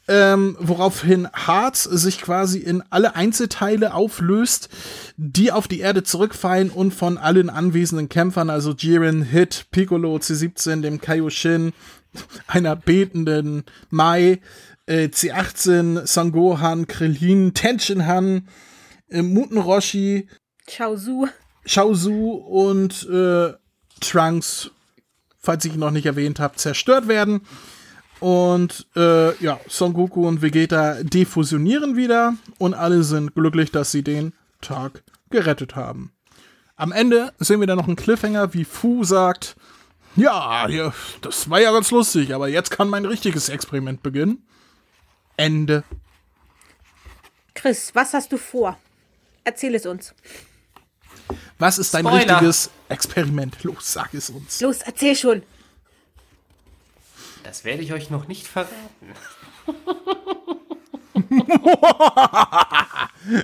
Ähm, 0.07 0.55
woraufhin 0.59 1.27
Harz 1.33 1.83
sich 1.83 2.21
quasi 2.21 2.59
in 2.59 2.83
alle 2.91 3.15
Einzelteile 3.15 3.95
auflöst, 3.95 4.69
die 5.17 5.51
auf 5.51 5.67
die 5.67 5.79
Erde 5.79 6.03
zurückfallen 6.03 6.69
und 6.69 6.93
von 6.93 7.17
allen 7.17 7.49
anwesenden 7.49 8.07
Kämpfern, 8.07 8.51
also 8.51 8.73
Jiren, 8.73 9.23
Hit, 9.23 9.65
Piccolo, 9.71 10.15
C17, 10.17 10.81
dem 10.81 11.01
Kaioshin, 11.01 11.73
einer 12.45 12.75
betenden 12.75 13.63
Mai, 13.89 14.41
äh, 14.85 15.07
C18, 15.07 16.05
Sangohan, 16.05 16.85
Krillin, 16.87 17.55
Tenshinhan, 17.55 18.47
äh, 19.09 19.23
Muten 19.23 19.57
Roshi, 19.57 20.27
Chaozu. 20.67 21.27
Shaozu 21.65 22.31
und 22.33 23.07
äh, 23.09 23.53
Trunks, 24.01 24.71
falls 25.39 25.65
ich 25.65 25.73
ihn 25.73 25.79
noch 25.79 25.91
nicht 25.91 26.05
erwähnt 26.05 26.39
habe, 26.39 26.55
zerstört 26.57 27.07
werden. 27.07 27.41
Und 28.19 28.87
äh, 28.95 29.35
ja, 29.43 29.59
Son 29.67 29.93
Goku 29.93 30.27
und 30.27 30.41
Vegeta 30.41 31.03
defusionieren 31.03 31.95
wieder 31.95 32.35
und 32.57 32.73
alle 32.73 33.03
sind 33.03 33.35
glücklich, 33.35 33.71
dass 33.71 33.91
sie 33.91 34.03
den 34.03 34.33
Tag 34.61 35.03
gerettet 35.29 35.75
haben. 35.75 36.11
Am 36.77 36.91
Ende 36.91 37.33
sehen 37.39 37.59
wir 37.59 37.67
dann 37.67 37.77
noch 37.77 37.87
einen 37.87 37.95
Cliffhanger, 37.95 38.53
wie 38.53 38.65
Fu 38.65 39.03
sagt, 39.03 39.55
ja, 40.15 40.65
das 41.21 41.49
war 41.49 41.59
ja 41.59 41.71
ganz 41.71 41.91
lustig, 41.91 42.33
aber 42.33 42.47
jetzt 42.47 42.71
kann 42.71 42.87
mein 42.87 43.05
richtiges 43.05 43.49
Experiment 43.49 44.01
beginnen. 44.01 44.45
Ende. 45.35 45.83
Chris, 47.53 47.93
was 47.93 48.13
hast 48.13 48.31
du 48.31 48.37
vor? 48.37 48.77
Erzähl 49.43 49.75
es 49.75 49.85
uns. 49.85 50.13
Was 51.57 51.77
ist 51.77 51.93
dein 51.93 52.05
Spoiler. 52.05 52.35
richtiges 52.35 52.69
Experiment? 52.89 53.63
Los, 53.63 53.93
sag 53.93 54.13
es 54.13 54.29
uns. 54.29 54.61
Los, 54.61 54.81
erzähl 54.81 55.15
schon. 55.15 55.43
Das 57.45 57.63
werde 57.63 57.83
ich 57.83 57.93
euch 57.93 58.09
noch 58.09 58.27
nicht 58.27 58.47
verraten. 58.47 58.73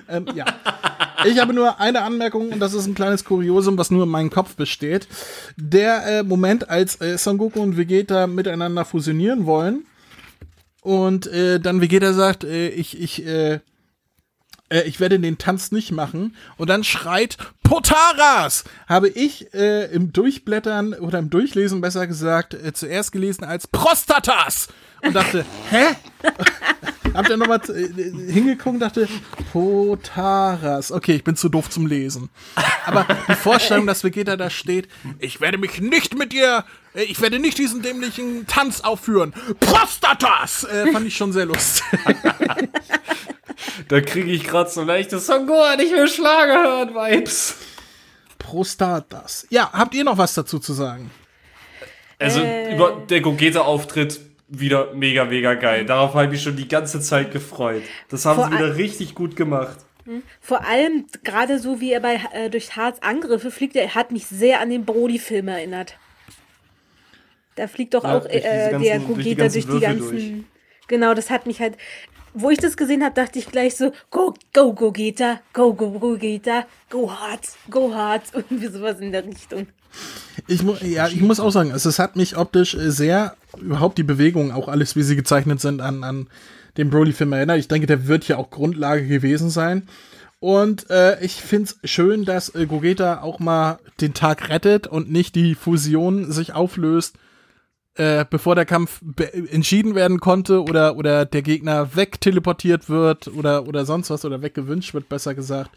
Ähm, 0.08 0.28
ja. 0.36 0.46
Ich 1.26 1.40
habe 1.40 1.54
nur 1.54 1.80
eine 1.80 2.04
Anmerkung 2.04 2.52
und 2.52 2.60
das 2.60 2.74
ist 2.74 2.86
ein 2.86 2.94
kleines 2.94 3.26
Kuriosum, 3.26 3.78
was 3.78 3.90
nur 3.90 4.04
in 4.04 4.10
meinem 4.10 4.30
Kopf 4.30 4.56
besteht. 4.56 5.08
Der 5.58 6.06
äh, 6.06 6.24
Moment, 6.24 6.70
als 6.70 7.02
äh, 7.02 7.18
Son 7.18 7.40
Goku 7.40 7.62
und 7.62 7.78
Vegeta 7.78 8.28
miteinander 8.28 8.86
fusionieren 8.86 9.48
wollen 9.48 9.86
und 10.82 11.26
äh, 11.28 11.60
dann 11.60 11.82
Vegeta 11.82 12.14
sagt, 12.14 12.44
äh, 12.44 12.70
ich, 12.70 13.00
ich, 13.00 13.26
äh, 14.72 14.82
äh, 14.82 14.84
ich 14.84 15.00
werde 15.00 15.20
den 15.20 15.38
Tanz 15.38 15.72
nicht 15.72 15.92
machen 15.92 16.36
und 16.58 16.70
dann 16.70 16.84
schreit 16.84 17.38
Potaras, 17.64 18.64
habe 18.88 19.10
ich 19.10 19.54
äh, 19.54 19.86
im 19.94 20.12
Durchblättern 20.12 20.94
oder 20.94 21.20
im 21.20 21.30
Durchlesen 21.30 21.82
besser 21.82 22.08
gesagt 22.08 22.54
äh, 22.54 22.74
zuerst 22.74 23.12
gelesen 23.12 23.44
als 23.44 23.68
Prostatas 23.68 24.70
und 25.04 25.14
dachte, 25.16 25.46
hä? 25.70 25.96
Hab 27.14 27.28
dann 27.28 27.40
nochmal 27.40 27.60
äh, 27.70 28.32
hingeguckt 28.32 28.76
und 28.76 28.80
dachte, 28.80 29.08
Potaras. 29.52 30.92
Okay, 30.92 31.16
ich 31.16 31.24
bin 31.24 31.36
zu 31.36 31.50
doof 31.50 31.70
zum 31.70 31.86
Lesen. 31.86 32.30
Aber 32.86 33.06
die 33.28 33.36
Vorstellung, 33.36 33.86
dass 33.86 34.04
Vegeta 34.04 34.38
da 34.38 34.50
steht, 34.50 34.88
ich 35.20 35.42
werde 35.42 35.58
mich 35.58 35.82
nicht 35.82 36.18
mit 36.18 36.32
dir, 36.32 36.64
äh, 36.94 37.04
ich 37.04 37.20
werde 37.22 37.40
nicht 37.40 37.58
diesen 37.58 37.82
dämlichen 37.82 38.48
Tanz 38.48 38.82
aufführen. 38.82 39.34
Prostatas! 39.60 40.64
Äh, 40.64 40.92
fand 40.92 41.08
ich 41.08 41.18
schon 41.18 41.34
sehr 41.34 41.46
lustig. 41.46 41.84
Da 43.92 44.00
kriege 44.00 44.32
ich 44.32 44.46
gerade 44.46 44.70
so 44.70 44.84
leichte 44.84 45.20
Son 45.20 45.46
Gohan 45.46 45.78
nicht 45.78 45.92
mehr 45.92 46.08
Schlager 46.08 46.64
hören 46.64 46.96
Vibes. 46.96 47.56
Prostatas. 48.40 49.46
Ja, 49.50 49.70
habt 49.74 49.94
ihr 49.94 50.04
noch 50.06 50.18
was 50.18 50.34
dazu 50.34 50.60
zu 50.60 50.72
sagen? 50.72 51.12
Also 52.18 52.40
Äh. 52.42 52.74
über 52.76 53.04
der 53.10 53.20
Gogeta-Auftritt 53.20 54.22
wieder 54.48 54.94
mega, 54.94 55.26
mega 55.26 55.56
geil. 55.56 55.86
Darauf 55.86 56.14
habe 56.14 56.26
ich 56.26 56.32
mich 56.32 56.42
schon 56.44 56.56
die 56.56 56.68
ganze 56.70 57.02
Zeit 57.02 57.32
gefreut. 57.32 57.84
Das 58.10 58.26
haben 58.26 58.38
Vor 58.38 58.46
sie 58.50 58.54
wieder 58.56 58.76
richtig 58.78 59.14
gut 59.14 59.36
gemacht. 59.36 59.78
Vor 60.40 60.66
allem, 60.66 61.06
gerade 61.24 61.60
so 61.60 61.80
wie 61.82 61.92
er 61.92 62.00
bei 62.00 62.20
äh, 62.34 62.50
durch 62.50 62.76
Harz 62.78 62.98
Angriffe 63.02 63.52
fliegt, 63.52 63.76
er 63.76 63.94
hat 63.94 64.12
mich 64.12 64.26
sehr 64.26 64.60
an 64.62 64.70
den 64.70 64.86
Brody-Film 64.86 65.48
erinnert. 65.50 65.98
Da 67.56 67.68
fliegt 67.68 67.94
doch 67.94 68.04
Ja, 68.06 68.18
auch 68.18 68.22
durch 68.22 68.34
diese 68.36 68.48
äh, 68.48 68.72
ganzen- 68.72 68.84
der 68.84 69.00
durch 69.00 69.08
die 69.18 69.24
Gogeta 69.36 69.42
ganzen 69.44 69.68
durch 69.68 69.80
die 69.80 69.86
ganzen. 69.86 70.48
Genau, 70.88 71.14
das 71.14 71.30
hat 71.30 71.46
mich 71.46 71.60
halt. 71.62 71.78
Wo 72.34 72.50
ich 72.50 72.60
das 72.60 72.78
gesehen 72.78 73.04
habe, 73.04 73.16
dachte 73.16 73.40
ich 73.40 73.48
gleich 73.48 73.76
so: 73.76 73.92
Go, 74.10 74.34
go, 74.54 74.74
Gogeta, 74.74 75.40
go, 75.54 75.74
go, 75.74 75.92
Gogeta, 75.92 76.66
go 76.90 77.12
hard, 77.12 77.42
go 77.70 77.94
hard. 77.94 78.24
Irgendwie 78.34 78.68
sowas 78.68 79.00
in 79.00 79.12
der 79.12 79.26
Richtung. 79.26 79.68
Ich, 80.48 80.64
mu 80.64 80.76
ja, 80.82 81.08
ich 81.08 81.22
muss 81.22 81.40
auch 81.40 81.52
sagen, 81.52 81.72
also 81.72 81.90
es 81.90 82.00
hat 82.00 82.16
mich 82.16 82.38
optisch 82.38 82.76
äh, 82.76 82.92
sehr, 82.92 83.36
überhaupt 83.60 83.98
die 83.98 84.04
Bewegungen, 84.04 84.52
auch 84.52 84.68
alles, 84.68 84.96
wie 84.96 85.04
sie 85.04 85.16
gezeichnet 85.16 85.60
sind, 85.60 85.82
an, 85.82 86.04
an 86.04 86.28
den 86.78 86.90
Broly-Film 86.90 87.34
erinnert. 87.34 87.60
Ich 87.60 87.68
denke, 87.68 87.88
der 87.88 88.08
wird 88.08 88.28
ja 88.28 88.38
auch 88.38 88.50
Grundlage 88.50 89.06
gewesen 89.06 89.50
sein. 89.50 89.88
Und 90.40 90.90
äh, 90.90 91.24
ich 91.24 91.34
find's 91.34 91.78
schön, 91.84 92.26
dass 92.26 92.56
äh, 92.56 92.66
Gogeta 92.66 93.22
auch 93.22 93.40
mal 93.40 93.80
den 94.00 94.14
Tag 94.14 94.50
rettet 94.50 94.88
und 94.88 95.12
nicht 95.12 95.36
die 95.36 95.54
Fusion 95.54 96.32
sich 96.32 96.54
auflöst, 96.54 97.16
äh, 97.96 98.26
bevor 98.30 98.56
der 98.56 98.66
Kampf 98.66 99.02
entschieden 99.50 99.96
werden 99.96 100.20
konnte 100.20 100.62
oder, 100.64 100.96
oder 100.96 101.26
der 101.26 101.42
Gegner 101.42 101.96
wegteleportiert 101.96 102.90
wird 102.90 103.28
oder, 103.28 103.68
oder 103.68 103.86
sonst 103.86 104.10
was 104.10 104.24
oder 104.26 104.42
weggewünscht 104.42 104.94
wird, 104.94 105.10
besser 105.10 105.36
gesagt. 105.36 105.72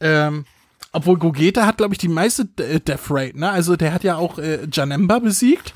Ähm, 0.00 0.44
obwohl 0.92 1.18
Gogeta 1.18 1.66
hat, 1.66 1.78
glaube 1.78 1.94
ich, 1.94 1.98
die 1.98 2.08
meiste 2.08 2.48
äh, 2.58 2.80
Death 2.80 3.10
Rate, 3.10 3.38
ne? 3.38 3.50
Also 3.50 3.76
der 3.76 3.92
hat 3.94 4.02
ja 4.04 4.16
auch 4.16 4.38
äh, 4.38 4.66
Janemba 4.70 5.18
besiegt. 5.20 5.74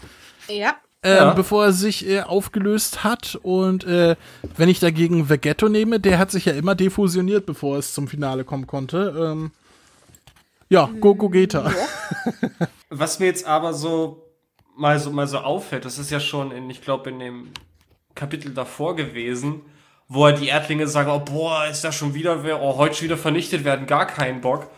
Ja. 0.49 0.75
Ähm, 1.03 1.17
Ja. 1.17 1.33
bevor 1.35 1.67
er 1.67 1.73
sich 1.73 2.09
äh, 2.09 2.23
aufgelöst 2.23 3.05
hat. 3.05 3.39
Und 3.43 3.85
äh, 3.85 4.17
wenn 4.57 4.69
ich 4.69 4.81
dagegen 4.81 5.29
Vegetto 5.29 5.69
nehme, 5.69 6.01
der 6.01 6.19
hat 6.19 6.31
sich 6.31 6.47
ja 6.47 6.53
immer 6.55 6.75
defusioniert, 6.75 7.47
bevor 7.47 7.79
es 7.79 7.93
zum 7.95 8.09
Finale 8.09 8.45
kommen 8.45 8.67
konnte. 8.67 9.15
Ähm, 9.17 9.51
ja, 10.71 10.89
Go 11.01 11.15
Gogeta. 11.15 11.71
Was 12.91 13.19
mir 13.19 13.27
jetzt 13.27 13.47
aber 13.47 13.75
so 13.75 14.24
mal 14.77 14.99
so 14.99 15.11
mal 15.11 15.27
so 15.27 15.39
auffällt, 15.39 15.85
das 15.85 15.99
ist 15.99 16.11
ja 16.11 16.21
schon 16.21 16.51
in, 16.51 16.69
ich 16.71 16.83
glaube, 16.83 17.11
in 17.11 17.19
dem 17.19 17.51
Kapitel 18.15 18.53
davor 18.53 18.97
gewesen, 18.97 19.63
wo 20.09 20.25
halt 20.25 20.41
die 20.41 20.49
Erdlinge 20.49 20.87
sagen, 20.87 21.11
oh 21.11 21.21
boah, 21.21 21.67
ist 21.67 21.85
da 21.85 21.93
schon 21.93 22.15
wieder 22.15 22.45
wer, 22.45 22.63
oh, 22.63 22.77
heute 22.77 22.95
schon 22.95 23.05
wieder 23.07 23.17
vernichtet 23.17 23.65
werden, 23.65 23.87
gar 23.87 24.07
keinen 24.07 24.41
Bock. 24.41 24.69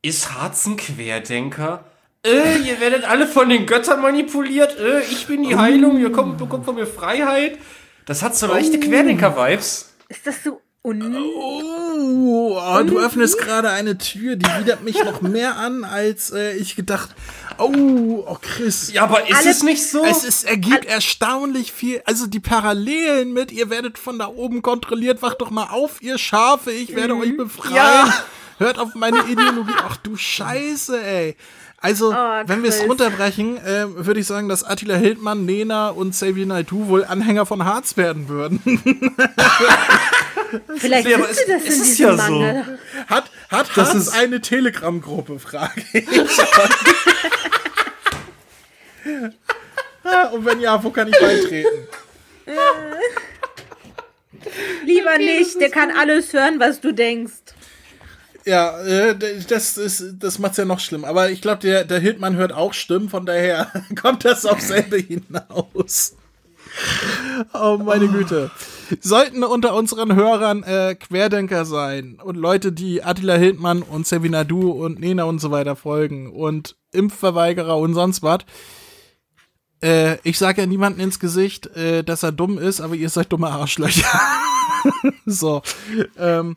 Ist 0.00 0.34
Harz 0.34 0.66
ein 0.66 0.76
Querdenker? 0.76 1.84
Äh, 2.24 2.58
ihr 2.58 2.80
werdet 2.80 3.04
alle 3.04 3.26
von 3.26 3.48
den 3.48 3.66
Göttern 3.66 4.00
manipuliert, 4.00 4.78
äh, 4.78 5.00
ich 5.00 5.26
bin 5.26 5.42
die 5.42 5.56
Heilung, 5.56 5.98
ihr 5.98 6.12
kommt, 6.12 6.38
bekommt 6.38 6.64
von 6.64 6.76
mir 6.76 6.86
Freiheit. 6.86 7.58
Das 8.06 8.22
hat 8.22 8.36
so 8.36 8.46
leichte 8.46 8.80
Querdenker-Vibes. 8.80 9.94
Ist 10.08 10.26
das 10.26 10.42
so 10.42 10.60
un... 10.82 11.16
Oh, 11.16 12.58
oh, 12.60 12.82
du 12.82 12.98
öffnest 12.98 13.38
gerade 13.38 13.70
eine 13.70 13.98
Tür, 13.98 14.36
die 14.36 14.46
widert 14.58 14.82
mich 14.82 15.02
noch 15.04 15.20
mehr 15.22 15.56
an, 15.56 15.84
als 15.84 16.30
äh, 16.32 16.54
ich 16.56 16.74
gedacht. 16.76 17.10
Oh, 17.58 18.24
oh, 18.26 18.36
Chris. 18.40 18.92
Ja, 18.92 19.04
aber 19.04 19.28
ist 19.28 19.36
Alle- 19.36 19.50
es 19.50 19.62
nicht 19.62 19.86
so? 19.88 20.04
Es 20.04 20.24
ist, 20.24 20.44
ergibt 20.44 20.84
erstaunlich 20.84 21.72
viel, 21.72 22.02
also 22.04 22.26
die 22.26 22.40
Parallelen 22.40 23.32
mit, 23.32 23.52
ihr 23.52 23.70
werdet 23.70 23.98
von 23.98 24.18
da 24.18 24.26
oben 24.26 24.62
kontrolliert, 24.62 25.22
wacht 25.22 25.40
doch 25.40 25.50
mal 25.50 25.68
auf, 25.70 26.02
ihr 26.02 26.18
Schafe, 26.18 26.72
ich 26.72 26.94
werde 26.96 27.14
euch 27.16 27.36
befreien. 27.36 27.74
Ja. 27.76 28.12
Hört 28.58 28.78
auf 28.78 28.94
meine 28.94 29.18
Ideologie. 29.28 29.72
Ach 29.88 29.96
du 29.98 30.16
Scheiße, 30.16 31.00
ey. 31.02 31.36
Also, 31.78 32.12
Oh, 32.12 32.42
wenn 32.46 32.62
wir 32.62 32.68
es 32.70 32.80
runterbrechen, 32.84 33.56
äh, 33.56 33.86
würde 34.06 34.20
ich 34.20 34.26
sagen, 34.26 34.48
dass 34.48 34.62
Attila 34.62 34.94
Hildmann, 34.94 35.44
Nena 35.44 35.88
und 35.88 36.12
Xavier 36.12 36.46
Naidoo 36.46 36.86
wohl 36.86 37.04
Anhänger 37.04 37.44
von 37.44 37.64
Harz 37.64 37.96
werden 37.96 38.28
würden. 38.28 38.60
Vielleicht 40.76 41.06
sie 41.06 41.12
es- 41.14 41.46
das 41.46 41.62
es 41.62 41.74
in 41.76 41.82
ist 41.82 41.98
diesem 41.98 42.06
ja 42.06 42.16
so. 42.16 42.32
Manga. 42.40 42.66
Hat, 43.08 43.30
hat 43.50 43.70
Das 43.76 43.88
Harz 43.88 43.94
ist- 43.94 44.14
eine 44.14 44.40
Telegram-Gruppe, 44.40 45.38
frage 45.38 45.82
ich. 45.92 46.06
Ah, 50.04 50.28
und 50.28 50.44
wenn 50.44 50.60
ja, 50.60 50.82
wo 50.82 50.90
kann 50.90 51.08
ich 51.08 51.18
beitreten? 51.18 51.88
Lieber 54.84 55.18
nicht, 55.18 55.60
der 55.60 55.70
kann 55.70 55.90
alles 55.92 56.32
hören, 56.32 56.58
was 56.58 56.80
du 56.80 56.92
denkst. 56.92 57.32
Ja, 58.44 58.80
äh, 58.84 59.16
das 59.48 59.76
ist, 59.78 60.04
das 60.18 60.40
macht's 60.40 60.56
ja 60.56 60.64
noch 60.64 60.80
schlimm. 60.80 61.04
Aber 61.04 61.30
ich 61.30 61.40
glaube, 61.40 61.60
der, 61.60 61.84
der 61.84 62.00
Hildmann 62.00 62.34
hört 62.34 62.52
auch 62.52 62.74
Stimmen, 62.74 63.08
von 63.08 63.24
daher 63.26 63.70
kommt 64.00 64.24
das 64.24 64.44
auf 64.44 64.60
selbe 64.60 64.96
hinaus. 64.98 66.16
Oh, 67.54 67.78
meine 67.78 68.08
Güte. 68.08 68.50
Sollten 69.00 69.42
unter 69.44 69.74
unseren 69.74 70.14
Hörern 70.14 70.62
äh, 70.62 70.94
Querdenker 70.94 71.64
sein 71.64 72.18
und 72.22 72.36
Leute, 72.36 72.72
die 72.72 73.02
Attila 73.02 73.34
Hildmann 73.34 73.82
und 73.82 74.06
Sevinadu 74.06 74.70
und 74.70 75.00
Nena 75.00 75.24
und 75.24 75.40
so 75.40 75.50
weiter 75.50 75.76
folgen 75.76 76.30
und 76.30 76.76
Impfverweigerer 76.92 77.78
und 77.78 77.94
sonst 77.94 78.22
was, 78.22 78.40
äh, 79.82 80.18
ich 80.22 80.38
sage 80.38 80.62
ja 80.62 80.66
niemandem 80.66 81.04
ins 81.04 81.18
Gesicht, 81.18 81.66
äh, 81.76 82.04
dass 82.04 82.22
er 82.22 82.32
dumm 82.32 82.58
ist, 82.58 82.80
aber 82.80 82.94
ihr 82.94 83.10
seid 83.10 83.32
dumme 83.32 83.48
Arschlöcher. 83.48 84.20
so. 85.26 85.62
Ähm, 86.18 86.56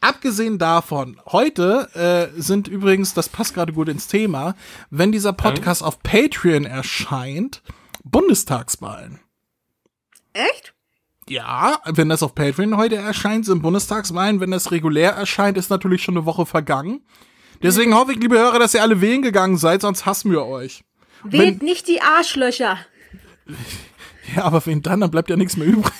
abgesehen 0.00 0.58
davon, 0.58 1.18
heute 1.26 1.88
äh, 2.36 2.40
sind 2.40 2.68
übrigens, 2.68 3.14
das 3.14 3.28
passt 3.28 3.54
gerade 3.54 3.72
gut 3.72 3.88
ins 3.88 4.08
Thema, 4.08 4.54
wenn 4.90 5.12
dieser 5.12 5.32
Podcast 5.32 5.82
auf 5.82 6.02
Patreon 6.02 6.64
erscheint, 6.64 7.62
Bundestagswahlen. 8.04 9.20
Echt? 10.36 10.74
Ja, 11.28 11.80
wenn 11.86 12.08
das 12.08 12.22
auf 12.22 12.34
Patreon 12.34 12.76
heute 12.76 12.96
erscheint, 12.96 13.46
sind 13.46 13.62
Bundestagswahlen. 13.62 14.38
Wenn 14.40 14.50
das 14.50 14.70
regulär 14.70 15.12
erscheint, 15.12 15.56
ist 15.56 15.70
natürlich 15.70 16.02
schon 16.02 16.16
eine 16.16 16.26
Woche 16.26 16.46
vergangen. 16.46 17.04
Deswegen 17.62 17.94
hoffe 17.94 18.12
ich, 18.12 18.18
liebe 18.18 18.38
Hörer, 18.38 18.58
dass 18.58 18.74
ihr 18.74 18.82
alle 18.82 19.00
wählen 19.00 19.22
gegangen 19.22 19.56
seid, 19.56 19.80
sonst 19.80 20.04
hassen 20.04 20.30
wir 20.30 20.44
euch. 20.44 20.84
Wählt 21.24 21.62
nicht 21.62 21.88
die 21.88 22.02
Arschlöcher. 22.02 22.78
Ja, 24.34 24.42
aber 24.42 24.66
wen 24.66 24.82
dann? 24.82 25.00
Dann 25.00 25.12
bleibt 25.12 25.30
ja 25.30 25.36
nichts 25.36 25.56
mehr 25.56 25.68
übrig. 25.68 25.92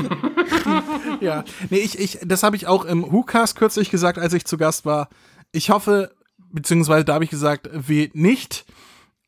ja, 1.20 1.42
nee, 1.68 1.78
ich, 1.78 1.98
ich, 1.98 2.20
das 2.22 2.44
habe 2.44 2.54
ich 2.54 2.68
auch 2.68 2.84
im 2.84 3.02
WhoCast 3.02 3.56
kürzlich 3.56 3.90
gesagt, 3.90 4.20
als 4.20 4.34
ich 4.34 4.44
zu 4.44 4.56
Gast 4.56 4.86
war. 4.86 5.08
Ich 5.50 5.70
hoffe, 5.70 6.14
beziehungsweise 6.52 7.04
da 7.04 7.14
habe 7.14 7.24
ich 7.24 7.30
gesagt, 7.30 7.68
wählt 7.72 8.14
nicht 8.14 8.66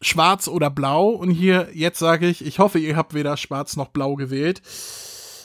schwarz 0.00 0.48
oder 0.48 0.70
blau. 0.70 1.10
Und 1.10 1.30
hier, 1.30 1.68
jetzt 1.72 1.98
sage 1.98 2.26
ich, 2.26 2.42
ich 2.44 2.58
hoffe, 2.58 2.78
ihr 2.78 2.96
habt 2.96 3.14
weder 3.14 3.36
schwarz 3.36 3.76
noch 3.76 3.88
blau 3.88 4.16
gewählt. 4.16 4.62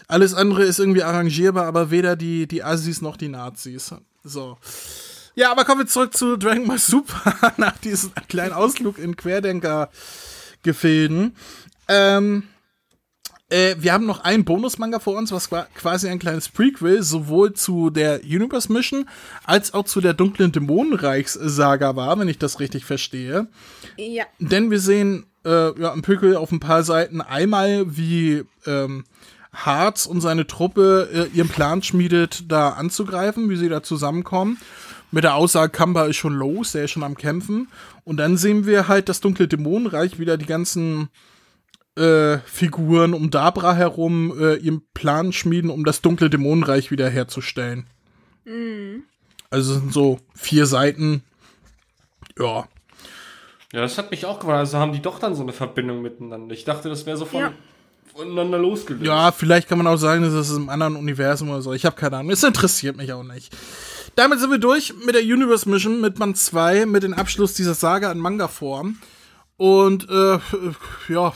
Alles 0.08 0.34
andere 0.34 0.64
ist 0.64 0.80
irgendwie 0.80 1.04
arrangierbar, 1.04 1.66
aber 1.66 1.92
weder 1.92 2.16
die, 2.16 2.48
die 2.48 2.64
Assis 2.64 3.02
noch 3.02 3.18
die 3.18 3.30
Nazis. 3.30 3.94
So. 4.24 4.58
Ja, 5.36 5.52
aber 5.52 5.66
kommen 5.66 5.82
wir 5.82 5.88
zurück 5.88 6.16
zu 6.16 6.38
Dragon 6.38 6.68
Ball 6.68 6.80
Super 6.80 7.54
nach 7.58 7.78
diesem 7.80 8.14
kleinen 8.30 8.54
Ausflug 8.54 8.98
in 8.98 9.18
Querdenker-Gefilden. 9.18 11.36
Ähm, 11.88 12.44
äh, 13.56 13.76
wir 13.80 13.94
haben 13.94 14.06
noch 14.06 14.24
einen 14.24 14.44
Bonusmanga 14.44 15.00
vor 15.00 15.18
uns, 15.18 15.32
was 15.32 15.50
qua- 15.50 15.68
quasi 15.76 16.10
ein 16.10 16.20
kleines 16.20 16.50
Prequel 16.50 17.02
sowohl 17.04 17.54
zu 17.54 17.90
der 17.90 18.22
Universe 18.24 18.72
Mission 18.72 19.08
als 19.46 19.74
auch 19.74 19.86
zu 19.86 20.02
der 20.02 20.14
dunklen 20.14 20.52
Dämonenreichs-Saga 20.52 21.96
war, 21.96 22.20
wenn 22.20 22.28
ich 22.28 22.38
das 22.38 22.60
richtig 22.60 22.84
verstehe. 22.86 23.48
Ja. 23.98 24.26
Denn 24.40 24.72
wir 24.72 24.80
sehen 24.80 25.26
äh, 25.46 25.80
ja, 25.80 25.94
im 25.94 26.02
Pückel 26.02 26.36
auf 26.36 26.52
ein 26.52 26.60
paar 26.60 26.84
Seiten 26.84 27.22
einmal, 27.22 27.96
wie 27.96 28.44
ähm, 28.66 29.06
Harz 29.54 30.06
und 30.06 30.20
seine 30.20 30.48
Truppe 30.48 31.30
äh, 31.34 31.38
ihren 31.38 31.48
Plan 31.48 31.82
schmiedet, 31.82 32.52
da 32.52 32.70
anzugreifen, 32.72 33.50
wie 33.50 33.56
sie 33.56 33.70
da 33.70 33.82
zusammenkommen. 33.82 34.58
Mit 35.12 35.24
der 35.24 35.36
Aussage, 35.36 35.72
Kamba 35.72 36.08
ist 36.08 36.18
schon 36.18 36.34
los, 36.34 36.74
der 36.74 36.86
ist 36.86 36.92
schon 36.92 37.04
am 37.04 37.16
Kämpfen. 37.16 37.70
Und 38.04 38.18
dann 38.18 38.36
sehen 38.36 38.66
wir 38.66 38.90
halt 38.90 39.08
das 39.08 39.22
dunkle 39.22 39.48
Dämonenreich, 39.48 40.20
wieder 40.20 40.38
die 40.38 40.46
ganzen 40.46 41.08
äh, 41.96 42.40
Figuren 42.46 43.14
um 43.14 43.30
Dabra 43.32 43.74
herum 43.76 44.34
äh, 44.40 44.56
ihren 44.56 44.82
Plan 44.94 45.32
schmieden, 45.34 45.70
um 45.70 45.86
das 45.86 46.02
dunkle 46.02 46.30
Dämonenreich 46.30 46.92
wieder 46.92 47.10
herzustellen. 47.10 47.88
Also 49.50 49.74
sind 49.74 49.94
so 49.94 50.20
vier 50.36 50.66
Seiten. 50.66 51.24
Ja, 52.38 52.68
Ja, 53.74 53.82
das 53.82 53.98
hat 53.98 54.12
mich 54.12 54.26
auch 54.26 54.40
gewundert. 54.40 54.60
Also 54.60 54.78
haben 54.78 54.94
die 54.94 55.02
doch 55.02 55.20
dann 55.20 55.36
so 55.36 55.42
eine 55.42 55.52
Verbindung 55.54 56.02
miteinander. 56.02 56.54
Ich 56.54 56.64
dachte, 56.64 56.90
das 56.90 57.06
wäre 57.06 57.18
so 57.18 57.26
von, 57.26 57.40
Ja. 57.42 57.54
voneinander 58.14 58.58
losgelöst. 58.60 59.06
Ja, 59.06 59.32
vielleicht 59.32 59.68
kann 59.68 59.78
man 59.80 59.88
auch 59.88 59.98
sagen, 59.98 60.22
dass 60.24 60.34
es 60.34 60.52
im 60.56 60.70
anderen 60.70 60.96
Universum 60.96 61.50
oder 61.50 61.62
so. 61.62 61.74
Ich 61.74 61.86
habe 61.86 61.96
keine 61.96 62.18
Ahnung. 62.18 62.32
Es 62.32 62.44
interessiert 62.44 62.96
mich 62.98 63.12
auch 63.14 63.24
nicht. 63.24 63.56
Damit 64.16 64.40
sind 64.40 64.52
wir 64.52 64.60
durch 64.60 64.94
mit 65.06 65.16
der 65.16 65.24
Universe 65.24 65.68
Mission, 65.70 66.00
mit 66.02 66.16
Band 66.20 66.38
2, 66.38 66.86
mit 66.86 67.04
dem 67.04 67.14
Abschluss 67.14 67.54
dieser 67.54 67.74
Saga 67.74 68.12
in 68.12 68.20
Manga-Form. 68.20 68.98
Und, 69.58 70.10
äh, 70.10 70.40
ja, 71.08 71.34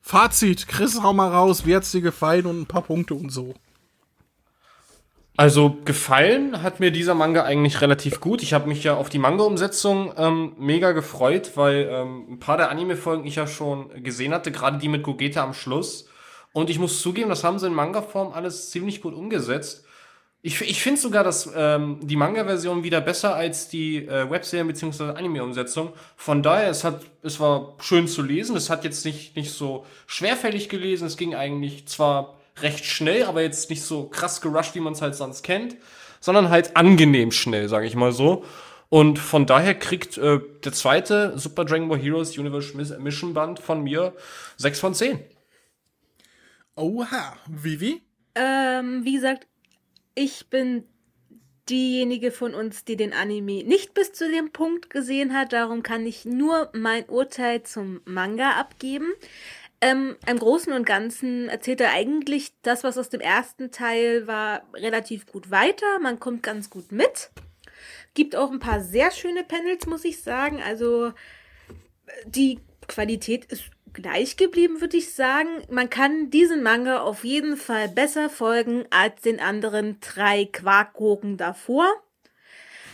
Fazit. 0.00 0.68
Chris, 0.68 1.02
hau 1.02 1.12
mal 1.12 1.30
raus. 1.30 1.64
Wie 1.66 1.74
hat's 1.74 1.90
dir 1.90 2.02
gefallen 2.02 2.46
und 2.46 2.60
ein 2.60 2.66
paar 2.66 2.82
Punkte 2.82 3.14
und 3.14 3.30
so. 3.30 3.54
Also 5.36 5.78
gefallen 5.84 6.62
hat 6.62 6.78
mir 6.78 6.92
dieser 6.92 7.14
Manga 7.14 7.42
eigentlich 7.42 7.80
relativ 7.80 8.20
gut. 8.20 8.42
Ich 8.42 8.52
habe 8.52 8.68
mich 8.68 8.84
ja 8.84 8.94
auf 8.94 9.08
die 9.08 9.18
Manga-Umsetzung 9.18 10.12
ähm, 10.16 10.52
mega 10.58 10.92
gefreut, 10.92 11.52
weil 11.56 11.88
ähm, 11.90 12.26
ein 12.30 12.38
paar 12.38 12.56
der 12.56 12.70
Anime-Folgen 12.70 13.26
ich 13.26 13.36
ja 13.36 13.46
schon 13.46 14.04
gesehen 14.04 14.32
hatte, 14.32 14.52
gerade 14.52 14.78
die 14.78 14.88
mit 14.88 15.02
Gogeta 15.02 15.42
am 15.42 15.54
Schluss. 15.54 16.06
Und 16.52 16.70
ich 16.70 16.78
muss 16.78 17.02
zugeben, 17.02 17.30
das 17.30 17.42
haben 17.42 17.58
sie 17.58 17.66
in 17.66 17.74
Manga-Form 17.74 18.32
alles 18.32 18.70
ziemlich 18.70 19.00
gut 19.02 19.14
umgesetzt. 19.14 19.83
Ich, 20.46 20.60
ich 20.60 20.82
finde 20.82 21.00
sogar, 21.00 21.24
dass 21.24 21.50
ähm, 21.56 22.00
die 22.02 22.16
Manga-Version 22.16 22.84
wieder 22.84 23.00
besser 23.00 23.34
als 23.34 23.70
die 23.70 24.06
äh, 24.06 24.30
Webserien 24.30 24.66
bzw. 24.66 25.04
Anime-Umsetzung. 25.16 25.94
Von 26.16 26.42
daher, 26.42 26.68
es 26.68 26.84
hat, 26.84 27.00
es 27.22 27.40
war 27.40 27.76
schön 27.80 28.06
zu 28.06 28.20
lesen. 28.20 28.54
Es 28.54 28.68
hat 28.68 28.84
jetzt 28.84 29.06
nicht, 29.06 29.36
nicht 29.36 29.52
so 29.52 29.86
schwerfällig 30.06 30.68
gelesen. 30.68 31.06
Es 31.06 31.16
ging 31.16 31.34
eigentlich 31.34 31.88
zwar 31.88 32.38
recht 32.60 32.84
schnell, 32.84 33.24
aber 33.24 33.40
jetzt 33.40 33.70
nicht 33.70 33.80
so 33.84 34.04
krass 34.04 34.42
gerusht, 34.42 34.74
wie 34.74 34.80
man 34.80 34.92
es 34.92 35.00
halt 35.00 35.14
sonst 35.14 35.44
kennt, 35.44 35.76
sondern 36.20 36.50
halt 36.50 36.76
angenehm 36.76 37.32
schnell, 37.32 37.70
sage 37.70 37.86
ich 37.86 37.94
mal 37.96 38.12
so. 38.12 38.44
Und 38.90 39.18
von 39.18 39.46
daher 39.46 39.74
kriegt 39.74 40.18
äh, 40.18 40.40
der 40.62 40.74
zweite 40.74 41.38
Super 41.38 41.64
Dragon 41.64 41.88
Ball 41.88 41.98
Heroes 41.98 42.36
Universe 42.36 42.76
Mission 42.98 43.32
Band 43.32 43.60
von 43.60 43.82
mir 43.82 44.12
6 44.58 44.78
von 44.78 44.92
10. 44.92 45.20
Oha, 46.76 47.34
Vivi? 47.48 48.02
Ähm, 48.34 49.06
wie 49.06 49.14
gesagt, 49.14 49.46
ich 50.14 50.48
bin 50.48 50.84
diejenige 51.68 52.30
von 52.30 52.54
uns, 52.54 52.84
die 52.84 52.96
den 52.96 53.12
Anime 53.12 53.64
nicht 53.64 53.94
bis 53.94 54.12
zu 54.12 54.30
dem 54.30 54.52
Punkt 54.52 54.90
gesehen 54.90 55.34
hat. 55.34 55.52
Darum 55.52 55.82
kann 55.82 56.06
ich 56.06 56.24
nur 56.24 56.70
mein 56.74 57.08
Urteil 57.08 57.62
zum 57.62 58.00
Manga 58.04 58.52
abgeben. 58.52 59.12
Ähm, 59.80 60.16
Im 60.26 60.38
Großen 60.38 60.72
und 60.72 60.86
Ganzen 60.86 61.48
erzählt 61.48 61.80
er 61.80 61.92
eigentlich 61.92 62.52
das, 62.62 62.84
was 62.84 62.98
aus 62.98 63.08
dem 63.08 63.20
ersten 63.20 63.70
Teil 63.70 64.26
war, 64.26 64.62
relativ 64.74 65.26
gut 65.26 65.50
weiter. 65.50 65.98
Man 66.00 66.20
kommt 66.20 66.42
ganz 66.42 66.70
gut 66.70 66.92
mit. 66.92 67.30
Gibt 68.14 68.36
auch 68.36 68.50
ein 68.50 68.60
paar 68.60 68.80
sehr 68.80 69.10
schöne 69.10 69.42
Panels, 69.42 69.86
muss 69.86 70.04
ich 70.04 70.22
sagen. 70.22 70.62
Also 70.62 71.12
die 72.26 72.60
Qualität 72.86 73.46
ist 73.46 73.70
gleich 73.94 74.36
geblieben, 74.36 74.80
würde 74.80 74.96
ich 74.96 75.14
sagen. 75.14 75.48
Man 75.70 75.88
kann 75.88 76.30
diesen 76.30 76.62
Manga 76.62 77.00
auf 77.00 77.24
jeden 77.24 77.56
Fall 77.56 77.88
besser 77.88 78.28
folgen 78.28 78.84
als 78.90 79.22
den 79.22 79.40
anderen 79.40 79.98
drei 80.00 80.44
Quarkgurken 80.46 81.36
davor. 81.36 81.86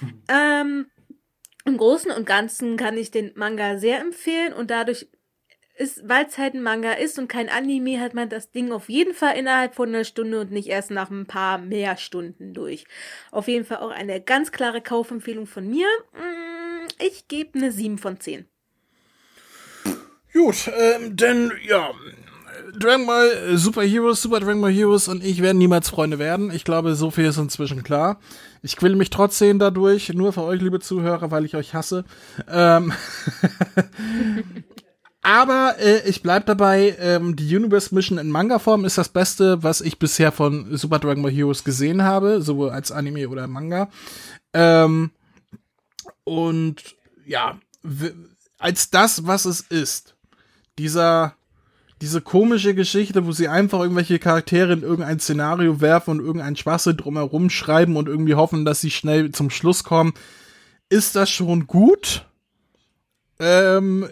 Hm. 0.00 0.22
Ähm, 0.28 0.86
Im 1.64 1.76
Großen 1.76 2.10
und 2.10 2.26
Ganzen 2.26 2.76
kann 2.76 2.96
ich 2.96 3.10
den 3.10 3.32
Manga 3.34 3.78
sehr 3.78 4.00
empfehlen 4.00 4.52
und 4.52 4.70
dadurch 4.70 5.08
ist, 5.80 6.06
weil 6.06 6.26
es 6.26 6.36
halt 6.36 6.54
ein 6.54 6.62
Manga 6.62 6.92
ist 6.92 7.18
und 7.18 7.28
kein 7.28 7.48
Anime, 7.48 8.00
hat 8.00 8.12
man 8.12 8.28
das 8.28 8.50
Ding 8.50 8.70
auf 8.70 8.90
jeden 8.90 9.14
Fall 9.14 9.36
innerhalb 9.36 9.74
von 9.74 9.88
einer 9.88 10.04
Stunde 10.04 10.40
und 10.40 10.52
nicht 10.52 10.68
erst 10.68 10.90
nach 10.90 11.10
ein 11.10 11.26
paar 11.26 11.56
mehr 11.56 11.96
Stunden 11.96 12.52
durch. 12.52 12.84
Auf 13.30 13.48
jeden 13.48 13.64
Fall 13.64 13.78
auch 13.78 13.90
eine 13.90 14.20
ganz 14.20 14.52
klare 14.52 14.82
Kaufempfehlung 14.82 15.46
von 15.46 15.66
mir. 15.66 15.86
Mm, 16.12 16.86
ich 17.02 17.28
gebe 17.28 17.58
eine 17.58 17.72
7 17.72 17.96
von 17.96 18.20
10. 18.20 18.46
Gut, 20.32 20.70
ähm, 20.78 21.16
denn 21.16 21.52
ja, 21.66 21.90
Dragon 22.78 23.06
Ball 23.06 23.28
äh, 23.28 23.56
Super 23.56 23.82
Heroes, 23.82 24.22
Super 24.22 24.40
Dragon 24.40 24.60
Ball 24.60 24.72
Heroes 24.72 25.08
und 25.08 25.24
ich 25.24 25.42
werden 25.42 25.58
niemals 25.58 25.88
Freunde 25.88 26.18
werden. 26.18 26.50
Ich 26.52 26.64
glaube, 26.64 26.94
so 26.94 27.10
viel 27.10 27.24
ist 27.24 27.38
inzwischen 27.38 27.82
klar. 27.82 28.20
Ich 28.62 28.76
quäle 28.76 28.96
mich 28.96 29.10
trotzdem 29.10 29.58
dadurch, 29.58 30.10
nur 30.10 30.32
für 30.32 30.42
euch, 30.42 30.60
liebe 30.60 30.80
Zuhörer, 30.80 31.30
weil 31.30 31.44
ich 31.44 31.56
euch 31.56 31.74
hasse. 31.74 32.04
Ähm 32.48 32.92
Aber 35.22 35.74
äh, 35.78 36.08
ich 36.08 36.22
bleib 36.22 36.46
dabei, 36.46 36.96
ähm, 36.98 37.36
die 37.36 37.54
Universe 37.54 37.94
Mission 37.94 38.16
in 38.16 38.30
Manga-Form 38.30 38.86
ist 38.86 38.96
das 38.96 39.10
Beste, 39.10 39.62
was 39.62 39.82
ich 39.82 39.98
bisher 39.98 40.32
von 40.32 40.74
Super 40.76 40.98
Dragon 40.98 41.22
Ball 41.22 41.32
Heroes 41.32 41.62
gesehen 41.62 42.02
habe, 42.02 42.40
sowohl 42.40 42.70
als 42.70 42.90
Anime 42.90 43.28
oder 43.28 43.46
Manga. 43.46 43.90
Ähm, 44.54 45.10
und 46.24 46.96
ja, 47.26 47.58
als 48.58 48.88
das, 48.90 49.26
was 49.26 49.44
es 49.44 49.60
ist 49.60 50.14
dieser, 50.80 51.34
diese 52.00 52.22
komische 52.22 52.74
Geschichte, 52.74 53.26
wo 53.26 53.32
sie 53.32 53.48
einfach 53.48 53.80
irgendwelche 53.80 54.18
Charaktere 54.18 54.72
in 54.72 54.82
irgendein 54.82 55.20
Szenario 55.20 55.80
werfen 55.80 56.12
und 56.12 56.20
irgendeinen 56.20 56.56
Schwachsinn 56.56 56.96
drumherum 56.96 57.50
schreiben 57.50 57.96
und 57.96 58.08
irgendwie 58.08 58.34
hoffen, 58.34 58.64
dass 58.64 58.80
sie 58.80 58.90
schnell 58.90 59.30
zum 59.32 59.50
Schluss 59.50 59.84
kommen, 59.84 60.14
ist 60.88 61.14
das 61.16 61.28
schon 61.30 61.66
gut. 61.66 62.24
Ähm, 63.38 64.08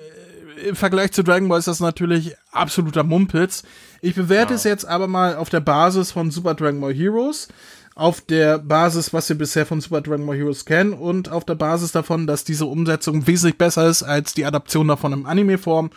Im 0.66 0.76
Vergleich 0.76 1.12
zu 1.12 1.24
Dragon 1.24 1.48
Ball 1.48 1.58
ist 1.58 1.68
das 1.68 1.80
natürlich 1.80 2.36
absoluter 2.52 3.04
Mumpitz. 3.04 3.62
Ich 4.02 4.14
bewerte 4.14 4.52
ja. 4.52 4.56
es 4.56 4.64
jetzt 4.64 4.84
aber 4.84 5.08
mal 5.08 5.36
auf 5.36 5.48
der 5.48 5.60
Basis 5.60 6.12
von 6.12 6.30
Super 6.30 6.54
Dragon 6.54 6.80
Ball 6.80 6.94
Heroes, 6.94 7.48
auf 7.94 8.20
der 8.20 8.58
Basis, 8.58 9.12
was 9.12 9.28
wir 9.28 9.36
bisher 9.36 9.66
von 9.66 9.80
Super 9.80 10.02
Dragon 10.02 10.26
Ball 10.26 10.36
Heroes 10.36 10.66
kennen 10.66 10.92
und 10.92 11.30
auf 11.30 11.44
der 11.44 11.54
Basis 11.54 11.92
davon, 11.92 12.26
dass 12.26 12.44
diese 12.44 12.66
Umsetzung 12.66 13.26
wesentlich 13.26 13.56
besser 13.56 13.88
ist 13.88 14.02
als 14.02 14.34
die 14.34 14.44
Adaption 14.44 14.88
davon 14.88 15.14
im 15.14 15.26
Anime-Form 15.26 15.90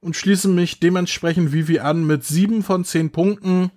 und 0.00 0.16
schließe 0.16 0.48
mich 0.48 0.80
dementsprechend 0.80 1.52
wie 1.52 1.68
wir 1.68 1.84
an 1.84 2.06
mit 2.06 2.24
sieben 2.24 2.62
von 2.62 2.84
zehn 2.84 3.10
Punkten 3.10 3.70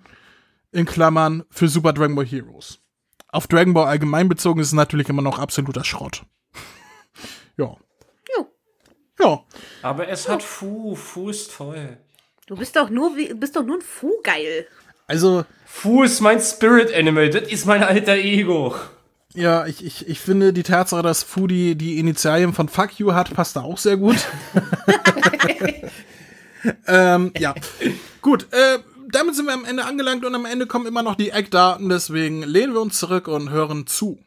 in 0.72 0.86
Klammern 0.86 1.44
für 1.50 1.68
Super 1.68 1.92
Dragon 1.92 2.16
Ball 2.16 2.26
Heroes. 2.26 2.80
Auf 3.28 3.46
Dragon 3.46 3.74
Ball 3.74 3.86
allgemein 3.86 4.28
bezogen 4.28 4.60
ist 4.60 4.68
es 4.68 4.72
natürlich 4.72 5.08
immer 5.08 5.22
noch 5.22 5.38
absoluter 5.38 5.84
Schrott. 5.84 6.24
ja. 7.56 7.76
Jo. 8.36 8.48
Ja. 9.20 9.44
Aber 9.82 10.08
es 10.08 10.28
hat 10.28 10.42
Fu. 10.42 10.94
Fu 10.94 11.30
ist 11.30 11.54
toll. 11.56 11.98
Du 12.46 12.56
bist 12.56 12.76
doch 12.76 12.90
nur, 12.90 13.16
bist 13.34 13.56
doch 13.56 13.64
nur 13.64 13.78
ein 13.78 13.82
Fu-Geil. 13.82 14.66
Also. 15.06 15.44
Fu 15.66 16.02
ist 16.02 16.20
mein 16.20 16.40
Spirit 16.40 16.92
Animal. 16.94 17.30
Das 17.30 17.50
ist 17.50 17.66
mein 17.66 17.82
alter 17.82 18.16
Ego. 18.16 18.74
Ja, 19.34 19.66
ich, 19.66 19.84
ich, 19.84 20.08
ich 20.08 20.20
finde 20.20 20.52
die 20.52 20.62
Tatsache, 20.62 21.02
dass 21.02 21.22
Fu 21.24 21.46
die, 21.46 21.74
die 21.74 21.98
Initialien 21.98 22.52
von 22.52 22.68
Fuck 22.68 22.98
You 23.00 23.14
hat, 23.14 23.34
passt 23.34 23.56
da 23.56 23.62
auch 23.62 23.78
sehr 23.78 23.96
gut. 23.96 24.16
ähm, 26.86 27.32
ja. 27.38 27.54
Gut, 28.22 28.52
äh, 28.52 28.78
damit 29.08 29.34
sind 29.34 29.46
wir 29.46 29.54
am 29.54 29.64
Ende 29.64 29.84
angelangt 29.84 30.24
und 30.24 30.34
am 30.34 30.44
Ende 30.44 30.66
kommen 30.66 30.86
immer 30.86 31.02
noch 31.02 31.14
die 31.14 31.30
Eckdaten, 31.30 31.88
deswegen 31.88 32.42
lehnen 32.42 32.74
wir 32.74 32.80
uns 32.80 32.98
zurück 32.98 33.28
und 33.28 33.50
hören 33.50 33.86
zu. 33.86 34.18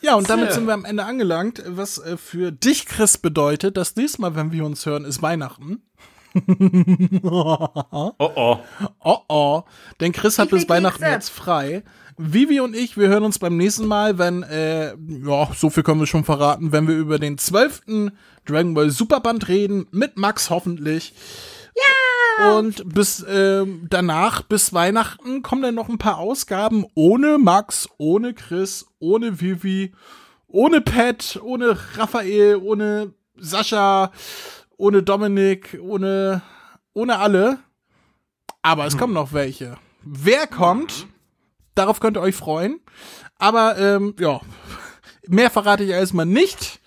Ja, 0.00 0.16
und 0.16 0.28
damit 0.28 0.52
sind 0.52 0.66
wir 0.66 0.74
am 0.74 0.84
Ende 0.84 1.04
angelangt, 1.04 1.62
was 1.66 1.98
äh, 1.98 2.16
für 2.16 2.50
dich, 2.52 2.86
Chris, 2.86 3.18
bedeutet, 3.18 3.76
dass 3.76 3.94
nächstes 3.96 4.18
Mal, 4.18 4.34
wenn 4.34 4.52
wir 4.52 4.64
uns 4.64 4.84
hören, 4.84 5.04
ist 5.04 5.22
Weihnachten. 5.22 5.82
oh 7.22 7.68
oh. 8.18 8.58
Oh 9.04 9.18
oh. 9.28 9.62
Denn 10.00 10.12
Chris 10.12 10.38
hat 10.38 10.50
bis 10.50 10.68
Weihnachten 10.68 11.04
jetzt 11.04 11.30
frei. 11.30 11.84
Vivi 12.16 12.60
und 12.60 12.74
ich, 12.76 12.96
wir 12.96 13.08
hören 13.08 13.24
uns 13.24 13.38
beim 13.38 13.56
nächsten 13.56 13.86
Mal, 13.86 14.18
wenn, 14.18 14.42
äh, 14.44 14.94
ja, 15.08 15.48
so 15.54 15.70
viel 15.70 15.82
können 15.82 16.00
wir 16.00 16.06
schon 16.06 16.24
verraten, 16.24 16.72
wenn 16.72 16.86
wir 16.86 16.96
über 16.96 17.18
den 17.18 17.38
zwölften 17.38 18.12
Dragon 18.46 18.74
Ball 18.74 18.90
Superband 18.90 19.48
reden, 19.48 19.86
mit 19.90 20.16
Max 20.16 20.50
hoffentlich. 20.50 21.14
Ja! 22.38 22.58
Und 22.58 22.94
bis 22.94 23.22
äh, 23.22 23.64
danach, 23.88 24.42
bis 24.42 24.72
Weihnachten, 24.72 25.42
kommen 25.42 25.62
dann 25.62 25.74
noch 25.74 25.88
ein 25.88 25.98
paar 25.98 26.18
Ausgaben 26.18 26.84
ohne 26.94 27.38
Max, 27.38 27.88
ohne 27.98 28.34
Chris, 28.34 28.86
ohne 28.98 29.40
Vivi, 29.40 29.92
ohne 30.46 30.80
Pat, 30.80 31.40
ohne 31.42 31.76
Raphael, 31.96 32.56
ohne 32.56 33.12
Sascha, 33.36 34.12
ohne 34.76 35.02
Dominik, 35.02 35.78
ohne, 35.80 36.42
ohne 36.92 37.18
alle. 37.18 37.58
Aber 38.62 38.86
es 38.86 38.94
hm. 38.94 39.00
kommen 39.00 39.14
noch 39.14 39.32
welche. 39.32 39.76
Wer 40.02 40.46
kommt? 40.46 41.06
Darauf 41.74 42.00
könnt 42.00 42.16
ihr 42.16 42.22
euch 42.22 42.36
freuen. 42.36 42.80
Aber 43.38 43.78
ähm, 43.78 44.14
ja, 44.18 44.40
mehr 45.26 45.50
verrate 45.50 45.84
ich 45.84 45.90
erstmal 45.90 46.26
nicht. 46.26 46.80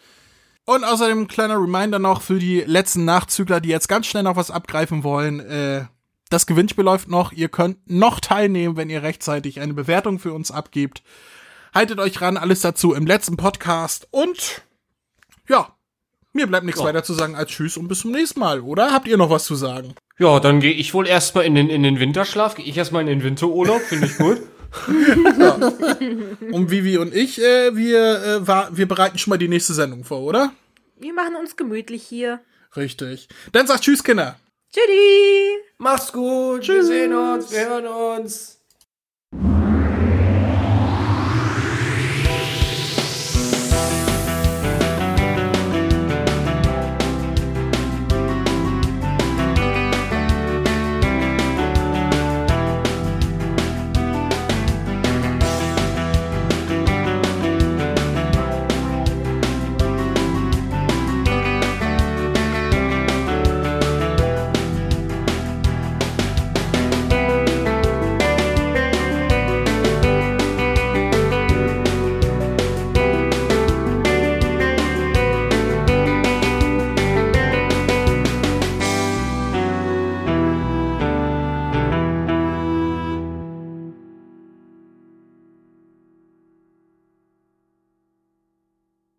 Und 0.70 0.84
außerdem 0.84 1.22
ein 1.22 1.28
kleiner 1.30 1.56
Reminder 1.56 1.98
noch 1.98 2.22
für 2.22 2.40
die 2.40 2.60
letzten 2.60 3.06
Nachzügler, 3.06 3.62
die 3.62 3.70
jetzt 3.70 3.88
ganz 3.88 4.06
schnell 4.06 4.24
noch 4.24 4.36
was 4.36 4.52
abgreifen 4.52 5.02
wollen. 5.06 5.40
Äh, 5.40 5.86
das 6.30 6.46
Gewinnspiel 6.46 6.84
läuft 6.84 7.08
noch. 7.08 7.32
Ihr 7.32 7.48
könnt 7.48 7.90
noch 7.90 8.20
teilnehmen, 8.20 8.76
wenn 8.76 8.90
ihr 8.90 9.02
rechtzeitig 9.02 9.62
eine 9.62 9.74
Bewertung 9.74 10.20
für 10.20 10.34
uns 10.34 10.52
abgebt. 10.52 11.04
Haltet 11.74 12.00
euch 12.00 12.20
ran, 12.20 12.36
alles 12.36 12.60
dazu 12.60 12.94
im 12.94 13.08
letzten 13.08 13.38
Podcast. 13.38 14.10
Und 14.12 14.62
ja, 15.48 15.70
mir 16.34 16.48
bleibt 16.48 16.66
nichts 16.66 16.82
Ja. 16.82 16.88
weiter 16.88 17.04
zu 17.06 17.14
sagen 17.14 17.36
als 17.36 17.52
Tschüss 17.52 17.78
und 17.78 17.88
bis 17.88 18.02
zum 18.02 18.12
nächsten 18.12 18.42
Mal, 18.42 18.60
oder? 18.60 18.92
Habt 18.92 19.08
ihr 19.08 19.16
noch 19.16 19.30
was 19.30 19.46
zu 19.46 19.56
sagen? 19.56 19.96
Ja, 20.20 20.42
dann 20.42 20.60
gehe 20.60 20.74
ich 20.74 20.94
wohl 20.94 21.08
erstmal 21.08 21.46
in 21.46 21.56
den, 21.56 21.70
in 21.70 21.84
den 21.84 22.02
Winterschlaf. 22.02 22.56
Gehe 22.56 22.66
ich 22.66 22.76
erstmal 22.78 23.04
in 23.04 23.08
den 23.08 23.24
Winterurlaub, 23.24 23.80
finde 23.84 24.08
ich 24.08 24.18
gut. 24.18 24.42
Und 26.52 26.72
Vivi 26.72 26.98
und 26.98 27.14
ich, 27.14 27.42
äh, 27.42 27.76
wir, 27.76 28.24
äh, 28.24 28.48
war, 28.48 28.76
wir 28.76 28.88
bereiten 28.88 29.18
schon 29.18 29.32
mal 29.32 29.38
die 29.38 29.48
nächste 29.48 29.74
Sendung 29.74 30.04
vor, 30.04 30.22
oder? 30.22 30.54
Wir 30.98 31.14
machen 31.14 31.36
uns 31.36 31.56
gemütlich 31.56 32.04
hier. 32.04 32.42
Richtig. 32.76 33.28
Dann 33.52 33.68
sagt 33.68 33.84
Tschüss, 33.84 34.04
Kinder. 34.04 34.40
Tschüssi! 34.74 35.58
Macht's 35.78 36.12
gut, 36.12 36.68
wir 36.68 36.84
sehen 36.84 37.14
uns, 37.14 37.52
wir 37.52 37.70
hören 37.70 37.88
uns. 37.88 38.57